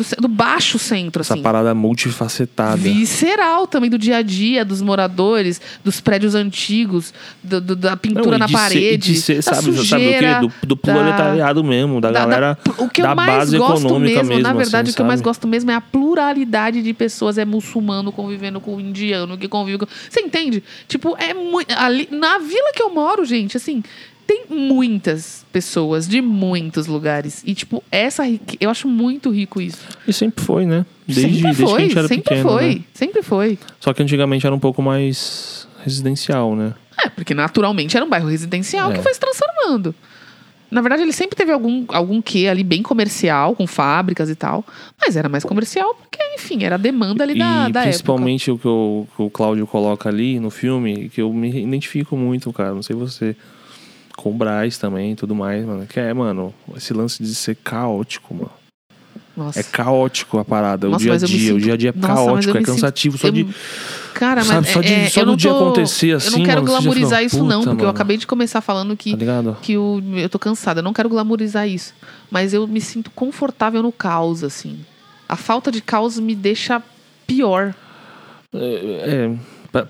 [0.00, 1.42] Do, do baixo centro, Essa assim.
[1.42, 2.76] parada multifacetada.
[2.78, 8.30] Visceral também do dia a dia, dos moradores, dos prédios antigos, do- do- da pintura
[8.32, 10.46] Não, na de ser- parede, de ser, sabe, sabe o sujeira, quê?
[10.62, 14.24] Do, do proletariado mesmo, da, da- galera da- o que da eu mais gosto mesmo,
[14.24, 14.42] mesmo.
[14.42, 17.36] na verdade, assim, o que eu mais gosto mesmo é a pluralidade de pessoas.
[17.36, 19.86] É muçulmano convivendo com o indiano, que convive com.
[20.08, 20.62] Você entende?
[20.88, 21.70] Tipo, é muito.
[21.76, 23.82] Ali, na vila que eu moro, gente, assim.
[24.30, 27.42] Tem muitas pessoas de muitos lugares.
[27.44, 28.56] E, tipo, essa rique...
[28.60, 29.80] Eu acho muito rico isso.
[30.06, 30.86] E sempre foi, né?
[31.04, 32.74] Desde, sempre desde foi, que a gente era sempre pequeno, foi.
[32.76, 32.80] né?
[32.94, 33.58] Sempre foi.
[33.80, 36.74] Só que antigamente era um pouco mais residencial, né?
[37.04, 38.94] É, porque naturalmente era um bairro residencial É.
[38.94, 39.92] que foi se transformando.
[40.70, 44.64] Na verdade, ele sempre teve algum, algum quê ali bem comercial, com fábricas e tal.
[45.04, 47.82] Mas era mais comercial porque, enfim, era a demanda ali da, e da época.
[47.82, 52.16] principalmente o que o, que o Cláudio coloca ali no filme, que eu me identifico
[52.16, 52.72] muito, cara.
[52.72, 53.34] Não sei você.
[54.22, 55.86] Com o Braz também e tudo mais, mano.
[55.86, 58.50] Que é, mano, esse lance de ser caótico, mano.
[59.34, 59.60] Nossa.
[59.60, 61.36] É caótico a parada, o Nossa, dia a eu dia.
[61.36, 63.16] O sinto- dia a dia é Nossa, eu caótico, é me sinto- cansativo.
[63.16, 63.48] Só eu- de.
[64.12, 66.44] Cara, sabe, mas só de- é, só eu não dia tô- acontecer Eu assim, não
[66.44, 66.66] quero mano,
[67.20, 70.02] fica, isso, não, "Puta, porque eu mano." acabei de começar falando que, Tá que o,
[70.16, 70.80] eu tô cansada.
[70.80, 71.94] Eu não quero glamorizar isso.
[72.30, 74.80] Mas eu me sinto confortável no caos, assim.
[75.26, 76.82] A falta de caos me deixa
[77.26, 77.72] pior.
[78.52, 79.36] É, pra,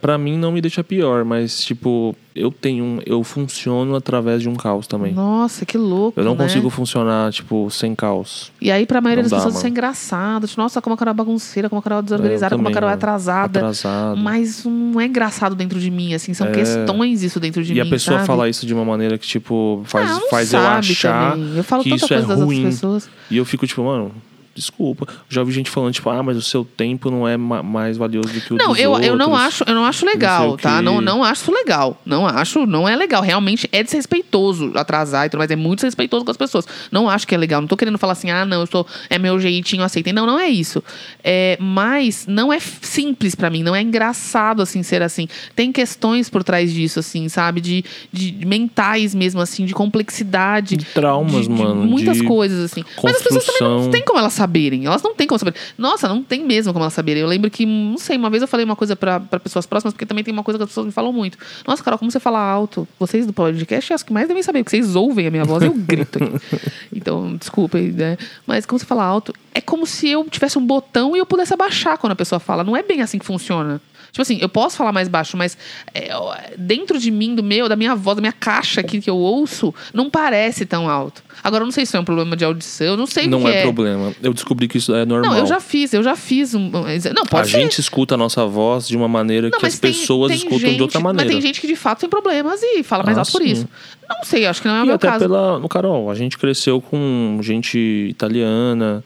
[0.01, 4.49] pra mim não me deixa pior, mas tipo, eu tenho um, eu funciono através de
[4.49, 5.13] um caos também.
[5.13, 6.21] Nossa, que louco.
[6.21, 6.45] Eu não né?
[6.45, 8.53] consigo funcionar, tipo, sem caos.
[8.61, 10.47] E aí, pra maioria Não das dá, pessoas, isso é engraçado.
[10.47, 12.69] Tipo, nossa, como a Carol é bagunceira, como a Carol é desorganizada, É, eu como
[12.69, 12.99] a também, Carol é mano.
[12.99, 13.59] atrasada.
[13.61, 14.17] Atrasado.
[14.21, 16.35] Mas não é engraçado dentro de mim, assim.
[16.35, 16.53] São É.
[16.53, 17.81] questões isso dentro de e mim.
[17.81, 18.27] a pessoa sabe?
[18.27, 21.57] fala isso de uma maneira que, tipo, faz, Ah, não faz eu sabe achar também.
[21.57, 22.65] Eu falo que tanta isso é coisa das ruim.
[22.65, 23.09] pessoas.
[23.31, 24.13] E eu fico, tipo, mano,
[24.61, 25.07] desculpa.
[25.29, 28.29] Já ouvi gente falando, tipo, ah, mas o seu tempo não é ma- mais valioso
[28.33, 29.47] do que o Não, eu, eu não outros.
[29.47, 30.81] acho, eu não acho Não legal, sei o tá?
[30.83, 32.01] Não, não acho legal.
[32.07, 33.23] Não acho, não é legal.
[33.23, 35.51] Realmente é desrespeitoso atrasar e tudo mais.
[35.51, 36.67] É muito desrespeitoso com as pessoas.
[36.93, 37.61] Não acho que é legal.
[37.61, 40.13] Não tô querendo falar assim, ah, não, eu sou, é meu jeitinho, aceitem.
[40.13, 40.83] Não, não é isso.
[41.25, 45.29] É, mas não é simples pra mim, não é engraçado assim ser assim.
[45.57, 47.61] Tem questões por trás disso, assim, sabe?
[47.61, 50.77] De, de mentais mesmo, assim, de complexidade.
[50.77, 52.85] De traumas, de- de mano, muitas coisas, assim.
[53.03, 54.50] Mas as pessoas também não têm como elas saberem.
[54.87, 55.55] Elas não têm como saber.
[55.79, 57.23] Nossa, não tem mesmo como elas saberem.
[57.23, 60.07] Eu lembro que, não sei, uma vez eu falei uma coisa pra pessoas próximas, porque
[60.07, 61.39] também tem uma coisa que as pessoas me falam muito.
[61.67, 62.87] Nossa, Carol, como você fala alto?
[62.99, 65.73] Vocês do podcast, acho que mais devem saber, porque vocês ouvem a minha voz, eu
[65.73, 66.31] grito aqui.
[66.93, 68.19] Então, desculpa, aí, né?
[68.47, 71.55] Mas como você fala alto, é como se eu tivesse um botão e eu pudesse
[71.55, 72.65] abaixar quando a pessoa fala.
[72.65, 73.81] Não é bem assim que funciona.
[74.11, 75.57] Tipo assim, eu posso falar mais baixo, mas
[75.95, 76.11] é,
[76.59, 79.75] dentro de mim, do meu, da minha voz, da minha caixa aqui que eu ouço,
[79.95, 81.23] não parece tão alto.
[81.43, 83.41] Agora, eu não sei se é um problema de audição, eu não sei o Não
[83.43, 84.13] que é, problema.
[84.23, 85.31] Eu descobri que isso é normal.
[85.31, 86.69] Não, eu já fiz, eu já fiz um.
[86.71, 87.61] Não, a pode ser.
[87.61, 90.59] gente escuta a nossa voz de uma maneira Não, que as tem- pessoas tem escutam
[90.59, 91.25] gente, de outra maneira.
[91.25, 93.49] Mas tem gente que de fato tem problemas e fala mais Ah, alto por sim.
[93.53, 93.69] isso.
[94.09, 95.21] Não sei, acho que não é o E meu até caso.
[95.21, 95.59] pela.
[95.59, 97.79] No Carol, a gente cresceu com gente
[98.11, 99.03] italiana.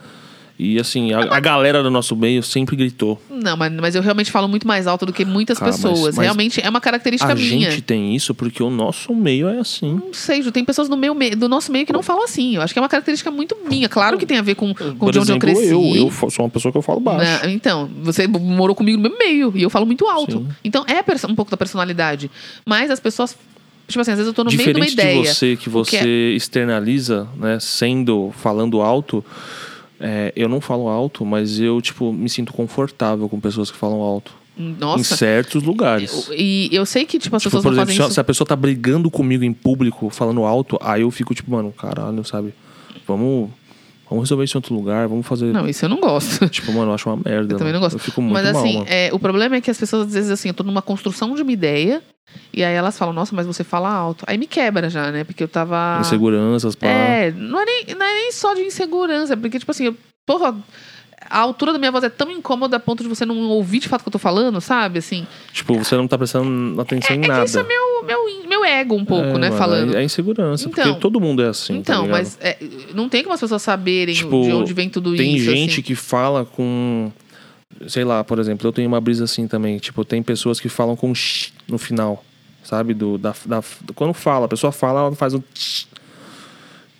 [0.56, 3.20] E assim, a, a galera do nosso meio sempre gritou.
[3.28, 6.14] Não, mas, mas eu realmente falo muito mais alto do que muitas mas- pessoas.
[6.14, 7.70] mas realmente é uma característica a minha.
[7.72, 9.94] gente tem isso porque o nosso meio é assim.
[9.94, 12.54] Não sei, Ju, tem pessoas no meu meio, do nosso meio que não falam assim.
[12.54, 13.88] Eu acho que é uma característica muito minha.
[13.88, 15.70] Claro que tem a ver com, com Por de onde exemplo, eu cresci.
[15.72, 17.46] eu, eu sou uma pessoa que eu falo baixo.
[17.48, 20.38] Então, você morou comigo no mesmo meio e eu falo muito alto.
[20.38, 20.48] Sim.
[20.62, 22.30] Então é um pouco da personalidade.
[22.64, 23.36] Mas as pessoas.
[23.88, 25.22] Tipo assim, às vezes eu tô no meio de uma Diferente ideia.
[25.22, 29.22] de você, que O que você é- externaliza, né, sendo, falando alto,
[30.00, 34.00] é, eu não falo alto, mas eu, tipo, me sinto confortável com pessoas que falam
[34.00, 34.32] alto.
[34.56, 35.16] Em Nossa.
[35.16, 36.30] certos lugares.
[36.32, 38.14] E eu sei que, tipo, as Tipo, pessoas por não exemplo, fazem se, isso.
[38.14, 41.72] se a pessoa tá brigando comigo em público, falando alto, aí eu fico tipo, mano,
[41.72, 42.54] caralho, sabe?
[43.06, 43.50] Vamos,
[44.14, 45.52] vamos resolver isso em outro lugar, vamos fazer.
[45.52, 46.48] Não, isso eu não gosto.
[46.54, 47.54] Tipo, mano, eu acho uma merda.
[47.54, 47.92] Eu também não mano.
[47.92, 47.96] gosto.
[47.96, 50.30] Eu fico muito Mas mal, assim, é, o problema é que as pessoas, às vezes,
[50.30, 52.02] assim, eu tô numa construção de uma ideia,
[52.52, 54.24] e aí elas falam, nossa, mas você fala alto.
[54.26, 55.24] Aí me quebra já, né?
[55.24, 55.98] Porque eu tava.
[56.00, 56.86] Inseguranças, pá.
[56.86, 59.96] É, não é, nem, não é nem só de insegurança, porque, tipo assim, eu,
[60.26, 60.54] porra,
[61.28, 63.88] a altura da minha voz é tão incômoda a ponto de você não ouvir de
[63.88, 64.98] fato o que eu tô falando, sabe?
[64.98, 67.40] Assim, Tipo, você não tá prestando atenção é, em é nada.
[67.42, 69.48] que isso é meu, meu, meu ego um pouco, É, né?
[69.48, 69.94] mano, falando.
[69.96, 71.74] É, é insegurança, Então, porque todo mundo é assim.
[71.74, 72.16] tá então, ligado?
[72.18, 72.56] mas é,
[72.94, 75.44] não tem como as pessoas saberem Tipo, de onde vem tudo Tem isso.
[75.50, 75.82] gente assim.
[75.82, 77.10] que fala com.
[77.88, 79.78] Sei lá, por exemplo, eu tenho uma brisa assim também.
[79.78, 82.24] Tipo, tem pessoas que falam com sh no final.
[82.62, 82.94] Sabe?
[82.94, 83.62] Do, da, da-
[83.94, 85.42] quando fala, a pessoa fala, ela faz um.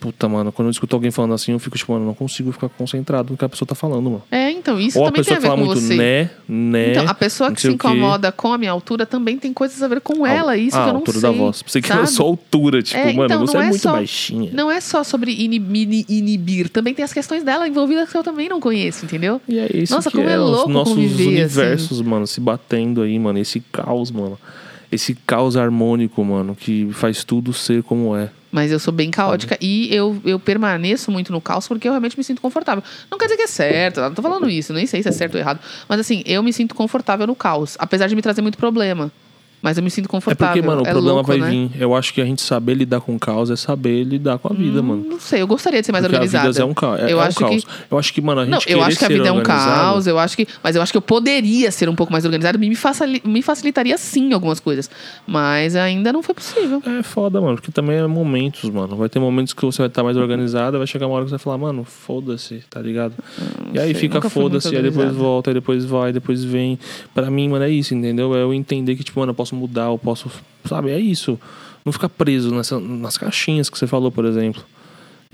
[0.04, 2.68] Puta, mano, quando eu escuto alguém falando assim, eu fico tipo, mano, não consigo ficar
[2.68, 4.22] concentrado no que a pessoa tá falando, mano.
[4.30, 5.96] É, então, isso Ou a também tem pessoa a ver fala com muito você.
[5.96, 6.90] né, né.
[6.90, 10.02] Então, a pessoa que se incomoda com a minha altura também tem coisas a ver
[10.02, 11.30] com ela, isso ah, que eu a não altura sei.
[11.30, 11.62] da voz.
[11.62, 12.06] Pensei que sabe?
[12.10, 14.50] só altura, tipo, É, mano, então, você é, é muito só- baixinha.
[14.52, 18.46] Não é só sobre inibir, inibir, também tem as questões dela envolvidas que eu também
[18.46, 19.40] não conheço, entendeu?
[19.48, 22.40] E é isso Nossa, que como é é, louco os nossos conviver, universos, mano, se
[22.40, 23.38] batendo aí, mano.
[23.38, 24.38] Esse caos, mano.
[24.92, 28.28] Esse caos harmônico, mano, que faz tudo ser como é.
[28.54, 32.16] Mas eu sou bem caótica e eu, eu permaneço muito no caos porque eu realmente
[32.16, 32.84] me sinto confortável.
[33.10, 35.34] Não quer dizer que é certo, não tô falando isso, nem sei se é certo
[35.34, 35.58] ou errado.
[35.88, 39.10] Mas assim, eu me sinto confortável no caos, apesar de me trazer muito problema.
[39.64, 40.52] Mas eu me sinto É confortável.
[40.62, 41.50] porque, mano, o problema louco, vai né?
[41.50, 41.70] vir.
[41.80, 44.54] Eu acho que a gente saber lidar com o caos é saber lidar com a
[44.54, 45.06] vida, Hum, mano.
[45.08, 46.48] Não sei, eu gostaria de ser mais Porque organizada.
[46.48, 47.00] a vida é um caos.
[47.00, 47.64] É, eu é um acho caos.
[47.64, 49.42] que Eu acho que, mano, a gente Não, eu acho que a vida é um
[49.42, 52.58] caos, eu acho que, mas eu acho que eu poderia ser um pouco mais organizado
[52.58, 54.90] me, facili- me facilitaria sim algumas coisas.
[55.26, 56.82] Mas ainda não foi possível.
[56.84, 58.96] É foda, mano, porque também é momentos, mano.
[58.96, 61.36] Vai ter momentos que você vai estar mais organizado, vai chegar uma hora que você
[61.36, 63.14] vai falar, mano, foda-se, tá ligado?
[63.72, 66.78] e aí sei, fica foda-se, aí depois volta, aí depois vai, depois vem.
[67.14, 68.34] Pra mim, mano, é isso, entendeu?
[68.36, 70.30] É eu entender que, tipo, mano, eu posso mudar, eu posso.
[70.64, 71.38] Sabe, é isso.
[71.84, 74.64] Não ficar preso nessa, nas caixinhas que você falou, por exemplo.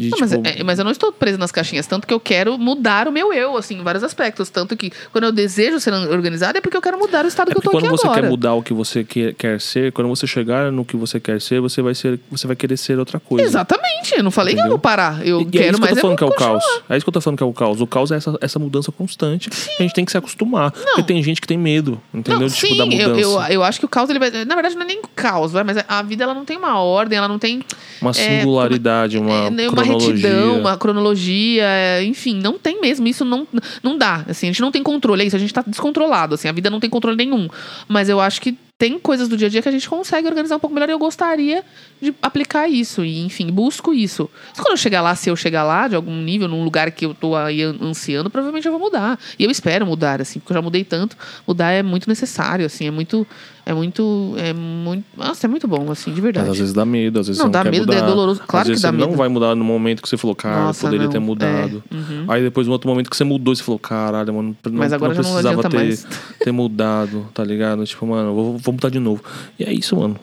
[0.01, 2.19] De, Não, mas, tipo, é- mas eu não estou presa nas caixinhas, tanto que eu
[2.21, 4.49] quero mudar o meu eu, assim, em vários aspectos.
[4.49, 7.53] Tanto que quando eu desejo ser organizada é porque eu quero mudar o estado É
[7.53, 8.23] que eu porque tô quando aqui você agora.
[8.23, 11.41] quer mudar o que você quer, quer ser, quando você chegar no que você quer
[11.41, 13.45] ser, você vai ser, você vai querer ser outra coisa.
[13.45, 14.77] Exatamente, eu não falei que eu Entendeu?
[14.77, 15.27] vou parar.
[15.27, 16.51] Eu E- e é quero isso que eu tô falando que é o continuar.
[16.61, 16.65] caos.
[16.89, 17.81] É isso que eu tô falando que é o caos.
[17.83, 19.51] O caos é essa, essa mudança constante.
[19.79, 20.71] A gente tem que se acostumar.
[20.73, 22.41] Porque tem gente que tem medo, entendeu?
[22.41, 23.21] Não, tipo, sim, da mudança.
[23.21, 25.53] eu, eu, eu acho que o caos, ele vai, na verdade, não é nem caos,
[25.53, 27.61] vai, mas a vida ela não tem uma ordem, ela não tem
[28.01, 29.90] Uma é, singularidade, uma, é, uma cronologia.
[29.99, 33.07] Retidão, uma cronologia, é, enfim, não tem mesmo.
[33.07, 33.47] Isso não,
[33.83, 34.25] não dá.
[34.29, 36.71] Assim, a gente não tem controle, é isso, a gente tá descontrolado, assim, a vida
[36.71, 37.49] não tem controle nenhum.
[37.89, 40.57] Mas eu acho que tem coisas do dia a dia que a gente consegue organizar
[40.57, 41.63] um pouco melhor e eu gostaria
[42.01, 43.05] de aplicar isso.
[43.05, 44.31] E, enfim, busco isso.
[44.55, 47.05] Se quando eu chegar lá, se eu chegar lá, de algum nível, num lugar que
[47.05, 49.19] eu tô aí an- ansiando, provavelmente eu vou mudar.
[49.39, 51.15] E eu espero mudar, assim, porque eu já mudei tanto.
[51.47, 53.27] Mudar é muito necessário, assim, é muito.
[53.71, 54.35] É muito.
[54.37, 55.05] É muito.
[55.17, 56.49] Nossa, é muito bom, assim, de verdade.
[56.49, 57.95] Mas às vezes dá medo, às vezes Não, você não dá medo, mudar.
[57.99, 58.43] é doloroso.
[58.45, 59.11] Claro às vezes que dá você medo.
[59.11, 61.13] não vai mudar no momento que você falou, cara, Nossa, poderia não.
[61.13, 61.85] ter mudado.
[61.89, 62.25] É, uhum.
[62.27, 65.15] Aí depois, no outro momento que você mudou, você falou, caralho, mano, não, Mas agora
[65.15, 67.85] não não precisava adianta ter, ter mudado, tá ligado?
[67.87, 69.23] Tipo, mano, vou, vou mudar de novo.
[69.57, 70.19] E é isso, mano.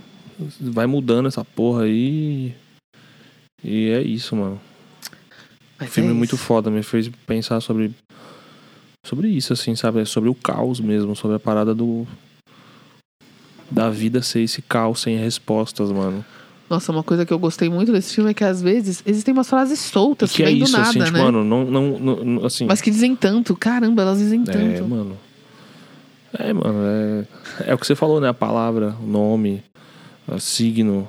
[0.60, 2.54] Vai mudando essa porra aí.
[3.64, 4.60] E é isso, mano.
[5.80, 7.92] Mas O filme é é muito foda, me fez pensar sobre.
[9.06, 10.04] Sobre isso, assim, sabe?
[10.06, 12.06] Sobre o caos mesmo, sobre a parada do.
[13.70, 16.24] Da vida ser esse caos sem respostas, mano.
[16.70, 19.50] Nossa, uma coisa que eu gostei muito desse filme é que às vezes existem umas
[19.50, 21.06] frases soltas que que é isso, nada, assim, né?
[21.06, 22.66] tipo, mano, não, não, não- assim.
[22.66, 23.56] Mas que dizem tanto.
[23.56, 24.86] Caramba, elas dizem é, tanto.
[24.86, 25.18] mano.
[26.38, 27.26] É, mano, é,
[27.72, 28.28] é o que você falou, né?
[28.28, 29.64] A palavra, o nome,
[30.28, 31.08] o signo.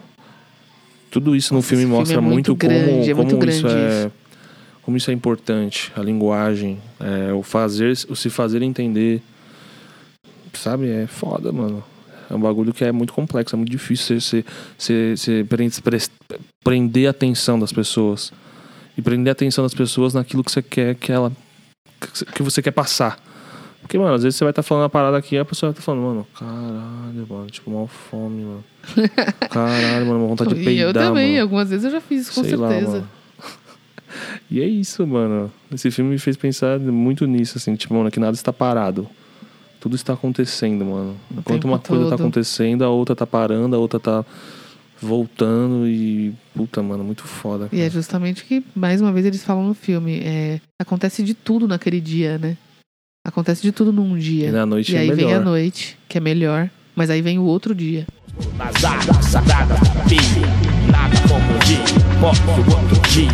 [1.11, 3.45] Tudo isso no Nossa, filme esse filme mostra é muito muito, grande, como, é como
[3.51, 3.89] isso é.
[4.01, 4.13] isso.
[4.83, 9.21] Como isso é importante, a linguagem, é, o fazer, o se fazer entender.
[10.55, 10.89] Sabe?
[10.89, 11.83] É foda, mano.
[12.31, 14.45] É um bagulho que é muito complexo, é muito difícil você,
[14.77, 15.45] você, você
[15.83, 16.01] pre-
[16.63, 18.33] prender a atenção das pessoas.
[18.97, 21.33] E prender a atenção das pessoas naquilo que você quer que ela.
[22.35, 23.19] que você quer passar.
[23.81, 25.73] Porque, mano, às vezes você vai estar falando uma parada aqui e a pessoa vai
[25.79, 28.65] estar falando, mano, caralho, mano, tipo, mal fome, mano.
[29.49, 31.43] Caralho, mano, uma vontade de peidar, eu também, mano.
[31.43, 32.91] algumas vezes eu já fiz isso, com Sei lá, certeza.
[32.93, 33.09] mano.
[34.51, 35.53] E é isso, mano.
[35.73, 39.09] Esse filme me fez pensar muito nisso, assim, tipo, mano, que nada está parado.
[39.81, 41.17] Tudo está acontecendo, mano.
[41.31, 42.21] Enquanto tempo uma coisa tá todo.
[42.21, 44.25] acontecendo, a outra tá parando, a outra tá
[45.01, 46.35] voltando e.
[46.55, 47.69] Puta, mano, muito foda.
[47.73, 47.91] E é cara.
[47.91, 50.21] justamente o que, mais uma vez, eles falam no filme.
[50.25, 52.57] É, acontece de tudo naquele dia, né?
[53.25, 54.49] Acontece de tudo num dia.
[54.49, 56.71] E na noite E é aí vem a noite, que é melhor.
[56.97, 58.07] Mas aí vem o outro dia.
[58.57, 59.75] Nada, sagrada,
[60.09, 60.47] filho.
[60.91, 61.85] Nada como um dia.
[62.21, 63.29] Posso outro dia.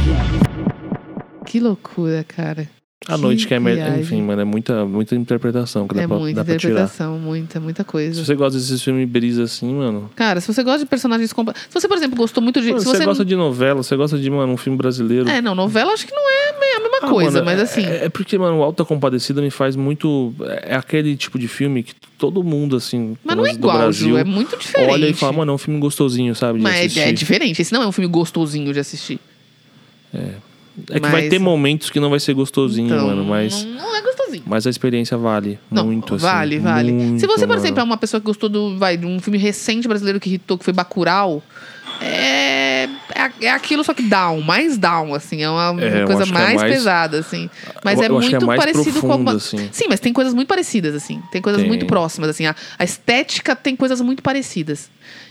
[1.47, 2.69] Que loucura, cara.
[3.07, 4.01] A noite que é viagem.
[4.01, 6.73] Enfim, mano, é muita, muita interpretação que dá, é pra, muita dá pra tirar.
[6.73, 8.25] interpretação, muita, muita Se coisa.
[8.25, 10.11] você gosta desses filmes brisa assim, mano.
[10.17, 11.55] Cara, se você gosta de personagens compla...
[11.55, 12.69] Se você, por exemplo, gostou muito de.
[12.69, 15.29] Mano, se você, você gosta de novela, você gosta de, mano, um filme brasileiro.
[15.29, 17.85] É, não, novela acho que não é a mesma Ah, coisa, mano, mas assim.
[17.85, 20.35] É, é porque, mano, o Alta Compadecida me faz muito.
[20.63, 23.17] É aquele tipo de filme que todo mundo, assim.
[23.23, 24.91] Mas não é menos do igual, Brasil, Ju, é muito diferente.
[24.91, 26.61] olha e fala, mano, é um filme gostosinho, sabe?
[26.61, 27.61] Mas é, é diferente.
[27.61, 29.21] Esse não é um filme gostosinho de assistir.
[30.15, 30.54] É
[30.87, 33.65] que vai mas- ter momentos que não vai ser gostosinho, Então, mano, mas.
[33.65, 34.43] Não, é gostosinho.
[34.47, 36.23] Mas a experiência vale Não, muito, assim.
[36.25, 37.19] vale, vale.
[37.21, 39.87] Se você, por exemplo, é uma pessoa que gostou do, vai, de um filme recente
[39.87, 41.43] brasileiro que irritou, que foi Bacurau,
[42.01, 42.64] é,
[43.15, 45.43] é, é aquilo só que down, mais down, assim.
[45.43, 47.49] É uma É, coisa acho que é mais, mais- pesada, assim.
[47.85, 49.33] Mas Eu- é eu é muito mais parecido com profundo, alguma...
[49.37, 49.69] assim.
[49.73, 51.23] Sim, mas tem coisas muito parecidas, assim.
[51.33, 51.69] Tem coisas Tem.
[51.69, 52.47] muito próximas, assim.
[52.47, 54.91] A, a estética tem coisas muito parecidas.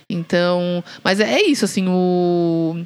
[0.10, 0.84] Então...
[1.04, 2.84] Mas é, é isso, assim, o...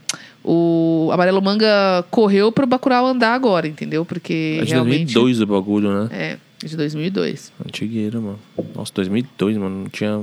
[0.49, 1.68] O Amarelo Manga
[2.10, 4.06] correu pro Bacurau andar agora, entendeu?
[4.06, 5.14] Porque É de realmente...
[5.14, 6.10] 2002 o bagulho, né?
[6.10, 7.52] É, de 2002.
[7.65, 8.39] Antigueira, mano.
[8.73, 9.80] Nossa, 2002, mano.
[9.81, 10.22] Não tinha.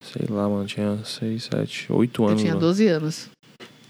[0.00, 0.66] Sei lá, mano.
[0.66, 2.40] Tinha 6, 7, 8 Eu anos.
[2.40, 2.66] tinha mano.
[2.66, 3.30] 12 anos.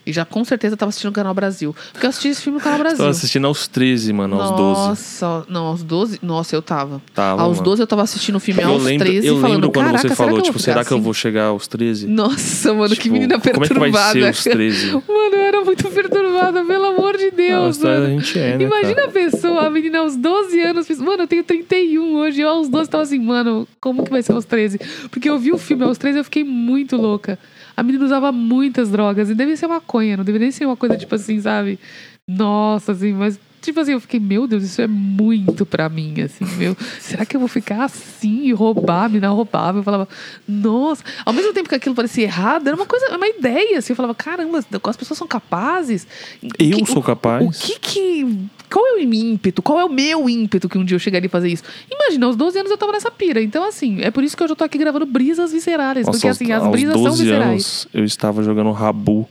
[0.06, 1.74] E já com certeza tava assistindo o Canal Brasil.
[1.92, 2.98] Porque eu assisti esse filme no Canal Brasil.
[2.98, 4.80] Tava assistindo aos 13, mano, aos 12.
[4.88, 6.20] Nossa, não, aos 12.
[6.22, 7.02] Nossa, eu tava.
[7.12, 7.64] Tava, aos mano.
[7.70, 10.14] 12 eu tava assistindo o filme Eu aos lembro, 13 eu falando, lembro quando você
[10.14, 12.06] falou, que tipo, será ficar que eu assim?" vou chegar aos 13?
[12.06, 14.12] Nossa, mano, que Tipo, menina Como é que vai perturbada.
[14.12, 14.92] ser os 13?
[14.92, 15.02] Mano,
[15.32, 18.20] eu era muito perturbada, pelo amor de Deus, Nossa, a mano.
[18.20, 19.08] gente é, né, Imagina cara?
[19.08, 22.88] a pessoa, a menina aos 12 anos, mano, eu tenho 31 hoje, eu aos 12
[22.90, 24.78] tava assim, mano, como que vai ser aos 13?
[25.10, 27.36] Porque eu vi o filme aos 13 e eu fiquei muito louca.
[27.76, 31.14] A menina usava muitas drogas, e deve ser maconha, não deveria ser uma coisa tipo
[31.14, 31.78] assim, sabe?
[32.26, 36.44] Nossa, assim, mas tipo assim, eu fiquei, meu Deus, isso é muito pra mim, assim,
[36.56, 36.74] meu.
[36.98, 39.04] Será que eu vou ficar assim e roubar?
[39.04, 39.78] A menina roubava.
[39.78, 40.08] Eu falava,
[40.48, 41.04] nossa.
[41.24, 43.92] Ao mesmo tempo que aquilo parecia errado, era uma coisa, uma ideia, assim.
[43.92, 46.06] Eu falava, caramba, as pessoas são capazes.
[46.58, 47.44] Eu Que- sou o- capaz?
[47.46, 48.38] O que que.
[48.70, 49.62] Qual é o ímpeto?
[49.62, 51.62] Qual é o meu ímpeto que um dia eu chegaria a fazer isso?
[51.90, 53.40] Imagina, aos 12 anos eu tava nessa pira.
[53.40, 56.04] Então, assim, é por isso que hoje eu tô aqui gravando brisas viscerais.
[56.06, 57.48] Nossa, porque, assim, as brisas são 12 viscerais.
[57.50, 59.28] anos, eu estava jogando Rabu.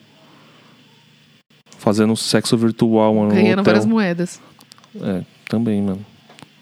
[1.86, 3.30] Fazendo sexo virtual, mano.
[3.30, 4.41] no Ganhando várias moedas.
[4.99, 6.03] É, também, mano.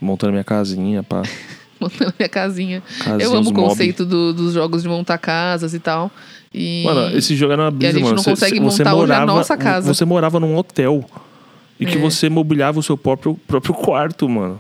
[0.02, 1.24] Montando minha casinha, pá.
[1.80, 2.84] Montando minha casinha.
[3.00, 6.12] Casinha, eu amo o conceito do- dos jogos de montar casas e tal.
[6.54, 6.84] E...
[6.86, 8.16] Mano, esse jogo era uma brisa, gente mano.
[8.18, 9.94] não Você- consegue você montar hoje a morava, nossa casa.
[9.94, 11.06] Você morava num hotel.
[11.80, 12.02] E que É.
[12.02, 14.60] você mobiliava o seu próprio, próprio quarto, mano.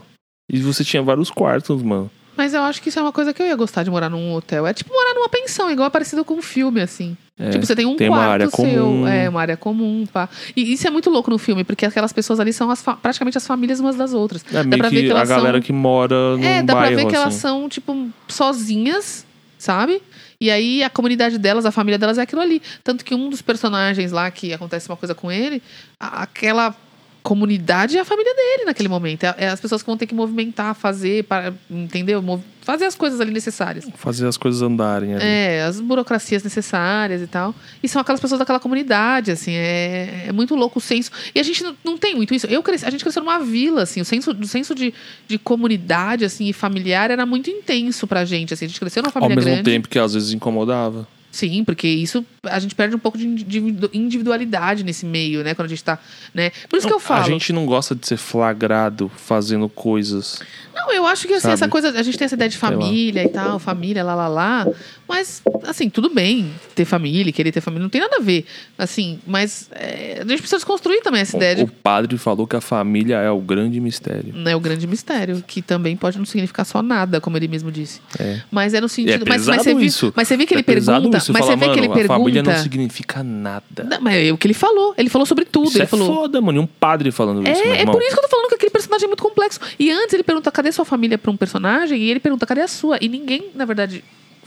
[0.49, 2.09] E você tinha vários quartos, mano.
[2.43, 4.33] Mas eu acho que isso é uma coisa que eu ia gostar de morar num
[4.33, 4.67] hotel.
[4.67, 7.15] É tipo morar numa pensão, igual é parecido com um filme, assim.
[7.39, 8.57] É, tipo, você tem um tem uma quarto área seu.
[8.57, 9.07] comum.
[9.07, 10.27] É, uma área comum, pá.
[10.53, 13.47] E isso é muito louco no filme, porque aquelas pessoas ali são as praticamente as
[13.47, 14.43] famílias umas das outras.
[14.53, 16.95] É meio pra ver que, a elas galera são- que mora num É, dá bairro,
[16.95, 17.39] pra ver que elas assim.
[17.39, 19.25] são, tipo, sozinhas,
[19.57, 20.01] sabe?
[20.41, 22.61] E aí a comunidade delas, a família delas é aquilo ali.
[22.83, 25.63] Tanto que um dos personagens lá, que acontece uma coisa com ele,
[25.97, 26.75] aquela
[27.23, 29.23] comunidade é a família dele naquele momento.
[29.23, 32.21] É, é as pessoas que vão ter que movimentar, fazer, para, entendeu?
[32.61, 33.87] Fazer as coisas ali necessárias.
[33.95, 35.23] Fazer as coisas andarem ali.
[35.23, 37.55] É, as burocracias necessárias e tal.
[37.81, 41.11] E são aquelas pessoas daquela comunidade, assim, é, é muito louco o senso.
[41.33, 42.45] E a gente não, tem muito isso.
[42.47, 44.93] Eu cresci, a gente cresceu numa vila, assim, o senso, o senso de,
[45.25, 48.65] de comunidade, assim, e familiar era muito intenso pra gente, assim.
[48.65, 49.63] A gente cresceu numa Ao família mesmo grande.
[49.63, 51.07] tempo que às vezes incomodava.
[51.31, 55.53] Sim, porque isso a gente perde um pouco de individu- individualidade nesse meio, né?
[55.55, 55.97] Quando a gente tá,
[56.33, 56.51] né?
[56.69, 57.21] Por isso que eu falo.
[57.25, 60.41] A gente não gosta de ser flagrado fazendo coisas.
[60.75, 61.53] Não, eu acho que assim, Sabe?
[61.53, 64.67] essa coisa, a gente tem essa ideia de família e tal, família, lá, lá, lá.
[65.07, 68.45] Mas, assim, tudo bem ter família, querer ter família, não tem nada a ver.
[68.77, 71.71] Assim, mas é, a gente precisa desconstruir também essa ideia O, o de.
[71.71, 74.33] padre falou que a família é o grande mistério.
[74.33, 78.01] Né, o grande mistério, que também pode não significar só nada, como ele mesmo disse.
[78.19, 78.41] É.
[78.51, 79.25] Mas é no é sentido.
[79.27, 80.11] mas, mas pesado você viu, isso.
[80.15, 81.17] mas você vê que É ele pergunta.
[81.17, 83.83] isso, Mas falar, você vê que ele "Mano, A família não significa nada.
[83.83, 84.93] Não, mas é o que ele falou.
[84.97, 85.67] Ele falou sobre tudo.
[85.67, 86.13] Isso ele é falou.
[86.13, 86.59] foda, mano.
[86.59, 87.93] E um padre falando isso, É, é irmão.
[87.93, 89.59] por isso que eu tô falando que aquele personagem é muito complexo.
[89.79, 92.67] E antes ele pergunta cadê sua família pra um personagem e ele pergunta cadê a
[92.67, 92.97] sua.
[93.01, 94.03] E ninguém, na verdade,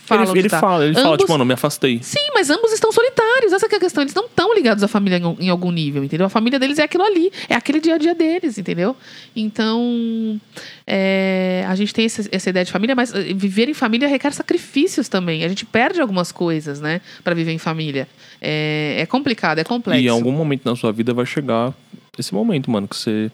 [0.06, 0.30] fala.
[0.30, 0.60] ele ele tá.
[0.60, 2.00] fala, ele fala, Ambos- tipo, mano, me afastei.
[2.02, 3.52] Sim, mas ambos estão solitários.
[3.52, 4.02] Essa é a questão.
[4.02, 6.26] Eles não estão ligados à família em, em algum nível, entendeu?
[6.26, 7.32] A família deles é aquilo ali.
[7.48, 8.96] É aquele dia a dia deles, entendeu?
[9.34, 10.40] Então,
[10.86, 14.32] é, a gente tem essa, essa ideia de família, mas eh, viver em família requer
[14.32, 15.44] sacrifícios também.
[15.44, 17.00] A gente perde algumas coisas, né?
[17.22, 18.08] Pra viver em família.
[18.40, 20.00] É, é complicado, é complexo.
[20.00, 21.74] E em algum momento na sua vida vai chegar
[22.18, 23.30] esse momento, mano, que você.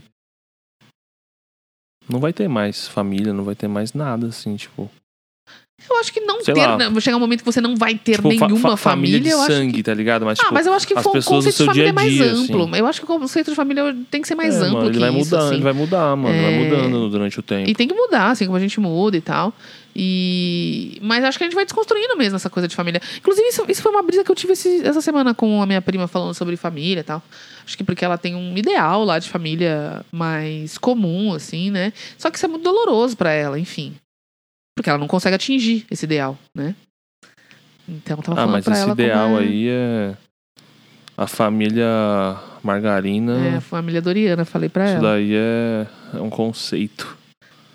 [2.09, 4.90] Não vai ter mais família, não vai ter mais nada, assim, tipo.
[5.91, 6.61] Eu acho que não Sei ter.
[6.67, 6.77] lá.
[6.79, 9.29] né, chegar um momento que você não vai ter tipo, fa- nenhuma fa- família de
[9.31, 9.33] família.
[9.33, 9.83] eu acho sangue, que...
[9.83, 10.25] tá ligado?
[10.25, 11.95] Mas, Ah, tipo, mas eu acho que as o conceito de família é dia a
[11.95, 12.63] mais dia, amplo.
[12.65, 12.77] assim.
[12.79, 14.95] Eu acho que o conceito de família tem que ser mais é, amplo mano, ele
[14.95, 15.19] que vai isso.
[15.19, 15.55] mudando, assim.
[15.55, 16.35] ele vai mudar, mano.
[16.35, 16.59] Ele vai É.
[16.65, 17.69] mudando durante o tempo.
[17.69, 19.53] E tem que mudar, assim, como a gente muda e tal.
[19.95, 20.99] E...
[21.03, 23.01] Mas acho que a gente vai desconstruindo mesmo essa coisa de família.
[23.19, 25.83] Inclusive, isso, isso foi uma brisa que eu tive esse- essa semana com a minha
[25.83, 27.23] prima falando sobre família e tal.
[27.67, 31.93] Acho que porque ela tem um ideal lá de família mais comum, assim, né?
[32.19, 33.93] Só que isso é muito doloroso pra ela, enfim.
[34.77, 36.74] Porque ela não consegue atingir esse ideal, né?
[37.89, 40.16] Então, tava Ah, falando mas pra esse ela ideal é- aí é.
[41.16, 41.86] A família
[42.62, 43.36] margarina.
[43.47, 45.12] É, a família Doriana, falei pra isso ela.
[45.15, 47.19] daí é, é um conceito.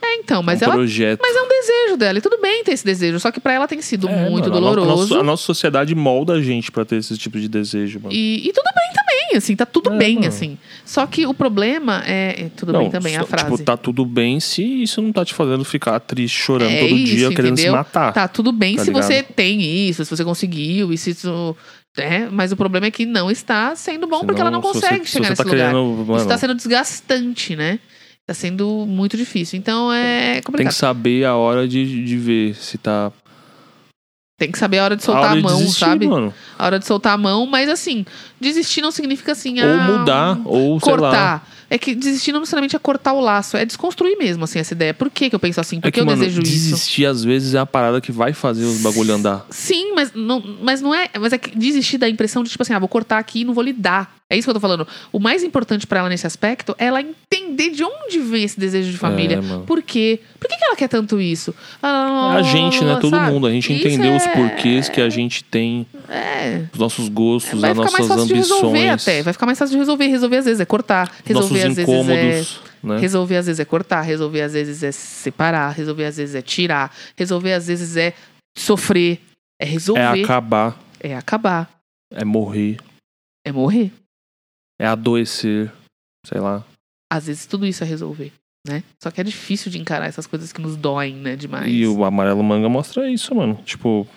[0.01, 0.73] É, então, mas um ela.
[0.73, 1.19] projeto.
[1.21, 3.67] Mas é um desejo dela, e tudo bem ter esse desejo, só que pra ela
[3.67, 4.89] tem sido É, muito mano, doloroso.
[4.89, 8.13] A nossa, a nossa sociedade molda a gente pra ter esse tipo de desejo, mano.
[8.13, 9.06] E, e tudo bem também,
[9.37, 10.27] assim, tá tudo É, bem, mano.
[10.27, 10.57] assim.
[10.85, 12.45] Só que o problema é.
[12.45, 13.45] é tudo bem também, a só- frase.
[13.51, 16.95] Tipo, tá tudo bem se isso não tá te fazendo ficar triste, chorando É todo
[16.97, 17.73] isso, dia, querendo se entendeu?
[17.73, 18.13] matar.
[18.13, 19.03] Tá tudo bem Tá se ligado?
[19.03, 21.55] você tem isso, se você conseguiu, e se isso.
[21.97, 24.81] É, mas o problema é que não está sendo bom porque ela não Senão, se
[24.81, 25.71] consegue você, chegar se você nesse tá lugar.
[25.73, 27.79] querendo, mano, Isso tá sendo desgastante, né?
[28.25, 29.57] Tá sendo muito difícil.
[29.57, 30.73] Então é tem complicado.
[30.73, 33.11] que saber a hora de, de ver se tá.
[34.37, 36.07] Tem que saber a hora de a soltar a de mão, desistir, sabe?
[36.07, 36.31] mano.
[36.59, 38.05] A hora de soltar a mão, mas assim,
[38.39, 39.59] desistir não significa assim.
[39.59, 41.49] Ou ah, mudar, ou cortar.
[41.69, 44.93] É que desistir não necessariamente é cortar o laço, é desconstruir mesmo, assim, essa ideia.
[44.93, 45.81] Por que, que eu penso assim?
[45.81, 46.51] Por É que que, eu mano, desejo isso?
[46.51, 49.45] desistir às vezes é a parada que vai fazer os bagulho andar.
[49.49, 51.09] Sim, mas não, mas não é.
[51.19, 53.53] Mas é que desistir da impressão de, tipo assim, ah, vou cortar aqui e não
[53.55, 54.15] vou lidar.
[54.29, 54.85] É isso que eu tô falando.
[55.11, 58.91] O mais importante pra ela nesse aspecto é ela entender de onde vem esse desejo
[58.91, 59.37] de família.
[59.39, 59.65] É.
[59.65, 60.19] Por quê?
[60.37, 61.55] Por que, que ela quer tanto isso?
[61.81, 62.97] Ah, a gente, né?
[62.99, 63.31] Todo sabe?
[63.31, 63.47] mundo.
[63.47, 66.65] A gente Isso entendeu os é- porquês que a gente tem, É.
[66.73, 69.23] os nossos gostos, Vai as ficar mais nossas fácil de resolver ambições, até.
[69.23, 70.07] Vai ficar mais fácil de resolver.
[70.07, 71.09] Resolver às vezes é cortar.
[71.25, 71.81] Resolver nossos às vezes é.
[71.83, 72.99] incômodos, né?
[72.99, 76.93] Resolver às vezes é cortar, resolver às vezes é separar, resolver às vezes é tirar,
[77.15, 78.13] resolver às vezes é
[78.57, 79.21] sofrer,
[79.61, 81.69] é resolver, É acabar, é acabar,
[82.13, 82.77] é morrer,
[83.45, 83.91] é morrer.
[84.79, 85.71] É adoecer,
[86.25, 86.63] sei lá.
[87.11, 88.31] Às vezes tudo isso é resolver,
[88.67, 88.83] né?
[89.01, 91.71] Só que é difícil de encarar essas coisas que nos doem, né, demais.
[91.71, 93.55] E o Amarelo Manga mostra isso, mano.
[93.65, 94.07] Tipo,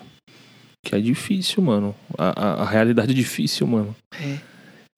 [0.85, 1.95] que é difícil, mano.
[2.19, 3.95] A, a, a realidade é difícil, mano.
[4.20, 4.39] É.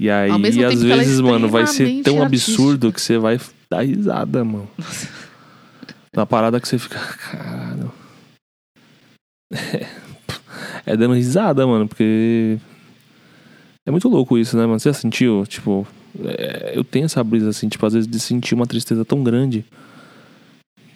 [0.01, 2.52] E aí, às é vezes, mano, vai ser tão artística.
[2.52, 3.39] absurdo que você vai
[3.70, 4.68] dar risada, mano.
[6.14, 7.93] Na parada que você fica, caralho.
[10.84, 12.59] É dando risada, mano, porque.
[13.86, 14.78] É muito louco isso, né, mano?
[14.78, 15.44] Você já sentiu?
[15.46, 15.86] Tipo,
[16.24, 19.64] é, eu tenho essa brisa, assim, tipo, às vezes de sentir uma tristeza tão grande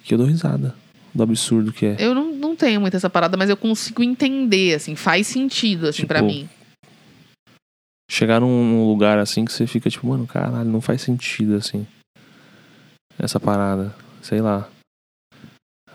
[0.03, 0.73] que eu dou risada
[1.13, 1.95] do absurdo que é.
[1.99, 5.97] Eu não, não tenho muito essa parada, mas eu consigo entender, assim, faz sentido, assim,
[5.97, 6.47] Tipo, pra mim.
[8.09, 11.85] Chegar num, num lugar assim que você fica tipo, mano, caralho, não faz sentido assim.
[13.19, 13.93] Essa parada.
[14.21, 14.69] Sei lá.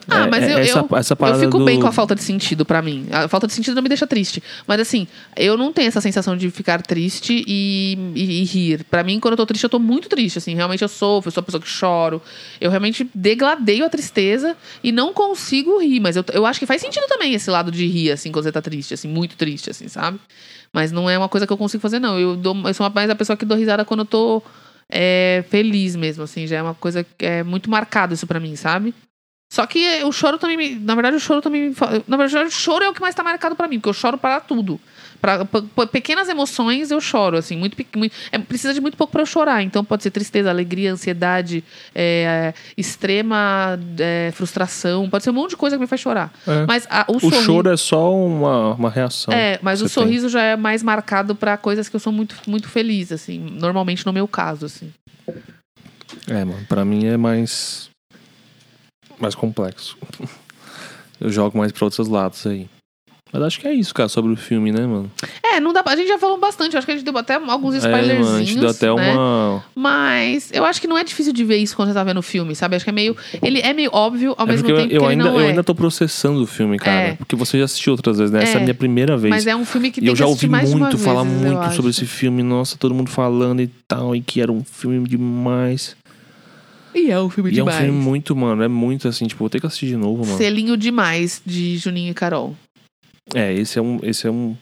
[0.08, 1.64] Ah, É- mas é eu- essa, eu- essa Eu fico do...
[1.64, 3.06] bem com a falta de sentido pra mim.
[3.10, 4.42] A falta de sentido não me deixa triste.
[4.66, 5.06] Mas assim,
[5.36, 8.84] eu não tenho essa sensação de ficar triste e, e- e rir.
[8.90, 10.38] Pra mim, quando eu tô triste, eu tô muito triste.
[10.38, 12.20] Assim, realmente eu sofro, eu sou a pessoa que choro.
[12.60, 16.00] Eu realmente degladeio a tristeza e não consigo rir.
[16.00, 18.52] Mas eu, eu acho que faz sentido também esse lado de rir, assim, quando você
[18.52, 20.18] tá triste, assim, muito triste, assim, sabe?
[20.72, 22.18] Mas não é uma coisa que eu consigo fazer, não.
[22.18, 24.42] Eu, dou, eu sou mais a pessoa que dou risada quando eu tô
[24.90, 28.56] é, feliz mesmo, assim, já é uma coisa que é muito marcado isso pra mim,
[28.56, 28.94] sabe?
[29.52, 31.74] Só que o choro também, me, na verdade, o choro também, me
[32.08, 34.16] na verdade, o choro é o que mais tá marcado pra mim, porque eu choro
[34.16, 34.80] para tudo.
[35.20, 39.12] Pra, pra- pra pequenas emoções eu choro, assim, muito, muito é, precisa de muito pouco
[39.12, 39.62] pra eu chorar.
[39.62, 41.62] Então pode ser tristeza, alegria, ansiedade,
[41.94, 46.32] é, extrema é, frustração, pode ser um monte de coisa que me faz chorar.
[46.48, 46.64] É.
[46.66, 49.34] Mas a- o, O sorri- choro é só uma, uma reação.
[49.34, 50.02] é, mas o você tem.
[50.04, 53.38] sorriso já é mais marcado pra coisas que eu sou muito, muito feliz, assim.
[53.38, 54.90] Normalmente no meu caso, assim.
[56.26, 57.91] É, mano, pra mim é mais.
[59.22, 59.96] Mais complexo.
[61.20, 62.68] Eu jogo mais pra outros lados aí.
[63.34, 65.10] Mas acho que é isso, cara, sobre o filme, né, mano?
[65.42, 66.74] É, não dá pra, A gente já falou bastante.
[66.74, 68.26] Eu acho que a gente deu até alguns É, spoilerzinhos.
[68.26, 69.14] mano, a gente deu até né?
[69.14, 69.64] uma.
[69.74, 72.22] Mas eu acho que não é difícil de ver isso quando você tá vendo o
[72.22, 72.76] filme, sabe?
[72.76, 73.16] Acho que é meio.
[73.42, 75.46] Ele é meio óbvio, ao É mesmo eu, tempo eu que ele ainda, não eu
[75.46, 75.48] é.
[75.48, 77.00] ainda tô processando o filme, cara.
[77.08, 77.14] É.
[77.14, 78.42] Porque você já assistiu outras vezes, né?
[78.42, 78.64] Essa é a É.
[78.64, 79.30] minha primeira vez.
[79.30, 81.76] Mas é um filme que tem eu já ouvi muito falar vez, eu muito acho.
[81.76, 82.42] sobre esse filme.
[82.42, 84.14] Nossa, todo mundo falando e tal.
[84.14, 85.96] E que era um filme demais.
[86.94, 87.84] E é um filme E é um demais.
[87.84, 88.62] filme muito, mano.
[88.62, 90.38] É muito assim, tipo, vou ter que assistir de novo, mano.
[90.38, 92.56] Selinho demais de Juninho e Carol.
[93.34, 93.98] É, esse é um.
[94.02, 94.56] Esse é um.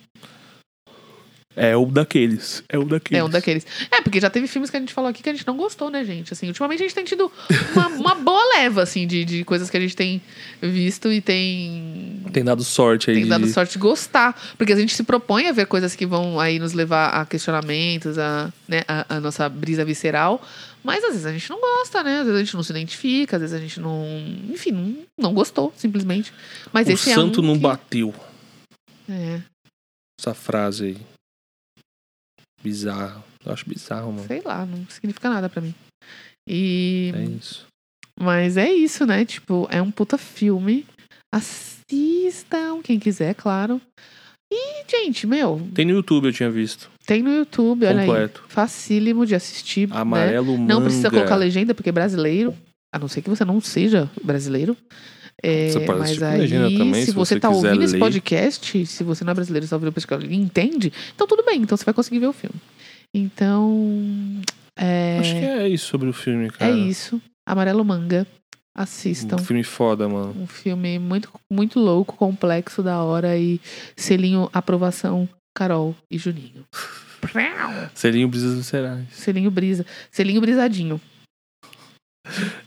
[1.57, 2.63] É o daqueles.
[2.69, 3.21] É o daqueles.
[3.21, 3.67] É um daqueles.
[3.91, 5.91] É, porque já teve filmes que a gente falou aqui que a gente não gostou,
[5.91, 6.33] né, gente?
[6.33, 7.31] Assim, ultimamente a gente tem tido
[7.75, 10.23] uma, uma boa leva, assim, de, de coisas que a gente tem
[10.63, 12.23] visto e tem.
[12.33, 13.17] Tem dado sorte aí.
[13.17, 13.31] Tem de...
[13.31, 14.41] dado sorte de gostar.
[14.57, 18.17] Porque a gente se propõe a ver coisas que vão aí nos levar a questionamentos,
[18.17, 20.41] a, né, a, a nossa brisa visceral.
[20.83, 22.21] Mas às vezes a gente não gosta, né?
[22.21, 24.03] Às vezes a gente não se identifica, às vezes a gente não.
[24.49, 26.33] Enfim, não, não gostou, simplesmente.
[26.73, 28.15] Mas O esse santo é um não que- bateu.
[29.09, 29.43] É,
[30.19, 30.97] Essa frase aí.
[32.63, 33.25] Bizarro.
[33.45, 34.27] Eu acho bizarro, mano.
[34.27, 35.75] sei lá, não significa nada pra mim.
[36.49, 37.13] E.
[37.15, 37.67] É isso.
[38.19, 39.25] Mas é isso, né?
[39.25, 40.87] Tipo, é um puta filme.
[41.35, 43.81] Assistam, quem quiser, claro.
[44.53, 46.90] E, gente, meu, Tem no YouTube, eu tinha visto.
[47.07, 48.07] Tem no YouTube, olha aí.
[48.07, 48.45] Completo.
[48.49, 49.89] Facílimo de assistir.
[49.89, 49.97] né?
[49.97, 50.75] Amarelo manga.
[50.75, 52.55] Não precisa colocar legenda, porque é brasileiro.
[52.93, 54.77] A não ser que você não seja brasileiro.
[55.43, 57.99] É, Você pode mas aí, também, se você tá quiser ouvindo esse ler.
[58.01, 61.43] podcast, se você não é brasileiro, você tá ouvindo o podcast e entende, então tudo
[61.43, 62.57] bem, então você vai conseguir ver o filme.
[63.15, 64.43] Então,
[64.79, 66.71] é, Acho que é isso sobre o filme, é cara.
[66.73, 67.21] isso.
[67.49, 68.27] Amarelo Manga.
[68.77, 69.37] Assistam.
[69.37, 70.35] Um filme foda, mano.
[70.43, 73.61] Um filme muito, muito louco, complexo, da hora e
[73.97, 76.65] selinho aprovação, Carol e Juninho.
[77.95, 79.05] Seria um Brisas Viscerais.
[79.13, 79.85] Selinho brisa.
[80.11, 81.01] Selinho brisadinho.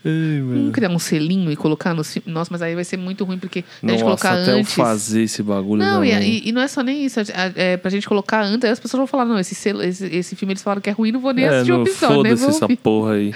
[0.06, 2.02] Ai, Vamos criar um selinho e colocar no.
[2.26, 4.78] Nossa, mas aí vai ser muito ruim, porque se a gente Nossa, colocar até antes.
[4.78, 7.20] eu fazer esse bagulho Não, e, e- não é só nem isso.
[7.20, 7.24] a-
[7.56, 10.36] É, pra gente colocar antes, aí as pessoas vão falar, não, esse, selo, esse, esse
[10.36, 12.30] filme eles falaram que é ruim, não vou nem É, assistir o episódio, né?
[12.36, 13.34] foda-se essa porra aí.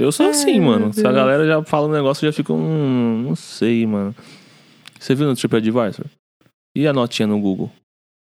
[0.00, 0.92] Eu sou Ai, assim, mano.
[0.92, 2.54] Se a galera já fala um negócio, eu já fico.
[2.54, 4.14] Hum, não sei, mano.
[4.98, 6.06] Você viu no TripAdvisor?
[6.74, 7.70] E a notinha no Google?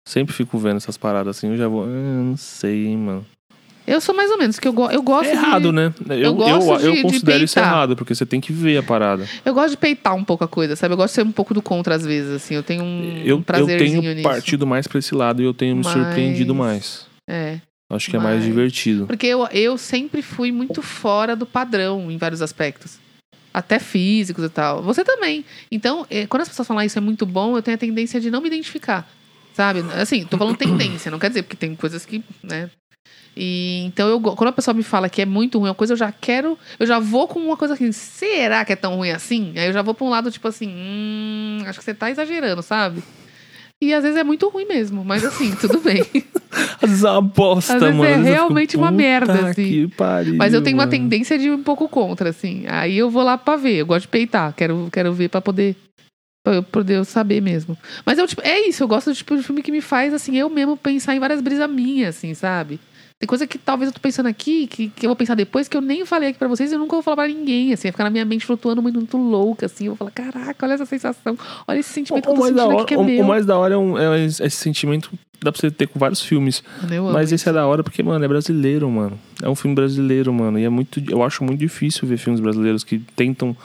[0.08, 1.84] Sempre fico vendo essas paradas assim, eu já vou.
[1.84, 3.26] "Ah, não sei, hein, mano.
[3.88, 5.94] Eu sou mais ou menos, que eu, go eu gosto É errado, de, né?
[6.10, 7.72] Eu, eu, gosto eu, de- de considero isso peitar.
[7.72, 9.28] errado, porque você tem que ver a parada.
[9.44, 10.94] Eu gosto de peitar um pouco a coisa, sabe?
[10.94, 12.56] Eu gosto de ser um pouco do contra às vezes, assim.
[12.56, 14.28] Eu tenho um, Eu, um eu prazerzinho tenho nisso.
[14.28, 17.06] partido mais pra esse lado e eu tenho me Mas- surpreendido mais.
[17.30, 17.60] É.
[17.92, 19.06] Acho que é mais Mas- divertido.
[19.06, 22.98] Porque eu, eu sempre fui muito fora do padrão em vários aspectos.
[23.54, 24.82] Até físicos e tal.
[24.82, 25.46] Você também.
[25.72, 28.20] Então, eh, quando as pessoas falam "Ah, isso é muito bom, eu tenho a tendência
[28.20, 29.08] de não me identificar.
[29.56, 29.80] Sabe?
[29.94, 32.70] Assim, tô falando tendência, não quer dizer, porque tem coisas que, né?
[33.38, 35.98] E, então, eu, quando a pessoa me fala que é muito ruim uma coisa, eu
[35.98, 36.58] já quero.
[36.78, 39.54] Eu já vou com uma coisa assim, será que é tão ruim assim?
[39.58, 42.62] Aí eu já vou pra um lado, tipo assim, hum, acho que você tá exagerando,
[42.62, 43.02] sabe?
[43.82, 46.02] E às vezes é muito ruim mesmo, mas assim, tudo bem.
[46.82, 48.10] Às vezes é uma bosta, Às vezes mano.
[48.10, 50.92] é eu fico, realmente uma "Puta merda, assim." que pariu, Mas eu tenho uma mano.
[50.92, 52.64] tendência de ir um pouco contra, assim.
[52.68, 53.76] Aí eu vou lá pra ver.
[53.78, 54.54] Eu gosto de peitar.
[54.54, 55.76] Quero, quero ver pra poder.
[56.46, 57.78] Eu poder saber mesmo.
[58.06, 58.84] Mas eu, tipo, é isso.
[58.84, 61.42] Eu gosto do tipo de filme que me faz, assim, eu mesmo pensar em várias
[61.42, 62.80] brisas minhas, assim, sabe?
[63.18, 65.76] Tem coisa que talvez eu tô pensando aqui, que, que eu vou pensar depois, que
[65.78, 67.84] eu nem falei aqui pra vocês e eu nunca vou falar pra ninguém, assim.
[67.88, 69.86] Vai ficar na minha mente flutuando muito, muito louca, assim.
[69.86, 71.38] Eu vou falar, caraca, olha essa sensação.
[71.68, 73.04] Olha esse sentimento que O, eu tô mais da sentindo hora, aqui que é o-
[73.06, 73.24] meu.
[73.24, 75.98] o mais da hora é, um- é esse sentimento que dá pra você ter com
[75.98, 76.62] vários filmes.
[76.82, 77.36] Mano, eu amo Mas isso.
[77.36, 79.18] esse é da hora porque, mano, é brasileiro, mano.
[79.42, 80.60] É um filme brasileiro, mano.
[80.60, 81.02] E é muito.
[81.10, 83.56] Eu acho muito difícil ver filmes brasileiros que tentam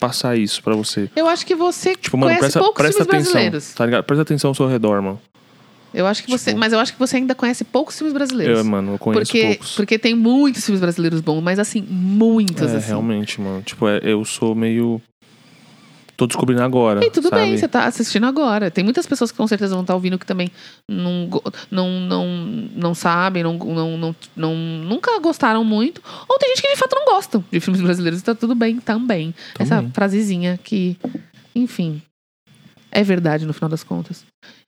[0.00, 1.08] passar isso pra você.
[1.14, 3.32] Eu acho que você Tipo, mano, conhece presta, poucos presta filmes atenção.
[3.32, 3.74] brasileiros.
[3.74, 4.04] Tá ligado?
[4.04, 5.20] Presta atenção ao seu redor, mano.
[5.92, 6.50] Eu acho que você.
[6.50, 8.58] Tipo- Mas eu acho que você ainda conhece poucos filmes brasileiros.
[8.58, 9.74] Eu, mano, eu conheço porque, poucos.
[9.74, 12.86] porque tem muitos filmes brasileiros bons, mas assim, muitos, é, assim.
[12.88, 13.60] realmente, mano.
[13.62, 15.00] Tipo, é- eu sou meio.
[16.20, 17.02] Tô descobrindo agora.
[17.02, 17.40] E tudo sabe?
[17.40, 18.70] bem, você tá assistindo agora.
[18.70, 20.50] Tem muitas pessoas que com certeza vão estar ouvindo que também
[20.86, 21.30] não,
[21.70, 22.26] não, não,
[22.76, 26.02] não sabem, não, não, não, não- nunca gostaram muito.
[26.28, 29.34] Ou tem gente que de fato não gostam de filmes brasileiros, tá tudo bem também.
[29.58, 30.94] Essa frasezinha que,
[31.54, 32.02] enfim.
[32.92, 34.22] é verdade no final das contas.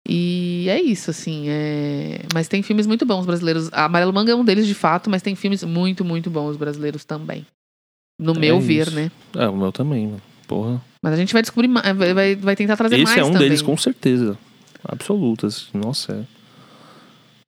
[0.09, 1.45] E é isso, assim.
[1.49, 3.69] é- Mas tem filmes muito bons brasileiros.
[3.75, 7.05] A Amarelo Manga é um deles, de fato, mas tem filmes muito, muito bons brasileiros
[7.05, 7.45] também.
[8.19, 8.97] No É meu ver, isso.
[8.97, 9.11] né?
[9.37, 10.23] É, o meu também, mano.
[10.49, 10.81] Porra.
[11.03, 13.49] Mas a gente vai descobrir mais, vai, vai, tentar trazer Esse mais é um também.
[13.49, 14.39] deles, com certeza.
[14.87, 15.69] Absolutas.
[15.75, 16.23] Nossa, é.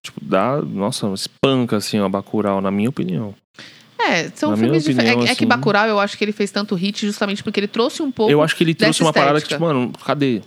[0.02, 0.60] Tipo, dá.
[0.60, 3.34] Nossa, espanca, assim, ó, Bacurau, na minha opinião.
[3.98, 5.16] É, são Na filmes diferentes.
[5.28, 7.68] É, é que assim- Bacurau, eu acho que ele fez tanto hit justamente porque ele
[7.68, 8.30] trouxe um pouco...
[8.30, 9.64] eu acho que ele trouxe uma parada que, estética.
[9.64, 10.42] tipo, mano, cadê?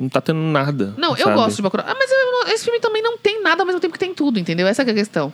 [0.00, 0.94] Não tá tendo nada.
[0.96, 1.36] Não, eu sabe?
[1.36, 1.84] gosto de Bacurau.
[1.88, 4.38] Ah, mas eu esse filme também não tem nada ao mesmo tempo que tem tudo,
[4.38, 4.66] entendeu?
[4.66, 5.32] Essa é a questão.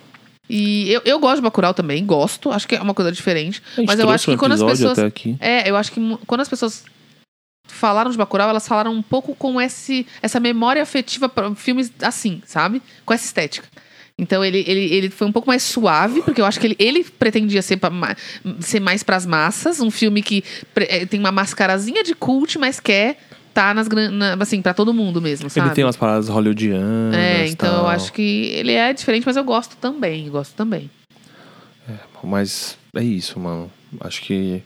[0.49, 2.51] E eu, eu gosto de Bacurau também, gosto.
[2.51, 3.61] Acho que é uma coisa diferente.
[3.85, 5.37] Mas eu acho que um quando as pessoas- até aqui.
[5.39, 6.83] É, eu acho que quando as pessoas
[7.83, 12.41] falaram de Bacurau, elas falaram um pouco com esse, essa memória afetiva para filmes assim,
[12.45, 12.81] sabe?
[13.05, 13.67] Com essa estética.
[14.17, 17.03] Então ele, ele, ele foi um pouco mais suave, porque eu acho que ele, ele
[17.03, 17.91] pretendia ser, pra
[18.61, 20.45] ser mais pras massas, um filme que
[20.77, 23.17] eh, tem uma mascarazinha de cult, mas quer
[23.53, 25.67] tá nas na, assim, para todo mundo mesmo, sabe?
[25.67, 27.15] Ele tem umas paradas hollywoodianas.
[27.15, 27.89] É, então eu tal.
[27.89, 30.89] acho que ele é diferente, mas eu gosto também, gosto também.
[32.23, 33.69] Mas é isso, mano.
[33.99, 34.63] Acho que.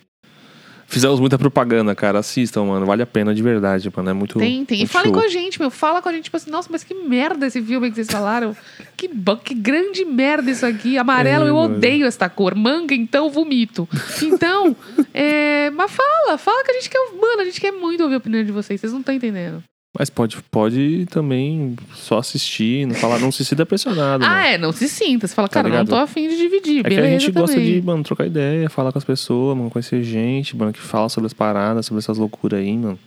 [0.90, 2.20] Fizemos muita propaganda, cara.
[2.20, 2.86] Assistam, mano.
[2.86, 4.10] Vale a pena de verdade, mano.
[4.10, 4.40] É muito.
[4.40, 4.78] Tem, tem.
[4.78, 5.22] E muito falem show.
[5.22, 5.70] com a gente, meu.
[5.70, 8.56] Fala com a gente, tipo assim, nossa, mas que merda esse filme que vocês falaram.
[8.96, 9.10] que,
[9.44, 10.98] que grande merda isso aqui.
[10.98, 11.76] Amarelo, É, eu mano.
[11.76, 12.56] odeio esta cor.
[12.56, 13.88] Manga, então, vomito.
[14.24, 14.76] Então,
[15.14, 17.00] é, mas fala, fala que a gente quer.
[17.20, 18.80] Mano, a gente quer muito ouvir a opinião de vocês.
[18.80, 19.62] Vocês não estão entendendo.
[19.98, 24.24] Mas pode, pode também só assistir, não falar, não se sinta pressionado.
[24.24, 24.42] Ah, mano.
[24.46, 25.28] é, não se sinta.
[25.28, 25.90] Você fala, Tá cara, não ligado?
[25.90, 26.80] tô afim de dividir.
[26.82, 27.80] É que Beleza a gente gosta também.
[27.80, 31.26] de, mano, trocar ideia, falar com as pessoas, mano, conhecer gente, mano, que fala sobre
[31.28, 33.00] as paradas, sobre essas loucuras aí, mano.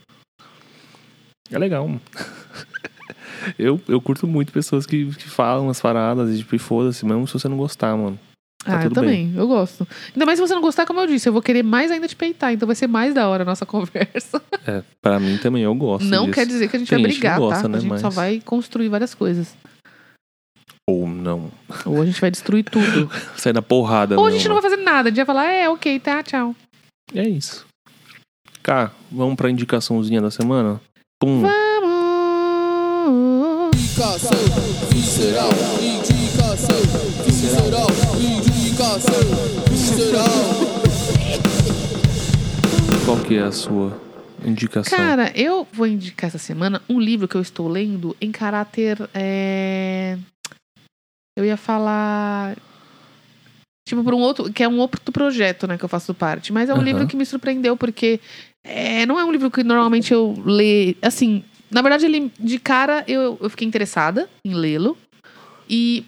[1.49, 2.01] É legal, mano.
[3.57, 7.33] eu, eu curto muito pessoas que, que falam as paradas e, tipo, foda-se, mesmo se
[7.33, 8.19] você não gostar, mano.
[8.63, 9.87] Tá ah, eu também, eu gosto.
[10.13, 12.15] Ainda mais se você não gostar, como eu disse, eu vou querer mais ainda te
[12.15, 14.39] peitar, então vai ser mais da hora a nossa conversa.
[14.67, 16.33] É, pra mim também, eu gosto não disso.
[16.35, 17.67] quer dizer que a gente Tem vai gente brigar, gosta, tá?
[17.67, 19.55] né, a gente só mas- vai construir várias coisas.
[20.87, 21.49] Ou não.
[21.85, 23.09] Ou a gente vai destruir tudo.
[23.37, 25.07] Sair na porrada, Ou a gente não vai fazer nada.
[25.07, 26.55] A gente vai falar, é, ok, tá, tchau.
[27.15, 27.65] É isso.
[28.61, 30.79] Cá, vamos pra indicaçãozinha da semana?
[31.19, 31.41] Pum.
[31.41, 31.51] Vamos!
[33.75, 34.31] Indicação
[34.91, 35.49] visceral,
[35.81, 36.77] indicação
[37.25, 37.87] visceral,
[38.19, 38.50] indicação
[39.69, 40.25] visceral.
[43.05, 44.01] Qual que é a sua
[44.43, 44.97] indicação?
[44.97, 48.97] Cara, eu vou indicar essa semana um livro que eu estou lendo em caráter.
[49.13, 50.17] é,
[51.37, 52.57] Eu ia falar.
[53.87, 54.51] Tipo, por um outro.
[54.51, 56.51] Que é um outro projeto, né, que eu faço parte.
[56.51, 56.85] Mas é um Aham.
[56.85, 58.19] livro que me surpreendeu, porque
[58.63, 60.95] é, não é um livro que normalmente eu leio.
[61.03, 64.97] Assim, na verdade, ele de cara eu, eu fiquei interessada em lê-lo.
[65.69, 66.03] E.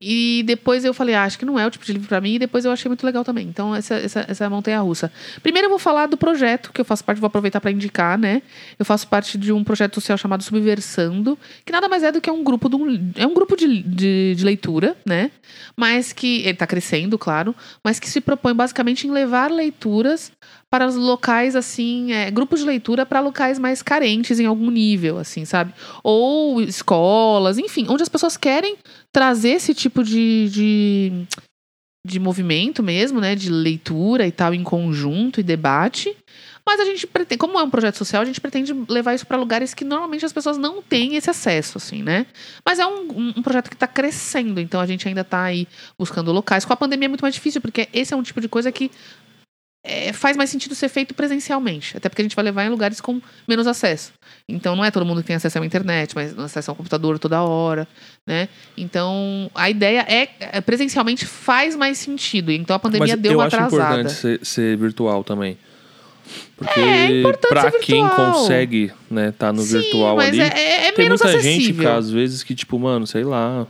[0.00, 2.34] E depois eu falei, ah, acho que não é o tipo de livro pra mim.
[2.34, 3.46] E depois eu achei muito legal também.
[3.46, 5.12] Então, essa, essa, essa montanha russa.
[5.42, 8.42] Primeiro eu vou falar do projeto que eu faço parte, vou aproveitar para indicar, né?
[8.78, 12.30] Eu faço parte de um projeto social chamado Subversando, que nada mais é do que
[12.30, 15.30] um grupo de um, é um grupo de, de, de leitura, né?
[15.76, 20.32] Mas que ele tá crescendo, claro, mas que se propõe basicamente em levar leituras
[20.68, 25.18] para os locais assim, é, grupos de leitura para locais mais carentes em algum nível,
[25.18, 25.72] assim, sabe?
[26.02, 28.76] Ou escolas, enfim, onde as pessoas querem
[29.16, 31.26] trazer esse tipo de, de
[32.06, 36.14] de movimento mesmo, né, de leitura e tal em conjunto e debate.
[36.66, 39.38] Mas a gente pretende, como é um projeto social, a gente pretende levar isso para
[39.38, 42.26] lugares que normalmente as pessoas não têm esse acesso, assim, né?
[42.64, 45.66] Mas é um, um- projeto que está crescendo, então a gente ainda está aí
[45.98, 46.66] buscando locais.
[46.66, 48.90] Com a pandemia é muito mais difícil, porque esse é um tipo de coisa que
[49.82, 51.96] é, faz mais sentido ser feito presencialmente.
[51.96, 54.12] Até porque a gente vai levar em lugares com menos acesso.
[54.48, 57.42] Então não é todo mundo que tem acesso à internet, mas acesso ao computador toda
[57.42, 57.86] hora,
[58.24, 58.48] né?
[58.76, 62.52] Então a ideia é, é, presencialmente faz mais sentido.
[62.52, 64.00] Então a pandemia Mas deu eu uma acho atrasada.
[64.00, 65.58] importante ser, ser virtual também.
[66.56, 70.92] Porque É, pra ser quem consegue, né, tá no Sim, virtual ali, é, é, é
[70.92, 71.84] tem muita gente, acessível.
[71.84, 73.66] cara, às vezes, que, tipo, mano, sei lá.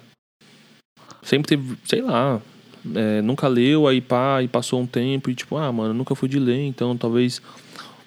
[1.22, 2.40] Sempre teve, sei lá.
[2.94, 6.28] é, nunca leu, aí pá, e passou um tempo, e tipo, ah, mano, nunca fui
[6.28, 7.42] de ler, então talvez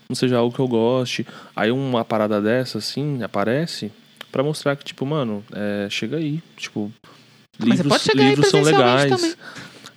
[0.09, 1.25] não seja algo que eu goste.
[1.55, 3.91] Aí uma parada dessa, assim, aparece
[4.31, 6.41] pra mostrar que, tipo, mano, é, chega aí.
[6.57, 6.91] Tipo,
[7.59, 9.09] Mas livros, livros são legais.
[9.15, 9.33] também.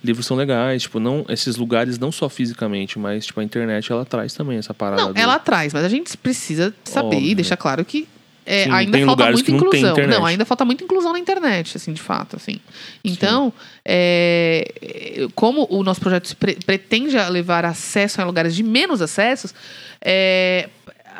[0.03, 4.03] Livros são legais, tipo, não, esses lugares não só fisicamente, mas tipo, a internet ela
[4.03, 5.01] traz também essa parada.
[5.01, 7.35] Não, do- ela traz, mas a gente precisa saber e Óbvio.
[7.37, 8.05] deixar claro que
[8.45, 9.91] é, Sim, ainda falta muita não inclusão.
[9.91, 10.17] internet.
[10.19, 12.59] Não, ainda falta muita inclusão na internet, assim, de fato, assim.
[13.03, 13.53] Então,
[13.85, 19.53] é, como o nosso projeto pre- pretende levar acesso a lugares de menos acessos,
[20.01, 20.69] é,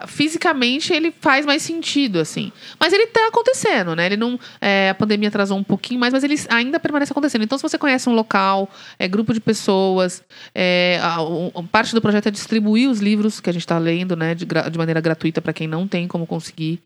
[0.08, 2.52] fisicamente ele faz mais sentido, assim.
[2.80, 4.06] Mas ele tá acontecendo, né?
[4.08, 4.40] Ele não.
[4.62, 7.44] é, a pandemia atrasou um pouquinho mais, mas ele ainda permanece acontecendo.
[7.44, 12.02] Então, se você conhece um local, é, grupo de pessoas, é, a- o- parte do
[12.02, 14.36] projeto é distribuir os livros que a gente está lendo, né?
[14.36, 16.80] De, de maneira gratuita para quem não tem como conseguir.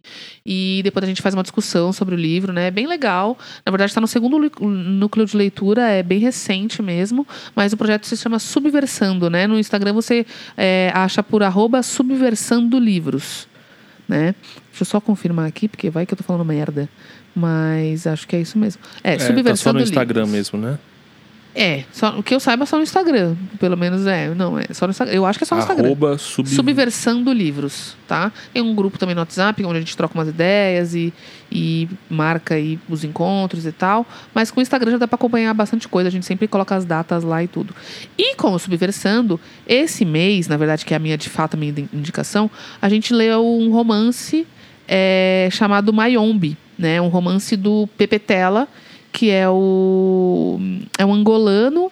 [0.46, 2.68] E depois a gente faz uma discussão sobre o livro, né?
[2.68, 3.38] É bem legal.
[3.66, 7.28] Na verdade, está no segundo núcleo de leitura, é bem recente mesmo.
[7.56, 9.48] Mas o projeto se chama Subversando, né?
[9.48, 10.26] No Instagram você
[10.56, 13.48] é, acha por arroba Subversando Livros,
[14.08, 14.34] né?
[14.70, 16.90] Deixa eu só confirmar aqui, porque vai que eu tô falando merda.
[17.36, 18.82] Mas acho que é isso mesmo.
[19.04, 20.52] É, É, tá Subversando só no Instagram Livros.
[20.52, 20.80] mesmo, né?
[21.60, 23.36] É, só, o que eu saiba é só no Instagram.
[23.60, 24.30] Pelo menos é.
[24.36, 25.16] Não, é só no Instagram.
[25.16, 25.88] Eu acho que é só no Instagram.
[25.88, 26.48] Arroba sub...
[26.48, 28.32] Subversando livros, tá?
[28.54, 31.12] Tem um grupo também no WhatsApp, onde a gente troca umas ideias e,
[31.52, 34.06] e marca aí os encontros e tal.
[34.36, 36.10] Mas com o Instagram já dá pra acompanhar bastante coisa.
[36.10, 37.74] A gente sempre coloca as datas lá e tudo.
[38.16, 41.58] E com o Subversando, esse mês, na verdade, que é a minha, de fato, a
[41.58, 44.46] minha indi- indicação, a gente leu um romance
[44.88, 47.02] é, chamado Mayombe, né?
[47.02, 48.68] Um romance do Pepe Tela,
[49.18, 50.60] que é o
[50.96, 51.92] é um angolano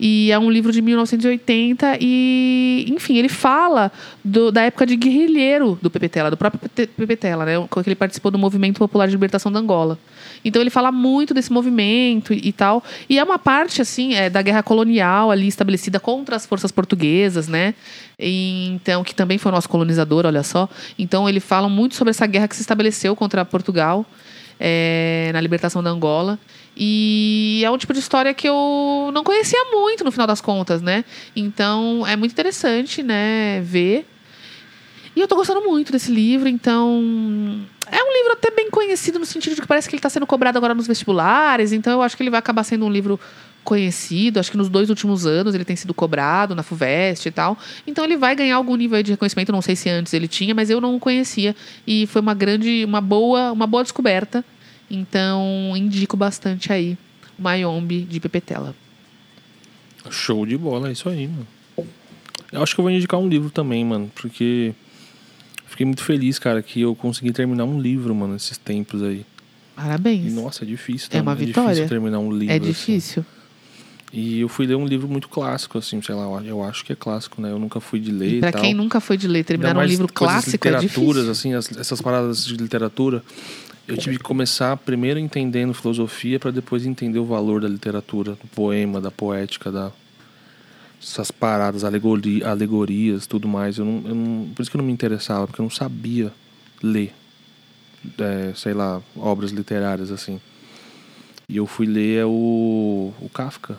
[0.00, 3.92] e é um livro de 1980 e, enfim, ele fala
[4.24, 6.58] do- da época de guerrilheiro do Pepe do próprio
[6.96, 7.66] Pepe né?
[7.68, 9.98] Quando ele participou do Movimento Popular de Libertação da Angola.
[10.42, 12.82] Então ele fala muito desse movimento e, e tal.
[13.06, 17.48] E é uma parte, assim, é, da guerra colonial ali estabelecida contra as forças portuguesas,
[17.48, 17.74] né?
[18.18, 20.70] E, então, que também foi nosso colonizador, olha só.
[20.98, 24.06] Então ele fala muito sobre essa guerra que se estabeleceu contra Portugal
[24.58, 26.38] é, na libertação da Angola.
[26.76, 30.82] E é um tipo de história que eu não conhecia muito, no final das contas,
[30.82, 31.04] né?
[31.34, 34.06] Então, é muito interessante, né, ver.
[35.14, 37.66] E eu tô gostando muito desse livro, então...
[37.90, 40.26] É um livro até bem conhecido, no sentido de que parece que ele está sendo
[40.26, 43.18] cobrado agora nos vestibulares, então eu acho que ele vai acabar sendo um livro
[43.66, 44.38] conhecido.
[44.40, 47.58] Acho que nos dois últimos anos ele tem sido cobrado na FUVEST e tal.
[47.86, 49.52] Então ele vai ganhar algum nível aí de reconhecimento.
[49.52, 51.54] Não sei se antes ele tinha, mas eu não o conhecia.
[51.86, 54.44] E foi uma grande, uma boa, uma boa descoberta.
[54.90, 56.96] Então indico bastante aí
[57.38, 58.74] o Mayombe de Pepetela.
[60.10, 61.46] Show de bola, é isso aí, mano.
[62.52, 64.72] Eu acho que eu vou indicar um livro também, mano, porque
[65.66, 69.18] fiquei muito feliz, cara, que eu consegui terminar um livro, mano, nesses tempos aí.
[69.18, 69.26] E,
[69.74, 70.32] Parabéns.
[70.32, 71.22] nossa, é difícil, É tá?
[71.22, 71.68] uma É vitória.
[71.70, 72.54] difícil terminar um livro.
[72.54, 73.24] é assim.
[74.18, 76.96] E eu fui ler um livro muito clássico, assim, sei lá, eu acho que é
[76.96, 77.50] clássico, né?
[77.50, 78.62] Eu nunca fui de ler E e pra tal.
[78.62, 81.30] quem nunca foi de ler, terminar um livro clássico é literaturas, difícil.
[81.32, 83.22] assim, as- essas paradas de literatura.
[83.86, 88.46] Eu tive que começar primeiro entendendo filosofia para depois entender o valor da literatura, do
[88.54, 89.92] poema, da poética, da
[91.00, 93.76] essas paradas, alegori, alegorias, tudo mais.
[93.76, 96.32] Eu não, eu não- por isso que eu não me interessava, porque eu não sabia
[96.82, 97.12] ler,
[98.18, 100.40] é, sei lá, obras literárias assim.
[101.48, 103.76] E eu fui ler é o, o Kafka,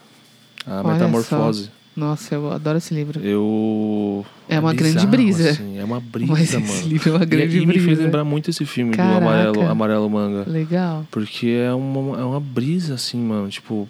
[0.68, 1.69] a Olha Metamorfose.
[1.95, 3.19] Nossa, eu adoro esse livro.
[3.22, 5.49] Eu É uma grande bizarro, brisa.
[5.49, 6.88] assim, é uma brisa, Mas esse mano.
[6.88, 8.03] livro é uma grande e, e me fez brisa.
[8.03, 9.19] lembrar muito esse filme Caraca.
[9.19, 10.44] do Amarelo, Amarelo Manga.
[10.48, 11.07] Legal.
[11.10, 13.49] Porque é uma, é uma brisa, assim, mano.
[13.49, 13.89] Tipo.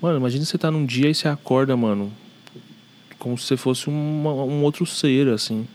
[0.00, 2.12] Mano, imagina você tá num dia e você acorda, mano.
[3.18, 5.66] Como se você fosse uma- um outro ser, assim.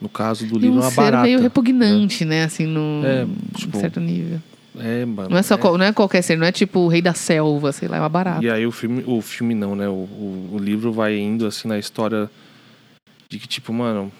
[0.00, 1.22] No caso do E livro, um é uma ser barata.
[1.24, 2.44] meio repugnante, né?
[2.44, 4.40] Assim, num É, tipo, certo nível.
[4.80, 5.30] É, mano.
[5.30, 5.78] Não é, só, é.
[5.78, 8.08] não é qualquer ser, não é tipo o rei da selva, sei lá, é uma
[8.08, 8.44] barata.
[8.44, 9.88] E aí o filme, o filme não, né?
[9.88, 12.30] O, o, o livro vai indo assim na história
[13.28, 14.10] de que, tipo, mano,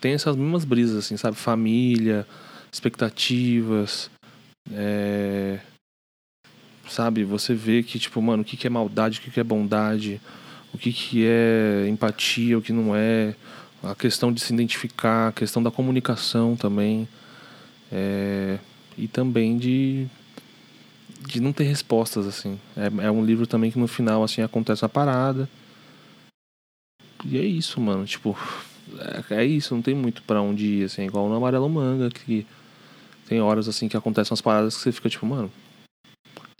[0.00, 1.36] tem essas mesmas brisas, assim, sabe?
[1.36, 2.26] Família,
[2.70, 4.10] expectativas.
[4.72, 5.58] É...
[6.88, 7.24] Sabe?
[7.24, 10.20] Você vê que, tipo, mano, o que, que é maldade, o que, que é bondade,
[10.72, 13.34] o que, que é empatia, o que não é.
[13.82, 17.08] A questão de se identificar, a questão da comunicação também.
[17.90, 18.58] É...
[18.96, 20.06] E também de
[21.26, 22.58] de não ter respostas, assim.
[22.76, 25.48] É, é um livro também que no final, assim, acontece uma parada.
[27.24, 28.04] E é isso, mano.
[28.06, 28.36] Tipo,
[29.30, 31.04] é, é isso, não tem muito pra onde ir, assim.
[31.04, 32.46] Igual no Amarelo Manga, que
[33.26, 35.50] tem horas, assim, que acontecem umas paradas que você fica, tipo, mano,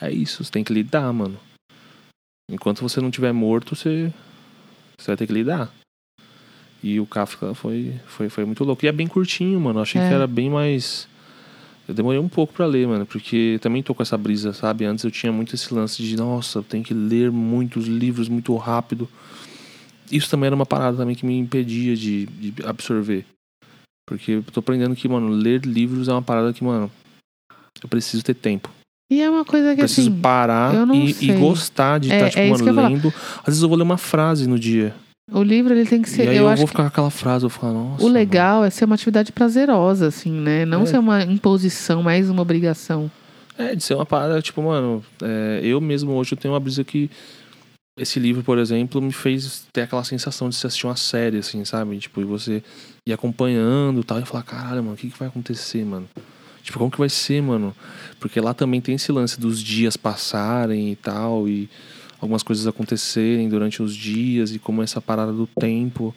[0.00, 1.38] é isso, você tem que lidar, mano.
[2.50, 4.12] Enquanto você não tiver morto, você,
[4.98, 5.72] você vai ter que lidar.
[6.82, 8.84] E o Kafka foi, foi, foi muito louco.
[8.84, 9.78] E é bem curtinho, mano.
[9.78, 10.08] Eu achei É.
[10.08, 11.08] que era bem mais.
[11.88, 14.84] Eu demorei um pouco pra ler, mano, porque também tô com essa brisa, sabe?
[14.84, 18.54] Antes eu tinha muito esse lance de, nossa, eu tenho que ler muitos livros muito
[18.56, 19.08] rápido.
[20.10, 23.24] Isso também era uma parada também que me impedia de, de absorver.
[24.08, 26.90] Porque eu tô aprendendo que, mano, ler livros é uma parada que, mano,
[27.82, 28.70] eu preciso ter tempo.
[29.10, 30.20] E é uma coisa que preciso assim.
[30.20, 32.88] parar eu não e, e gostar de É- estar, tipo, é isso que eu mano,
[32.88, 33.14] lendo.
[33.38, 34.94] Às vezes eu vou ler uma frase no dia.
[35.32, 36.26] O livro ele tem que ser.
[36.26, 38.04] e aí eu, eu, vou ficar com aquela frase, eu vou falar, nossa.
[38.04, 40.64] o legal é ser uma atividade prazerosa, assim, né?
[40.64, 40.86] Não É.
[40.86, 43.10] ser uma imposição, mais uma obrigação.
[43.58, 46.84] É, de ser uma parada, tipo, mano, é, eu mesmo hoje eu tenho uma brisa
[46.84, 47.10] que
[47.98, 51.64] esse livro, por exemplo, me fez ter aquela sensação de se assistir uma série, assim,
[51.64, 51.98] sabe?
[51.98, 52.62] Tipo, e você
[53.06, 56.06] ir acompanhando e tal, e falar, caralho, mano, o que, que vai acontecer, mano?
[56.62, 57.74] Tipo, como que vai ser, mano?
[58.20, 61.70] Porque lá também tem esse lance dos dias passarem e tal, e
[62.20, 66.14] algumas coisas acontecerem durante os dias, e como essa parada do tempo.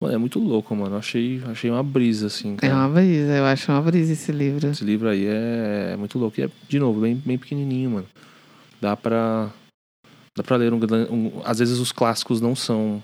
[0.00, 0.94] Mano, é muito louco, mano.
[0.96, 2.74] Eu Achei, achei uma brisa, assim, É cara.
[2.74, 4.68] uma brisa, eu acho uma brisa esse livro.
[4.68, 6.40] Esse livro aí é, é muito louco.
[6.40, 8.06] E é, de novo, bem, bem pequenininho, mano.
[8.80, 9.50] Dá pra.
[10.36, 10.80] Dá pra ler um,
[11.10, 11.42] um.
[11.44, 13.00] Às vezes os clássicos não são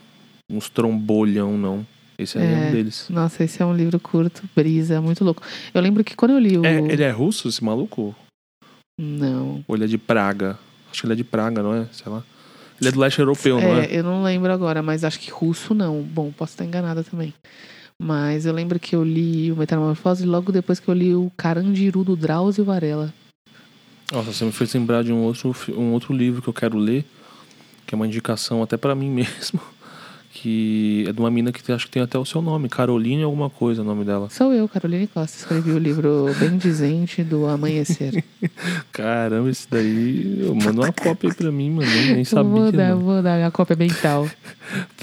[0.50, 1.86] uns trombolhão, não.
[2.18, 2.68] Esse aí é, É.
[2.68, 3.06] um deles.
[3.08, 5.40] Nossa, esse é um livro curto, brisa, muito louco.
[5.72, 6.66] Eu lembro que quando eu li o.
[6.66, 8.12] É, ele é russo, esse maluco?
[9.00, 9.64] Não.
[9.68, 10.58] Ou ele é de Praga?
[10.90, 11.86] Acho que ele é de Praga, não é?
[11.92, 12.22] Sei lá.
[12.80, 13.86] Ele é do leste europeu, não é?
[13.86, 16.00] É, eu não lembro agora, mas acho que russo não.
[16.02, 17.34] Bom, posso estar enganada também.
[18.00, 22.04] Mas eu lembro que eu li o Metamorfose logo depois que eu li o Carandiru
[22.04, 23.12] do Drauzio Varela.
[24.12, 27.04] Nossa, você me fez lembrar de um outro, um outro livro que eu quero ler,
[27.84, 29.60] que é uma indicação até pra mim mesmo,
[30.40, 33.50] que é de uma mina que acho que tem até o seu nome, Caroline alguma
[33.50, 34.30] coisa, o nome dela.
[34.30, 35.36] Sou eu, Caroline Costa.
[35.36, 38.22] Escrevi o livro Bem Dizente do Amanhecer.
[38.92, 42.50] Caramba, esse daí, eu mando uma cópia aí pra mim, mano, eu nem sabia.
[42.50, 43.00] vou dar, mano.
[43.00, 44.30] vou dar a cópia mental.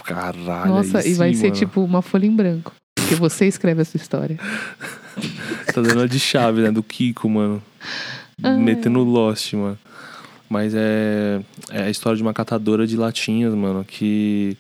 [0.06, 1.60] Caralho, Nossa, aí e vai sim, ser mano.
[1.60, 2.72] tipo uma folha em branco.
[2.96, 4.40] Porque você escreve a sua história.
[5.74, 6.72] Tá dando a de chave, né?
[6.72, 7.62] Do Kiko, mano.
[8.60, 9.78] Metendo Lost, mano.
[10.50, 11.42] Mas é,
[11.72, 14.58] é a história de uma catadora de latinhas, mano, que.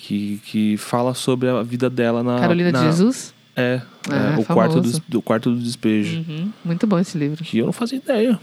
[0.00, 2.38] Que, que fala sobre a vida dela na.
[2.38, 3.34] Carolina na, de Jesus?
[3.56, 6.18] É, Ah, é, o quarto do, do quarto do despejo.
[6.18, 7.42] Uhum, Muito bom esse livro.
[7.42, 8.30] Que eu não fazia ideia.
[8.30, 8.40] Não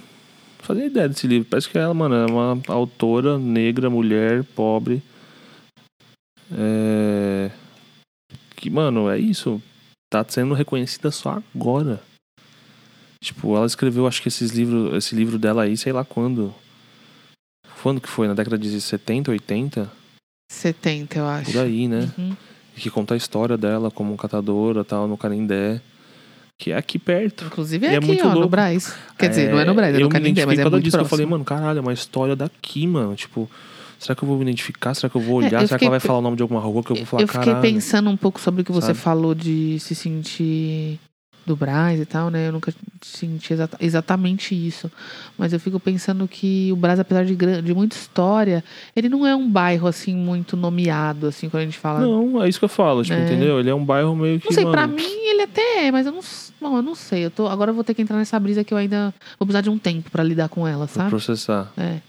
[0.59, 1.47] fazia ideia desse livro.
[1.49, 5.01] Parece que ela, mano, é uma autora negra, mulher, pobre.
[6.51, 7.49] É...
[8.57, 9.61] Que, mano, é isso.
[10.11, 12.01] Tá sendo reconhecida só agora.
[13.23, 16.53] Tipo, ela escreveu, acho que esses livros, esse livro dela aí, sei lá quando.
[17.81, 18.27] Quando que foi?
[18.27, 19.89] Na década de 70, 80?
[20.49, 21.51] 70, eu acho.
[21.51, 22.09] Por aí, né?
[22.17, 22.35] Uhum.
[22.75, 25.79] Que conta a história dela como catadora tal, no Canindé.
[26.57, 27.45] Que é aqui perto.
[27.45, 28.49] Inclusive E é é aqui, muito ó, no louco.
[28.49, 28.95] Braz.
[29.17, 31.01] Quer dizer, não é no Braz, é eu no Canindé, mas é muito disso que
[31.03, 31.09] eu próximo.
[31.09, 33.15] falei, mano, caralho, é uma história daqui, mano.
[33.15, 33.49] Tipo,
[33.99, 34.93] será que eu vou me identificar?
[34.93, 35.61] Será que eu vou É, olhar?
[35.61, 37.23] eu será que ela vai falar o nome de alguma rua que eu vou falar,
[37.23, 37.61] eu fiquei caralho?
[37.61, 38.99] pensando um pouco sobre o que você Sabe?
[38.99, 40.99] falou de se sentir
[41.45, 42.47] do Braz e tal, né?
[42.47, 42.73] Eu nunca
[43.03, 44.91] senti exata- exatamente isso.
[45.37, 48.63] Mas eu fico pensando que o Braz, apesar de, de muita história,
[48.95, 51.99] ele não é um bairro, assim, muito nomeado, assim, quando a gente fala.
[51.99, 53.25] Não, é isso que eu falo, tipo, É.
[53.25, 53.59] entendeu?
[53.59, 56.05] Ele é um bairro meio que, Não sei, mano, pra mim ele até é, mas
[56.07, 56.21] eu não,
[56.59, 57.25] bom, eu não sei.
[57.25, 59.61] Eu tô, agora eu vou ter que entrar nessa brisa que eu ainda vou precisar
[59.61, 61.09] de um tempo pra lidar com ela, pra sabe?
[61.09, 61.71] processar.
[61.77, 61.99] É.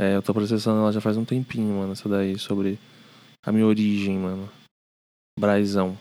[0.00, 2.78] É, eu tô processando ela já faz um tempinho, mano, essa daí, sobre
[3.44, 4.48] a minha origem, mano.
[5.38, 5.96] Brazão.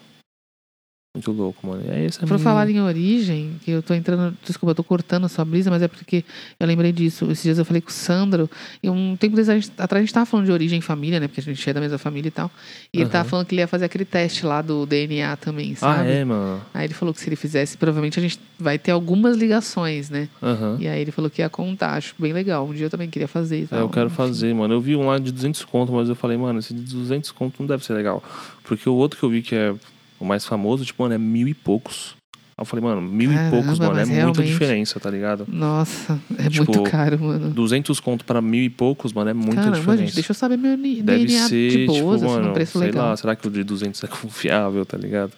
[1.14, 1.84] Muito louco, mano.
[1.86, 4.34] E aí, essa Por minha- falar em origem, que eu tô entrando.
[4.46, 6.24] Desculpa, eu tô cortando a sua brisa, mas é porque
[6.58, 7.30] eu lembrei disso.
[7.30, 8.50] Esses dias eu falei com o Sandro,
[8.82, 11.28] e um tempo a gente- atrás a gente tava falando de origem e família, né?
[11.28, 12.50] Porque a gente é da mesma família e tal.
[12.94, 15.76] E ele tava falando que ele ia fazer aquele teste lá do DNA também, Ah,
[15.98, 16.10] sabe?
[16.12, 16.62] é, mano.
[16.74, 20.30] Aí ele falou que se ele fizesse, provavelmente a gente vai ter algumas ligações, né?
[20.42, 20.78] Aham.
[20.80, 22.66] E aí ele falou que ia contar, acho bem legal.
[22.66, 24.74] Um dia eu também queria fazer e É, eu quero fazer, mano.
[24.76, 27.56] Eu vi um lá de 200 conto, mas eu falei, mano, esse de 200 conto
[27.60, 28.24] não deve ser legal.
[28.64, 29.76] Porque o outro que eu vi que é
[30.22, 32.16] o mais famoso, tipo, mano, é mil e poucos.
[32.58, 35.10] Aí eu falei, mano, mil Caramba, e poucos, mano, é mas muita realmente- diferença, tá
[35.10, 35.46] ligado?
[35.48, 37.50] Nossa, é Tipo, muito caro, mano.
[37.50, 40.04] 200 conto pra mil e poucos, mano, é muita Caramba, diferença.
[40.04, 42.78] gente, deixa eu saber meu ni- Deve DNA ser, de boas, tipo, assim, mano, preço
[42.78, 43.10] sei legal.
[43.10, 45.32] lá, será que o de 200 é confiável, tá ligado?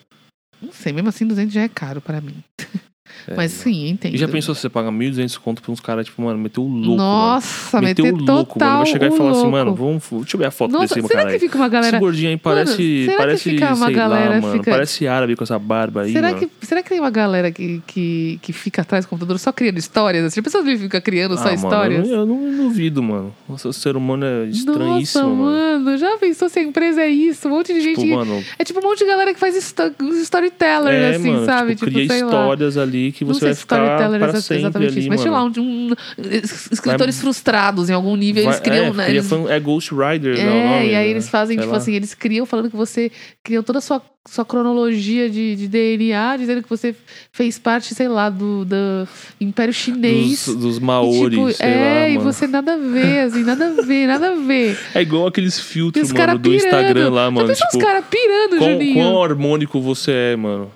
[0.61, 2.35] Não sei, mesmo assim 200 já é caro pra mim.
[3.27, 4.13] É, Mas sim, entendo.
[4.13, 6.67] E já pensou se você paga 1.200 conto pra uns caras, tipo, mano, meteu o
[6.67, 6.97] louco, mano.
[6.97, 8.77] Nossa, Meteu meter o louco, mano.
[8.77, 9.51] Vai chegar e falar assim, louco.
[9.51, 11.39] mano, vamos, deixa eu ver a foto Nossa, desse será cara que aí.
[11.39, 11.95] fica uma galera...
[11.97, 12.75] Esse gordinho aí parece,
[13.05, 16.01] será que parece fica uma sei galera lá, mano, fica- parece árabe com essa barba
[16.01, 16.39] aí, Será mano.
[16.59, 19.77] que, será que tem uma galera que, que, que fica atrás do computador só criando
[19.77, 20.25] histórias?
[20.25, 22.07] Assim, a pessoa fica criando só Ah, histórias?
[22.07, 23.33] Mano, eu, não, eu não duvido, mano.
[23.47, 25.83] Nossa, o ser humano é estranhíssimo, Nossa, mano.
[25.85, 27.47] mano, já pensou se a empresa é isso?
[27.47, 27.95] Um monte de gente.
[28.01, 31.45] Tipo, que- mano, É tipo um monte de galera que faz storytellers, é, assim, mano,
[31.45, 31.75] sabe?
[31.75, 34.99] tipo, Tipo, cria histórias ali que você vai se ficar storyteller é sempre exatamente ali,
[35.01, 35.93] isso, mas sei lá, um, um-
[36.31, 39.09] es- escritores frustrados em algum nível, eles Vai- criam, é, né?
[39.09, 41.07] eles- é Ghost Rider, É, não, nome, e aí né?
[41.09, 41.77] eles fazem, Sei tipo lá.
[41.77, 43.11] assim, eles criam falando que você
[43.43, 46.95] criou toda a sua, sua cronologia de, de DNA, dizendo que você
[47.31, 49.07] fez parte, sei lá, do, do
[49.41, 50.45] Império Chinês.
[50.45, 53.81] Dos, dos E, Maori, tipo, é, lá, e você nada a ver, assim, nada a
[53.81, 54.77] ver, nada a ver.
[54.95, 56.65] É igual aqueles filtros, mano, do pirando.
[56.65, 57.53] Instagram lá, mano.
[57.53, 58.93] Tipo, os caras pirando, quão, Juninho?
[58.93, 60.71] quão harmônico você é, mano.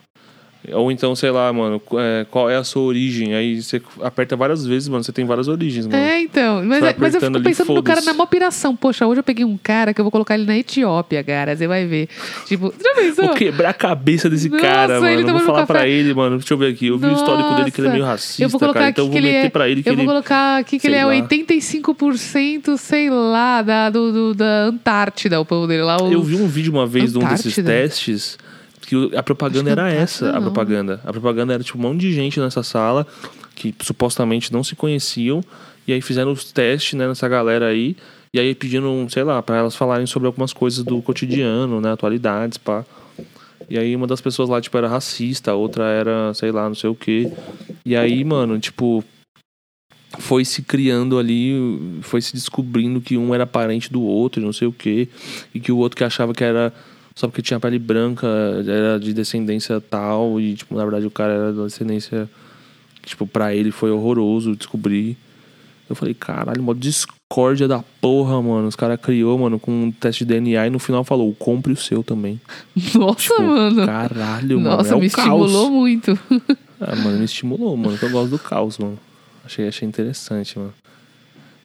[0.73, 3.33] Ou então, sei lá, mano, é, qual é a sua origem?
[3.33, 5.97] Aí você aperta várias vezes, mano, você tem várias origens, mano.
[5.97, 6.63] É, então.
[6.65, 8.75] Mas, é- mas eu fico ali, pensando no cara na mó piração.
[8.75, 11.55] Poxa, hoje eu peguei um cara que eu vou colocar ele na Etiópia, cara.
[11.55, 12.09] Você vai ver.
[12.45, 13.25] Tipo, já pensou?
[13.27, 15.11] Vou quebrar a cabeça desse Nossa, cara, ele mano.
[15.11, 15.73] Eu vou tomando falar café.
[15.73, 16.37] pra ele, mano.
[16.37, 16.87] Deixa eu ver aqui.
[16.87, 18.89] Eu vi o histórico dele que ele é meio racista, eu vou colocar cara.
[18.89, 20.03] aqui Então eu que vou ele meter é, pra ele que Eu ele.
[20.03, 21.13] vou colocar aqui que ele é lá.
[21.13, 25.97] 85%, sei lá, da, do, do- da Antártida, o povo dele lá.
[26.01, 26.11] O...
[26.11, 27.71] Eu vi um vídeo uma vez de um desses Antártida?
[27.71, 28.37] testes
[28.87, 30.43] que a propaganda era Antártida essa, a não.
[30.43, 31.01] propaganda.
[31.03, 33.05] A propaganda era tipo um monte de gente nessa sala
[33.53, 35.43] que supostamente não se conheciam
[35.85, 37.97] e aí fizeram os testes, né, nessa galera aí.
[38.33, 42.57] E aí pedindo, sei lá, pra elas falarem sobre algumas coisas do cotidiano, né, atualidades,
[42.57, 42.85] pá.
[43.69, 46.75] E aí uma das pessoas lá, tipo, era racista, a outra era, sei lá, não
[46.75, 47.29] sei o quê.
[47.85, 49.03] E aí, mano, tipo,
[50.17, 54.69] foi se criando ali, foi se descobrindo que um era parente do outro, não sei
[54.69, 55.09] o quê.
[55.53, 56.71] E que o outro que achava que era
[57.17, 58.27] só porque tinha pele branca,
[58.67, 62.29] era de descendência tal, e, tipo, na verdade o cara era da descendência
[63.01, 65.17] que, tipo, pra ele foi horroroso descobrir.
[65.89, 68.67] Eu falei, caralho, mó discórdia da porra, mano.
[68.67, 71.77] Os caras criou, mano, com um teste de DNA e no final falou, compre o
[71.77, 72.39] seu também.
[72.93, 73.85] Nossa, Tipo, mano.
[73.85, 74.77] Caralho, mano.
[74.77, 75.45] Nossa, é o me caos.
[75.49, 76.19] estimulou muito.
[76.79, 77.97] Ah, mano, me estimulou, mano.
[77.99, 78.99] Eu gosto do caos, mano.
[79.43, 80.71] Achei, achei interessante, mano.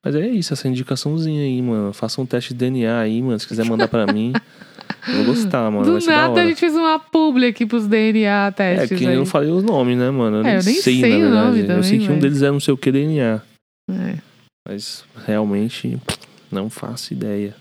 [0.03, 1.93] Mas é isso, essa indicaçãozinha aí, mano.
[1.93, 3.39] Faça um teste de DNA aí, mano.
[3.39, 4.33] Se quiser mandar pra mim,
[5.09, 5.85] eu vou gostar, mano.
[5.99, 8.99] Do nada a gente fez uma publi aqui pros DNA É, testes.
[8.99, 9.13] que aí.
[9.15, 10.39] eu não falei os nomes, né, mano?
[10.39, 11.61] Eu É, nem, eu nem sei, sei na o verdade.
[11.61, 13.43] eu também, sei que um mas- deles é não sei o que DNA.
[13.91, 14.15] É.
[14.69, 15.99] Mas realmente
[16.51, 17.55] não faço ideia.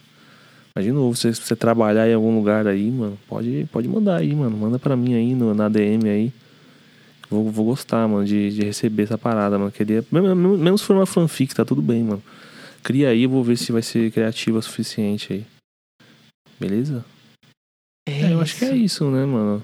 [0.75, 4.33] Mas de novo, se você trabalhar em algum lugar aí, mano, pode, pode mandar aí,
[4.33, 4.55] mano.
[4.55, 6.31] Manda pra mim aí no, na DM aí.
[7.29, 9.71] Vou, vou gostar, mano, de, de receber essa parada, mano.
[9.71, 10.03] Queria.
[10.11, 12.21] Mesmo se for uma fanfic, tá tudo bem, mano.
[12.83, 15.45] Cria aí, eu vou ver se vai ser criativa o suficiente aí.
[16.59, 17.03] Beleza?
[18.07, 19.61] É, eu acho que é isso, né, mano?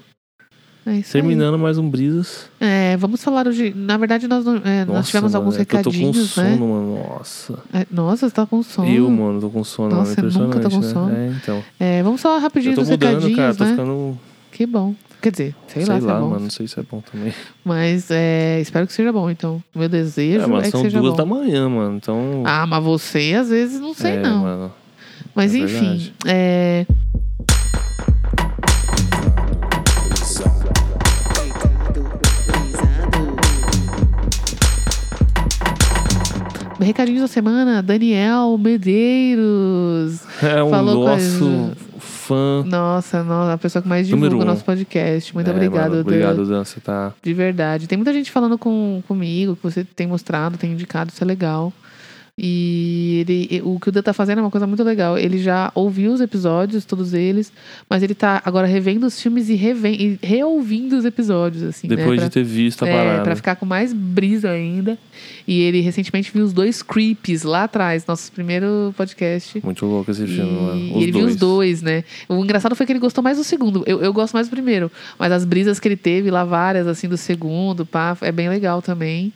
[0.86, 1.22] É isso aí.
[1.22, 2.48] Terminando mais um Brisas.
[2.60, 3.74] É, vamos falar hoje.
[3.76, 6.30] Na verdade, nós, não- é, nós tivemos mano, alguns é que eu tô com recadinhos,
[6.30, 6.56] sono, né?
[6.56, 7.04] mano.
[7.08, 7.58] Nossa.
[7.74, 8.88] É, nossa, você tá com sono.
[8.88, 10.30] Eu, mano, tô com sono, Nossa, mano.
[10.32, 10.92] você nunca Impressionante, com né?
[11.10, 11.16] sono.
[11.16, 11.64] É, então.
[11.78, 13.54] É, vamos falar rapidinho Eu tô dos mudando, recadinhos, cara.
[13.54, 13.70] Tô né?
[13.70, 14.18] ficando.
[14.52, 14.94] Que bom.
[15.20, 16.28] Quer dizer, sei, Sei, lá, se lá, é bom.
[16.30, 16.40] mano.
[16.44, 17.34] Não sei se é bom também.
[17.64, 19.60] Mas é, espero que seja bom, então.
[19.74, 21.16] Meu desejo É, é, mas que são seja duas bom.
[21.16, 21.96] da manhã, mano.
[21.96, 22.44] Então.
[22.46, 24.42] Ah, mas você às vezes não sei é, não.
[24.42, 24.72] Mano.
[25.34, 26.14] Mas é enfim, verdade.
[26.26, 26.86] é,
[36.80, 40.20] recadinhos da semana, Daniel Medeiros.
[40.42, 42.62] É um Falou nosso fã.
[42.64, 44.44] Nossa, nossa, a pessoa que mais divulga o um.
[44.44, 45.34] nosso podcast.
[45.34, 46.00] Muito É, obrigado, mano.
[46.02, 46.64] Obrigado, Dan.
[46.64, 47.12] Você tá.
[47.22, 47.86] De verdade.
[47.86, 51.72] Tem muita gente falando com, comigo, que você tem mostrado, tem indicado, isso é legal.
[52.40, 55.18] E ele, o que o Dan tá fazendo é uma coisa muito legal.
[55.18, 57.52] Ele já ouviu os episódios, todos eles,
[57.90, 61.96] mas ele tá agora revendo os filmes e, reven, e reouvindo os episódios, assim, né?
[61.96, 63.22] Depois Pra- de ter visto a é, parada.
[63.24, 64.96] pra ficar com mais brisa ainda.
[65.48, 69.60] E ele recentemente viu os dois Creeps lá atrás, nosso primeiro podcast.
[69.64, 70.80] Muito louco esse E, filme, mano.
[70.80, 72.04] e Os ele viu os dois, né?
[72.28, 73.82] O engraçado foi que ele gostou mais do segundo.
[73.84, 74.92] Eu, eu gosto mais do primeiro.
[75.18, 78.80] Mas as brisas que ele teve lá, várias, assim, do segundo, pá, é bem legal
[78.80, 79.32] também.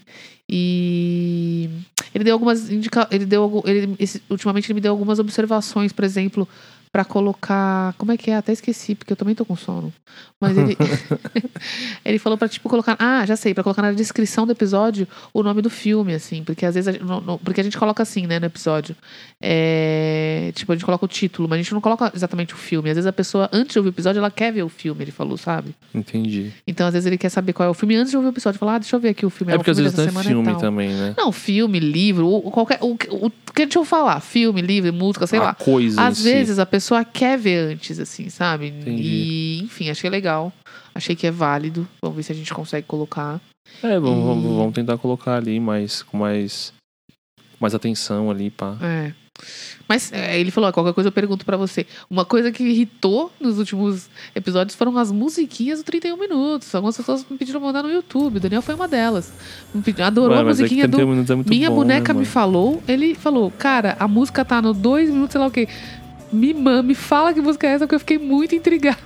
[0.48, 1.68] E
[2.14, 3.08] ele deu algumas indica...
[3.10, 6.46] ele deu ele esse- ultimamente ele me deu algumas observações, por exemplo,
[6.92, 8.36] pra colocar, como é que é?
[8.36, 9.90] Até esqueci, porque eu também tô com sono.
[10.38, 10.76] Mas ele
[12.04, 15.42] ele falou pra tipo colocar, ah, já sei, pra colocar na descrição do episódio o
[15.42, 18.02] nome do filme assim, porque às vezes a, gente- no- no- porque a gente coloca
[18.02, 18.94] assim, né, no episódio.
[19.40, 22.90] É, tipo, a gente coloca o título, mas a gente não coloca exatamente o filme.
[22.90, 25.10] Às vezes a pessoa antes de ouvir o episódio, ela quer ver o filme, ele
[25.10, 25.74] falou, sabe?
[25.94, 26.52] Entendi.
[26.66, 28.58] Então às vezes ele quer saber qual é o filme antes de ouvir o episódio,
[28.58, 30.24] fala, ah, deixa eu ver aqui o filme, É o porque às vezes não é
[30.24, 31.14] filme também, né?
[31.16, 32.78] Não, filme, livro, o, qualquer.
[32.82, 32.92] O,
[33.26, 34.20] o, que deixa eu falar?
[34.20, 35.54] Filme, livro, música, sei a lá.
[35.54, 36.24] coisa Às si.
[36.24, 36.81] vezes a pessoa
[37.12, 38.68] quer ver antes, assim, sabe?
[38.68, 39.02] Entendi.
[39.02, 40.52] E, enfim, achei legal.
[40.94, 41.86] Achei que é válido.
[42.02, 43.40] Vamos ver se a gente consegue colocar.
[43.82, 46.72] É, vamos, E- vamos- tentar colocar ali mais, com mais,
[47.60, 48.76] mais atenção ali, pá.
[48.82, 49.12] É.
[49.88, 51.86] Mas é, ele falou: "Ah, qualquer coisa eu pergunto pra você.
[52.08, 56.72] Uma coisa que irritou nos últimos episódios foram as musiquinhas do 31 minutos.
[56.74, 58.36] Algumas pessoas me pediram mandar no YouTube.
[58.36, 59.32] O Daniel foi uma delas.
[59.84, 61.32] Pediu, adorou Ué, a é musiquinha 31 do.
[61.32, 62.82] é Minha bom, boneca né, me falou.
[62.86, 65.66] Ele falou: Cara, a música tá no 2 minutos, sei lá o quê.
[66.32, 68.98] Me, ma- me fala que música é essa, porque eu fiquei muito intrigado.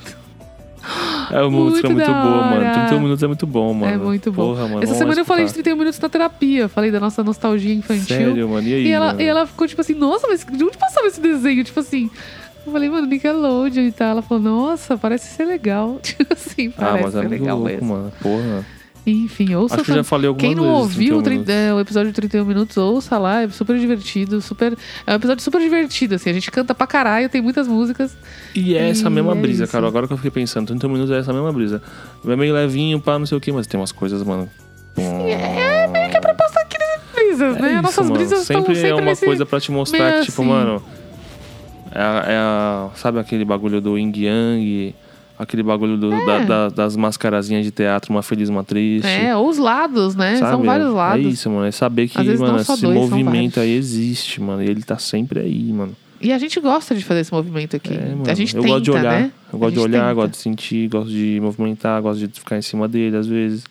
[1.33, 2.57] É, a música é Muito muito da boa, mano.
[2.65, 2.73] hora.
[2.87, 3.93] 31 minutos é muito bom, mano.
[3.93, 4.51] É muito bom.
[4.55, 4.83] Porra, mano.
[4.85, 5.65] Essa semana eu falei de escutar.
[5.65, 6.69] 31 minutos na terapia.
[6.69, 8.05] Falei da nossa nostalgia infantil.
[8.17, 8.69] Sério, mano.
[8.69, 9.21] E aí, E ela, mano?
[9.21, 11.65] e ela ficou tipo assim, nossa, mas de onde passava esse desenho?
[11.65, 12.09] Tipo assim.
[12.65, 14.09] Eu falei, mano, Nickelodeon e tal.
[14.11, 15.99] Ela falou, nossa, parece ser legal.
[16.03, 17.89] Tipo assim, Ah, parece mas é ser muito legal louco, mesmo.
[17.95, 18.13] mano.
[18.23, 18.65] Porra.
[19.07, 19.77] Enfim, ouça.
[19.77, 20.79] Acho que já falei Quem não vezes.
[20.81, 21.55] ouviu o, 31 tri- minutos.
[21.55, 24.77] é, o episódio de 31 minutos, ouça lá, é super divertido, super.
[25.07, 26.29] É um episódio super divertido, assim.
[26.29, 28.17] A gente canta pra caralho, tem muitas músicas.
[28.53, 29.73] E é essa E mesma é brisa, isso.
[29.73, 29.87] cara.
[29.87, 31.81] Agora que eu fiquei pensando, 30 minutos é essa mesma brisa.
[32.27, 34.51] É meio levinho, pá, não sei o que, mas tem umas coisas, mano.
[34.97, 37.69] É meio que a proposta aqui das brisas, né?
[37.69, 38.15] É isso, Nossas mano.
[38.19, 39.25] brisas estão sempre, sempre é uma nesse...
[39.25, 40.51] coisa pra te mostrar que, tipo, assim.
[40.51, 40.83] mano.
[41.95, 42.01] É,
[42.33, 44.95] é sabe aquele bagulho do Yin Yang?
[45.39, 49.07] Aquele bagulho do- da- da- das mascarazinhas de teatro, uma feliz, uma triste.
[49.07, 50.37] É, ou os lados, né?
[50.37, 50.67] São sabe?
[50.67, 51.27] vários lados.
[51.27, 51.67] É isso, mano.
[51.67, 54.63] É saber que, mano, esse dois, são movimento aí existe, mano.
[54.63, 55.95] E ele tá sempre aí, mano.
[56.21, 57.93] E a gente gosta de fazer esse movimento aqui.
[57.93, 59.21] É, a gente eu tenta, gosto de olhar.
[59.21, 59.33] né?
[59.53, 60.15] Eu gosto de olhar, tenta.
[60.15, 63.65] gosto de sentir, gosto de movimentar, gosto de ficar em cima dele às vezes.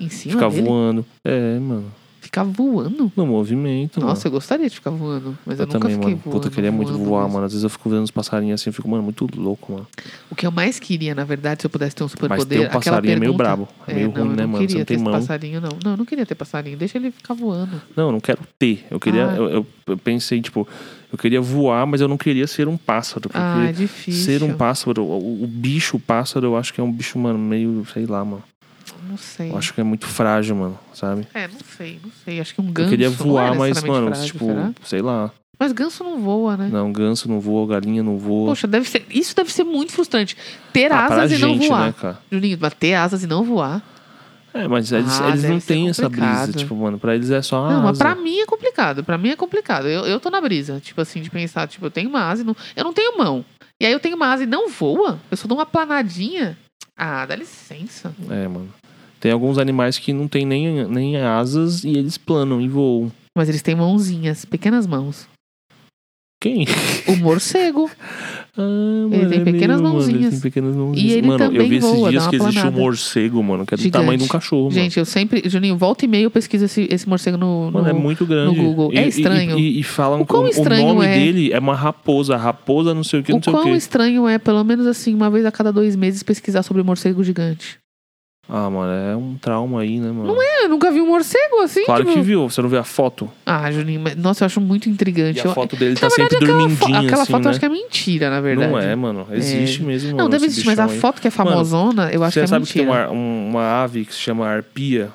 [0.00, 0.62] Em cima ficar dele?
[0.62, 1.04] voando.
[1.22, 1.71] É, mano.
[2.32, 3.12] Ficar voando?
[3.14, 4.22] No movimento, Nossa, mano.
[4.24, 5.36] eu gostaria de ficar voando.
[5.44, 6.22] Mas eu, Eu nunca também, fiquei mano.
[6.24, 6.34] voando.
[6.34, 7.34] Puta, eu queria muito voar, mesmo.
[7.34, 7.44] mano.
[7.44, 9.86] Às vezes eu fico vendo os passarinhos assim, eu fico, mano, muito louco, mano.
[10.30, 12.60] O que eu mais queria, na verdade, se eu pudesse ter um Mas superpoder...
[12.60, 13.68] ter um passarinho é meio pergunta- brabo.
[13.86, 14.62] É meio não, ruim, né, não mano?
[14.62, 15.12] Você queria não ter tem esse mão.
[15.12, 15.68] passarinho, não.
[15.84, 16.76] Não, eu não queria ter passarinho.
[16.78, 17.82] Deixa ele ficar voando.
[17.94, 18.86] Não, eu não quero ter.
[18.90, 19.28] Eu queria.
[19.28, 19.36] Ah.
[19.36, 20.66] Eu, eu- eu pensei, tipo,
[21.12, 23.28] eu queria voar, mas eu não queria ser um pássaro.
[23.34, 24.24] Ah, é difícil.
[24.24, 27.84] ser um pássaro, o, o bicho pássaro, eu acho que é um bicho, mano, meio,
[27.92, 28.42] sei lá, mano.
[29.08, 29.50] Não sei.
[29.50, 31.26] Eu acho que é muito frágil, mano, sabe?
[31.34, 32.40] É, não sei, não sei.
[32.40, 34.72] Acho que um Eu ganso queria não é voar, mas, mano, frágil, tipo, será?
[34.84, 35.30] sei lá.
[35.58, 36.68] Mas ganso não voa, né?
[36.72, 38.48] Não, ganso não voa, galinha não voa.
[38.48, 40.36] Poxa, deve ser, isso deve ser muito frustrante.
[40.72, 41.86] Ter ah, asas e não gente, voar.
[41.86, 42.18] né, cara?
[42.30, 43.82] Juninho, mas ter asas e não voar.
[44.54, 46.52] É, mas eles, Ah, eles não têm essa brisa.
[46.52, 47.70] Tipo, mano, pra eles é só.
[47.70, 48.04] não, mas asa.
[48.04, 49.02] pra mim é complicado.
[49.04, 49.86] Pra mim é complicado.
[49.86, 50.80] Eu, eu tô na brisa.
[50.80, 52.56] Tipo assim, de pensar, tipo, eu tenho uma asa e não.
[52.76, 53.44] Eu não tenho mão.
[53.80, 55.18] E aí eu tenho uma asa e não voa.
[55.30, 56.58] Eu só dou uma planadinha.
[56.96, 58.14] Ah, dá licença.
[58.28, 58.68] É, mano.
[59.22, 63.10] Tem alguns animais que não tem nem, nem asas e eles planam e voam.
[63.38, 65.28] Mas eles têm mãozinhas, pequenas mãos.
[66.42, 66.66] Quem?
[67.06, 67.88] O morcego.
[68.54, 70.20] Ah, mano, Ele tem é pequenas mesmo, mano, mãozinhas.
[70.24, 71.12] Ele tem pequenas mãozinhas.
[71.16, 72.82] ele mano, eu também vi esses voa, dias que uma existe um planada.
[72.82, 74.02] morcego, mano, que é do Gigante.
[74.02, 74.74] tamanho de um cachorro, mano.
[74.74, 75.42] Gente, eu sempre.
[75.48, 77.70] Juninho, volta e meia eu pesquiso esse, esse morcego no.
[77.72, 78.60] Mano, é no- muito grande.
[78.60, 78.92] Google.
[78.92, 79.58] E- É e- estranho.
[79.58, 81.14] E, e falam O quão o- estranho o nome é?
[81.18, 82.36] dele é uma raposa.
[82.36, 83.70] Raposa não sei o que, O não sei o quão que.
[83.78, 87.78] estranho é, pelo menos assim, uma vez a cada dois meses, pesquisar sobre morcego gigante.
[88.48, 90.26] Ah, mano, é um trauma aí, né, mano?
[90.34, 91.84] Não é, eu nunca vi um morcego assim.
[91.84, 92.16] Claro tipo...
[92.16, 93.30] que viu, você não vê a foto.
[93.46, 95.38] Ah, Juninho, mas- nossa, eu acho muito intrigante.
[95.38, 97.46] E a Eu- foto dele tá sempre verdade, aquela, fo- dormindinho, aquela assim, foto né?
[97.46, 98.70] eu acho que é mentira, na verdade.
[98.72, 99.26] Não é, mano.
[99.30, 100.98] Existe mesmo, Não, mano, deve existir, mas a aí.
[100.98, 103.06] foto que é famosona, eu acho Você que é sabe que mentira.
[103.06, 105.10] tem uma, um- uma ave que se chama arpia?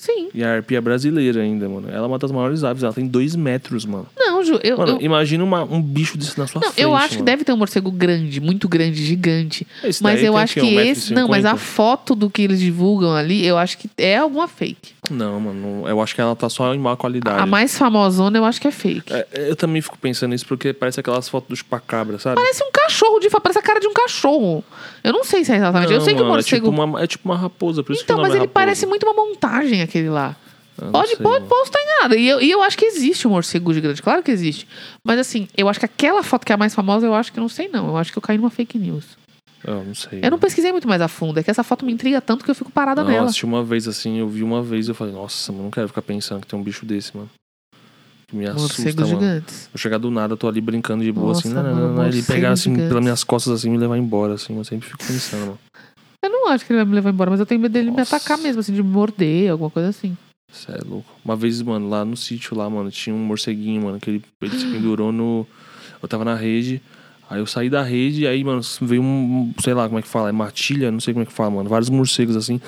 [0.00, 0.28] Sim.
[0.32, 1.88] E a arpia é brasileira ainda, mano.
[1.90, 2.84] Ela é uma das maiores aves.
[2.84, 4.06] Ela tem dois metros, mano.
[4.16, 4.78] Não, Ju, eu.
[4.78, 5.00] Mano, eu...
[5.00, 7.24] imagina uma- um bicho desse na sua Não, frente, eu acho que mano.
[7.26, 9.66] deve ter um morcego grande, muito grande, gigante.
[9.82, 11.12] Esse Mas eu acho que Um metro e esse.
[11.12, 14.92] Não, mas a foto do que eles divulgam ali, eu acho que é alguma fake.
[15.10, 15.88] Não, mano.
[15.88, 17.40] Eu acho que ela tá só em má qualidade.
[17.40, 19.12] A mais famosona eu acho que é fake.
[19.12, 22.36] É, eu também fico pensando nisso porque parece aquelas fotos do chupacabra, sabe?
[22.36, 24.64] Parece um cachorro de parece a cara de um cachorro.
[25.02, 25.92] Eu não sei se é exatamente.
[25.92, 26.66] eu Não, sei que o mano, morcego.
[26.66, 28.48] É tipo, uma, é tipo uma raposa, por isso então, que mas nome ele é
[28.48, 28.54] raposa.
[28.66, 30.36] parece muito uma montagem aquele lá.
[30.76, 31.46] Eu não Pode, sei, pode, mano.
[31.46, 32.16] posso estar enganada.
[32.16, 34.00] E eu, e eu acho que existe um morcego gigante.
[34.02, 34.66] Claro que existe.
[35.02, 37.40] Mas assim, eu acho que aquela foto que é a mais famosa, eu acho que
[37.40, 37.88] não sei, não.
[37.88, 39.04] Eu acho que eu caí numa fake news.
[39.64, 40.20] Eu não sei.
[40.22, 41.38] Eu não pesquisei muito mais a fundo.
[41.38, 43.26] É que essa foto me intriga tanto que eu fico parada Não, eu nela.
[43.26, 45.88] assisti uma vez assim, eu vi uma vez e eu falei, nossa, mano, não quero
[45.88, 47.28] ficar pensando que tem um bicho desse, mano.
[48.28, 49.20] Que me assusta, Morcegos mano.
[49.20, 49.70] gigantes.
[49.72, 52.06] Eu chegar do nada, tô ali brincando de boa, assim, Nossa, não, não, não, não.
[52.06, 52.88] Ele pegar assim gigantes.
[52.88, 55.58] pelas minhas costas assim e me levar embora, assim, eu sempre fico pensando, mano.
[56.22, 57.96] Eu não acho que ele vai me levar embora, mas eu tenho medo dele me
[57.96, 58.16] Nossa.
[58.16, 60.16] atacar mesmo, assim, de me morder, alguma coisa assim.
[60.52, 61.08] Você é louco.
[61.24, 64.58] Uma vez, mano, lá no sítio lá, mano, tinha um morceguinho, mano, que ele, ele
[64.58, 65.46] se pendurou no.
[66.02, 66.80] Eu tava na rede.
[67.30, 70.08] Aí eu saí da rede e aí, mano, veio um, sei lá como é que
[70.08, 71.68] fala, é matilha, não sei como é que fala, mano.
[71.68, 72.60] Vários morcegos assim,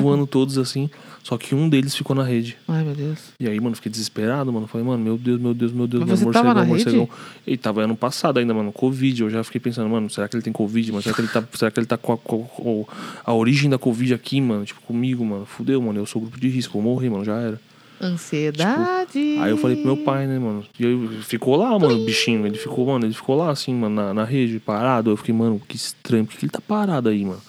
[0.00, 0.90] voando todos assim.
[1.22, 2.56] Só que um deles ficou na rede.
[2.66, 3.18] Ai, meu Deus.
[3.38, 4.66] E aí, mano, fiquei desesperado, mano.
[4.66, 6.96] Falei, mano, meu Deus, meu Deus, meu Deus, Mas mano, você tava morcegão, rede?
[6.96, 7.08] morcegão.
[7.46, 9.24] E tava ano passado ainda, mano, Covid.
[9.24, 11.02] Eu já fiquei pensando, mano, será que ele tem Covid, mano?
[11.02, 12.86] Será que ele tá, será que ele tá com, a, com
[13.26, 14.64] a origem da Covid aqui, mano?
[14.64, 15.44] Tipo, comigo, mano.
[15.44, 15.98] Fudeu, mano.
[15.98, 17.60] Eu sou grupo de risco, vou morrer, mano, já era.
[18.00, 19.12] Ansiedade.
[19.12, 20.64] Tipo, Aí eu falei pro meu pai, né, mano?
[20.78, 22.46] E aí ficou lá, mano, o bichinho.
[22.46, 25.10] Ele ficou, mano, ele ficou lá assim, mano, na, na rede, parado.
[25.10, 27.40] Eu fiquei, mano, que estranho, por que que ele tá parado aí, mano?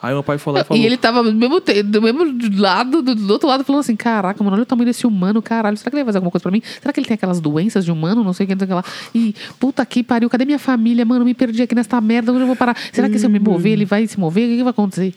[0.00, 0.82] Aí meu pai falou e falou.
[0.82, 2.24] E ele tava do mesmo, te- do mesmo
[2.60, 5.76] lado, do, do outro lado, falando assim: Caraca, mano, olha o tamanho desse humano, caralho.
[5.76, 6.60] Será que ele vai fazer alguma coisa pra mim?
[6.80, 8.24] Será que ele tem aquelas doenças de humano?
[8.24, 8.84] Não sei o que, não sei o que lá.
[9.14, 11.04] E puta que pariu, cadê minha família?
[11.04, 12.76] Mano, me perdi aqui nesta merda, onde eu vou parar?
[12.92, 14.46] Será que se eu me mover, ele vai se mover?
[14.46, 15.14] O que, que vai acontecer?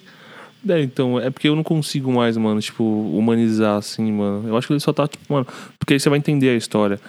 [0.67, 4.47] É, então, é porque eu não consigo mais, mano, tipo, humanizar assim, mano.
[4.47, 5.45] Eu acho que ele só tá, tipo, mano,
[5.77, 6.99] porque aí você vai entender a história.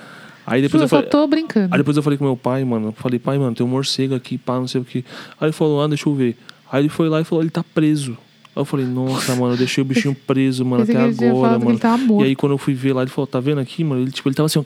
[0.46, 1.10] Aí depois eu eu só falei.
[1.10, 1.74] tô brincando.
[1.74, 2.94] Aí depois eu falei com meu pai, mano.
[2.96, 5.04] Falei, pai, mano, tem um morcego aqui, pá, não sei o que.
[5.40, 6.36] Aí ele falou, ah, deixa eu ver.
[6.70, 8.12] Aí ele foi lá e falou, ele tá preso.
[8.54, 11.78] Aí eu falei, nossa, mano, eu deixei o bichinho preso, mano, até agora, mano.
[11.78, 14.02] tava E aí quando eu fui ver lá, ele falou, tá vendo aqui, mano?
[14.02, 14.64] Ele, tipo, ele tava assim, ó,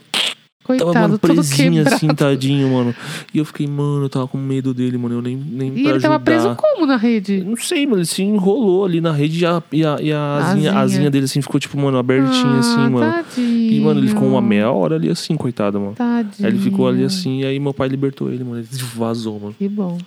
[0.78, 2.94] Coitado, tava, mano, presinho assim, tadinho, mano.
[3.32, 5.16] E eu fiquei, mano, eu tava com medo dele, mano.
[5.16, 6.18] Eu nem, nem E ele tava ajudar.
[6.20, 7.42] preso como na rede?
[7.44, 10.36] Não sei, mano, ele se enrolou ali na rede e a, e a, e a
[10.36, 10.78] asinha, Asinha.
[10.78, 13.12] asinha dele assim ficou, tipo, mano, abertinha ah, assim, mano.
[13.12, 13.72] Tadinho.
[13.72, 15.94] E, mano, ele ficou uma meia hora ali assim, coitado, mano.
[15.94, 16.46] Tadinho.
[16.48, 18.58] Aí ele ficou ali assim, e aí meu pai libertou ele, mano.
[18.58, 19.54] Ele vazou, mano.
[19.58, 19.98] Que bom.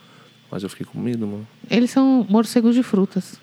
[0.51, 1.47] Mas eu fiquei com medo, mano.
[1.69, 3.41] Eles são morcegos de frutas.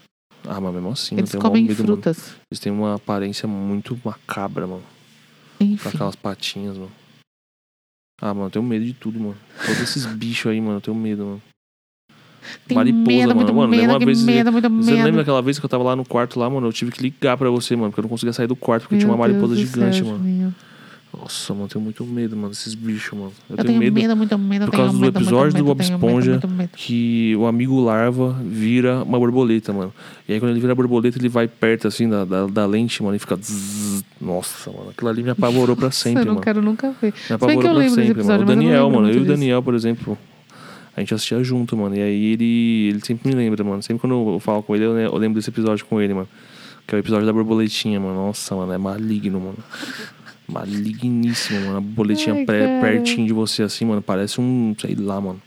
[0.48, 1.86] Ah, mas mesmo assim, Eles eu comem medo, mano.
[1.94, 2.34] frutas.
[2.50, 4.82] Eles têm uma aparência muito macabra, mano.
[5.58, 5.88] Com Enfim.
[5.88, 6.90] aquelas patinhas, mano.
[8.20, 9.36] Ah, mano, eu tenho medo de tudo, mano.
[9.64, 11.42] Todos esses bichos aí, mano, eu tenho medo, mano.
[12.66, 13.54] Tem mariposa, medo, mano.
[13.54, 15.04] Mano, medo, uma que vez- medo, muito Você medo.
[15.04, 16.66] lembra daquela vez que eu tava lá no quarto lá, mano?
[16.66, 18.96] Eu tive que ligar pra você, mano, porque eu não conseguia sair do quarto porque
[18.98, 20.54] tinha uma Meu Deus mariposa do gigante, céu, mano.
[21.12, 23.32] Nossa, mano, eu tenho muito medo, mano, desses bichos, mano.
[23.48, 25.64] Eu, Eu tenho medo, muito medo, por tenho causa do medo, muito episódio do medo,
[25.64, 26.30] Bob tenho medo, Esponja.
[26.30, 26.70] muito medo.
[26.76, 29.92] que o amigo larva vira uma borboleta, mano.
[30.28, 33.02] E aí quando ele vira a borboleta, ele vai perto, assim, da, da, da lente,
[33.02, 33.36] mano, e fica...
[33.36, 34.04] zzz.
[34.20, 36.44] Nossa, mano, aquilo ali me apavorou pra sempre, eu não mano.
[36.44, 37.12] quero nunca ver.
[37.28, 38.42] Me apavorou pra sempre, episódio, mano.
[38.42, 39.24] O Daniel, mano, eu e o.
[39.24, 40.16] Daniel, por exemplo,
[40.96, 41.96] a gente assistia junto, mano.
[41.96, 43.82] E aí ele, ele sempre me lembra, mano.
[43.82, 46.28] Sempre quando eu falo com ele, eu lembro desse episódio com ele, mano.
[46.86, 48.14] Que é o episódio da borboletinha, mano.
[48.14, 49.58] Nossa, mano, é maligno, mano.
[50.50, 51.76] Maligníssimo, mano.
[51.76, 54.02] A borboletinha Ai, pré- pertinho de você, assim, mano.
[54.02, 55.40] Parece um, sei lá, mano.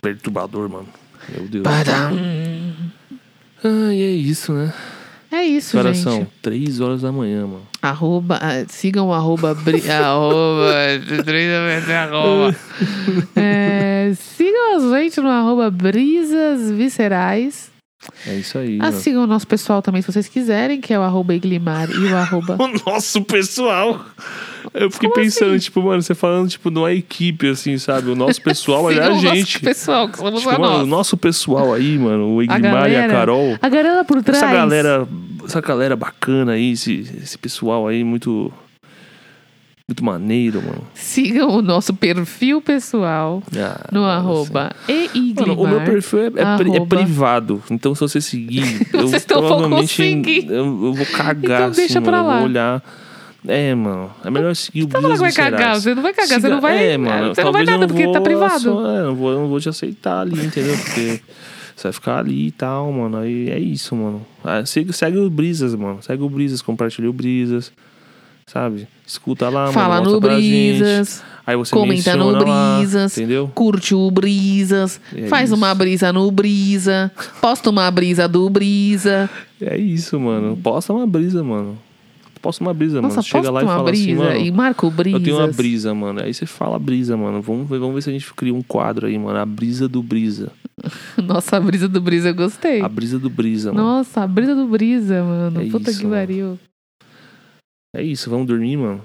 [0.00, 0.88] Perturbador, mano.
[1.28, 1.64] Meu Deus.
[1.66, 2.12] Ah,
[3.94, 4.72] e é isso, né?
[5.32, 6.04] É isso, Que horas gente.
[6.04, 6.26] são?
[6.40, 7.66] Três horas da manhã, mano.
[7.82, 10.72] Arroba, ah, sigam o arroba, bri, arroba,
[11.92, 12.54] arroba.
[13.34, 17.70] É, sigam a gente no arroba brisas viscerais.
[18.26, 18.96] É isso aí, Ah, mano.
[18.98, 22.16] sigam o nosso pessoal também, se vocês quiserem, que é o arroba Iglimar e o
[22.16, 22.56] arroba...
[22.58, 24.04] O nosso pessoal.
[24.72, 25.58] Eu fiquei Como pensando, assim?
[25.64, 28.10] tipo, mano, você falando, tipo, de uma equipe, assim, sabe?
[28.10, 29.60] O nosso pessoal é Sigam a o nosso gente.
[29.60, 30.88] pessoal, que somos Tipo, mano, o nós.
[30.88, 33.58] nosso pessoal aí, mano, o A Igmar e a Carol.
[33.60, 34.42] A galera por trás.
[34.42, 35.06] Essa galera,
[35.44, 38.52] essa galera bacana aí, esse, esse pessoal aí, muito.
[39.86, 40.82] Muito maneiro, mano.
[40.94, 45.34] Sigam o nosso perfil pessoal Ah, no arroba assim.
[45.38, 47.62] Mano, o meu perfil é, é pri- é privado.
[47.70, 48.62] Então, se você seguir,
[48.94, 50.46] eu provavelmente conseguir.
[50.48, 52.06] eu, eu vou cagar, Então assim, deixa mano.
[52.12, 52.36] pra Eu lá.
[52.38, 52.82] vou olhar.
[53.46, 54.10] É, mano.
[54.24, 56.48] É melhor seguir o Tá falando Brisas que vai cagar, você não vai cagar, você
[56.48, 56.82] não vai.
[56.92, 57.34] É, mano.
[57.34, 58.60] você não vai eu nada, porque tá privado.
[58.60, 60.78] só- é, eu não vou, eu não vou te aceitar ali, entendeu?
[60.78, 61.20] Porque
[61.76, 63.18] você vai ficar ali e tal, mano.
[63.18, 64.24] Aí é isso, mano.
[64.42, 65.98] Ah, segue, segue o Brisas, mano.
[66.02, 67.70] Segue o Brisas, compartilha o Brisas.
[68.46, 68.86] Sabe?
[69.06, 70.12] Escuta lá, Fala mano.
[70.12, 70.20] no.
[70.20, 73.50] Brisas, Aí você comenta no menciona lá, Brisas, entendeu?
[73.54, 75.56] curte o Brisas, É faz isso.
[75.56, 77.10] uma brisa no Brisa,
[77.40, 79.28] posta uma brisa do Brisa.
[79.60, 80.56] É isso, mano.
[80.56, 81.78] Posta uma brisa, mano.
[82.40, 83.22] Posta uma brisa, Nossa, mano.
[83.22, 84.36] Chega lá e fala brisa assim, mano.
[84.46, 85.20] e marca o Brisas.
[85.20, 86.20] Eu tenho uma brisa, mano.
[86.22, 87.40] Aí você fala brisa, mano.
[87.40, 89.38] Vamos ver, vamos ver se a gente cria um quadro aí, mano.
[89.38, 90.50] A brisa do brisa.
[91.16, 92.82] Nossa, a brisa do Brisa eu gostei.
[92.82, 93.82] A brisa do brisa, mano.
[93.86, 95.62] Nossa, a brisa do Brisa, mano.
[95.62, 96.58] É Puta isso, que pariu.
[97.94, 99.00] É isso, vamos dormir, mano.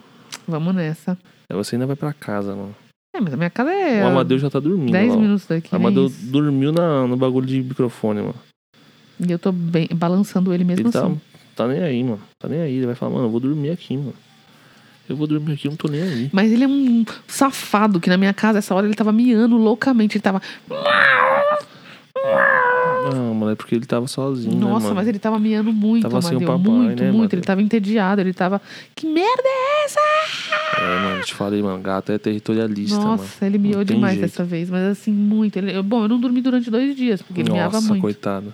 [0.48, 1.18] Vamos nessa.
[1.50, 2.76] Aí você ainda vai pra casa, mano.
[3.16, 4.92] É, mas a minha casa é O Amadeu já tá dormindo.
[4.92, 5.20] 10 lá, ó.
[5.20, 5.72] minutos daqui.
[5.72, 6.26] O Amadeu isso.
[6.26, 8.36] dormiu na, no bagulho de microfone, mano.
[9.20, 11.22] E eu tô bem, balançando ele mesmo Ele tá, assim.
[11.56, 12.22] tá nem aí, mano.
[12.40, 12.76] Tá nem aí.
[12.78, 14.14] Ele vai falar, mano, eu vou dormir aqui, mano.
[15.08, 16.30] Eu vou dormir aqui, eu não tô nem aí.
[16.32, 20.18] Mas ele é um safado que na minha casa, essa hora, ele tava miando loucamente.
[20.18, 20.42] Ele tava.
[23.14, 24.96] Não, mano, é porque ele tava sozinho, né, Nossa, mano?
[24.96, 26.58] mas ele tava miando muito, Tava sem o Amadeu.
[26.58, 27.20] papai, muito, né, muito.
[27.22, 27.40] Amadeu?
[27.40, 28.62] Ele tava entediado, ele tava.
[28.94, 30.00] Que merda é essa?
[30.82, 33.56] É, mano, te falei, mano, gato é territorialista, Nossa, mano.
[33.56, 34.30] ele miou demais jeito.
[34.30, 35.58] dessa vez, mas assim, muito.
[35.58, 38.02] Ele, bom, eu não dormi durante dois dias, porque ele miava Nossa, muito.
[38.02, 38.54] coitado.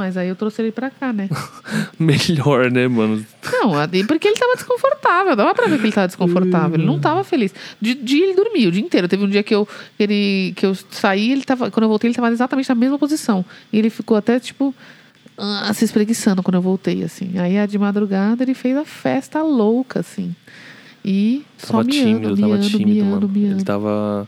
[0.00, 1.28] Mas aí eu trouxe ele pra cá, né?
[2.00, 3.22] Melhor, né, mano?
[3.52, 3.72] Não,
[4.08, 5.36] porque ele tava desconfortável.
[5.36, 6.78] Dava pra ver que ele tava desconfortável.
[6.78, 7.54] Ele não tava feliz.
[7.78, 9.06] De dia ele dormia o dia inteiro.
[9.06, 9.68] Teve um dia que eu,
[9.98, 11.70] ele, que eu saí, ele tava.
[11.70, 13.44] Quando eu voltei, ele tava exatamente na mesma posição.
[13.70, 14.74] E ele ficou até, tipo,
[15.36, 17.38] ah, se espreguiçando quando eu voltei, assim.
[17.38, 20.34] Aí, de madrugada, ele fez a festa louca, assim.
[21.04, 23.28] E só Tava miando, tímido, tava miando, tímido, miando, mano.
[23.28, 23.56] miando.
[23.56, 24.26] Ele tava.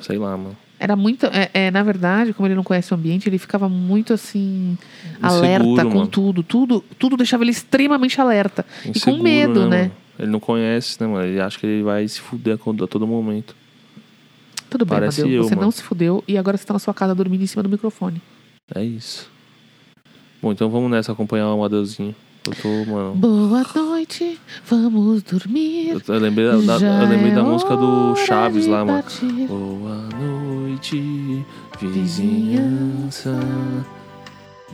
[0.00, 0.56] Sei lá, mano.
[0.80, 1.26] Era muito.
[1.26, 4.78] É, é, na verdade, como ele não conhece o ambiente, ele ficava muito assim.
[5.20, 6.06] alerta Inseguro, com mano.
[6.08, 6.42] tudo.
[6.42, 8.64] Tudo tudo deixava ele extremamente alerta.
[8.82, 9.78] e com Inseguro, medo, né?
[9.82, 9.92] mano?
[10.18, 11.24] Ele não conhece, né, mano?
[11.26, 13.54] Ele acha que ele vai se fuder a todo momento.
[14.70, 15.36] Tudo bem, Parece Amadeu.
[15.38, 15.62] eu, Você mano.
[15.62, 18.20] não se fudeu e agora você tá na sua casa dormindo em cima do microfone.
[18.74, 19.30] É isso.
[20.42, 22.14] Bom, então vamos nessa acompanhar o Amadeuzinho.
[22.46, 23.14] Eu tô, mano.
[23.14, 25.90] Boa noite, vamos dormir.
[25.90, 29.02] Eu, eu lembrei da, da- eu lembrei da é música do Chaves lá, mano.
[29.48, 31.44] Boa noite,
[31.80, 33.38] vizinhança.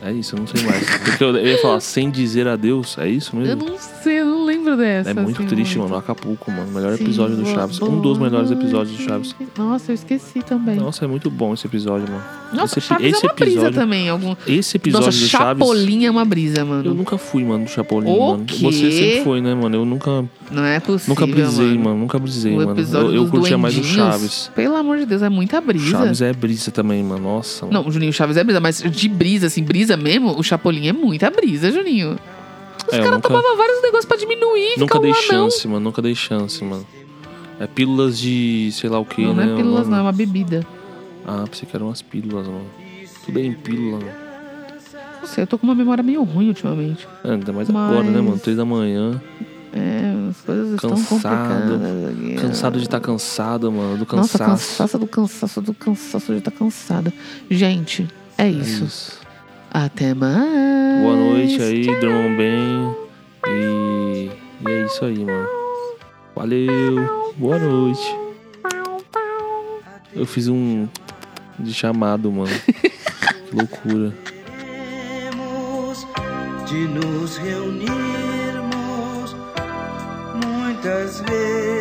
[0.05, 0.87] É isso, eu não sei mais.
[0.99, 3.65] Porque eu, eu ia falar sem dizer adeus, é isso Eu mesmo?
[3.65, 5.09] não sei, eu não lembro dessa.
[5.09, 5.95] É muito assim, triste, mano.
[5.95, 6.71] Acapulco, mano.
[6.71, 7.81] Melhor Sim, episódio do Chaves.
[7.81, 9.35] Um dos melhores episódios do Chaves.
[9.57, 10.75] Nossa, eu esqueci também.
[10.75, 12.23] Nossa, Nossa, é muito bom esse episódio, mano.
[12.65, 14.09] esse, epi- Chaves esse é uma brisa episódio, também.
[14.09, 14.35] Algum...
[14.45, 15.67] Esse episódio Nossa, do Chaves.
[15.67, 16.85] Chapolin é uma brisa, mano.
[16.87, 18.45] Eu nunca fui, mano, do Chapolin, O mano.
[18.45, 18.57] quê?
[18.63, 19.75] Você sempre foi, né, mano?
[19.75, 21.79] Eu nunca, Não é possível, nunca brisei, mano.
[21.83, 21.97] mano.
[22.01, 22.75] Nunca brisei, O mano.
[22.79, 24.51] Eu, eu curtia mais o Chaves.
[24.55, 25.89] Pelo amor de Deus, é muita brisa.
[25.89, 27.23] Chaves é brisa também, mano.
[27.23, 27.65] Nossa.
[27.65, 27.83] mano.
[27.83, 31.29] Não, Juninho Chaves é brisa, mas de brisa, assim, brisa mesmo, o Chapolin é muita
[31.29, 32.17] brisa, Juninho.
[32.87, 35.79] Os É, caras nunca- tomavam vários negócios pra diminuir, Nunca dei chance, mano.
[35.83, 36.85] Nunca dei chance, mano.
[37.59, 39.45] É pílulas de sei lá o que, Não, né?
[39.45, 40.65] não é pílulas, o não, é uma bebida.
[41.25, 42.65] Ah, pensei que eram umas pílulas, mano.
[43.25, 44.11] Tudo é em pílula, mano.
[45.21, 47.07] Não sei, eu tô com uma memória meio ruim ultimamente.
[47.23, 48.39] É, ainda mais agora, né, Mas- mano?
[48.39, 49.19] Três da manhã.
[49.73, 51.09] É, as coisas estão Cansado.
[51.09, 52.09] complicadas.
[52.11, 52.35] aqui.
[52.35, 53.97] Cansado de estar cansado, mano.
[54.05, 54.67] Do Nossa, cansaço.
[54.77, 57.11] cansaço do cansaço do cansaço de estar cansada.
[57.49, 58.07] Gente,
[58.37, 59.19] é É isso.
[59.71, 61.01] Até mais.
[61.01, 62.95] Boa noite aí, durmam bem.
[63.47, 64.31] E,
[64.65, 65.47] e é isso aí, mano.
[66.35, 67.31] Valeu.
[67.37, 68.15] Boa noite.
[70.13, 70.87] Eu fiz um
[71.59, 72.49] de chamado, mano.
[72.49, 74.13] que loucura.
[74.59, 76.07] Temos
[76.65, 79.35] de nos reunirmos
[80.43, 81.74] muitas vezes.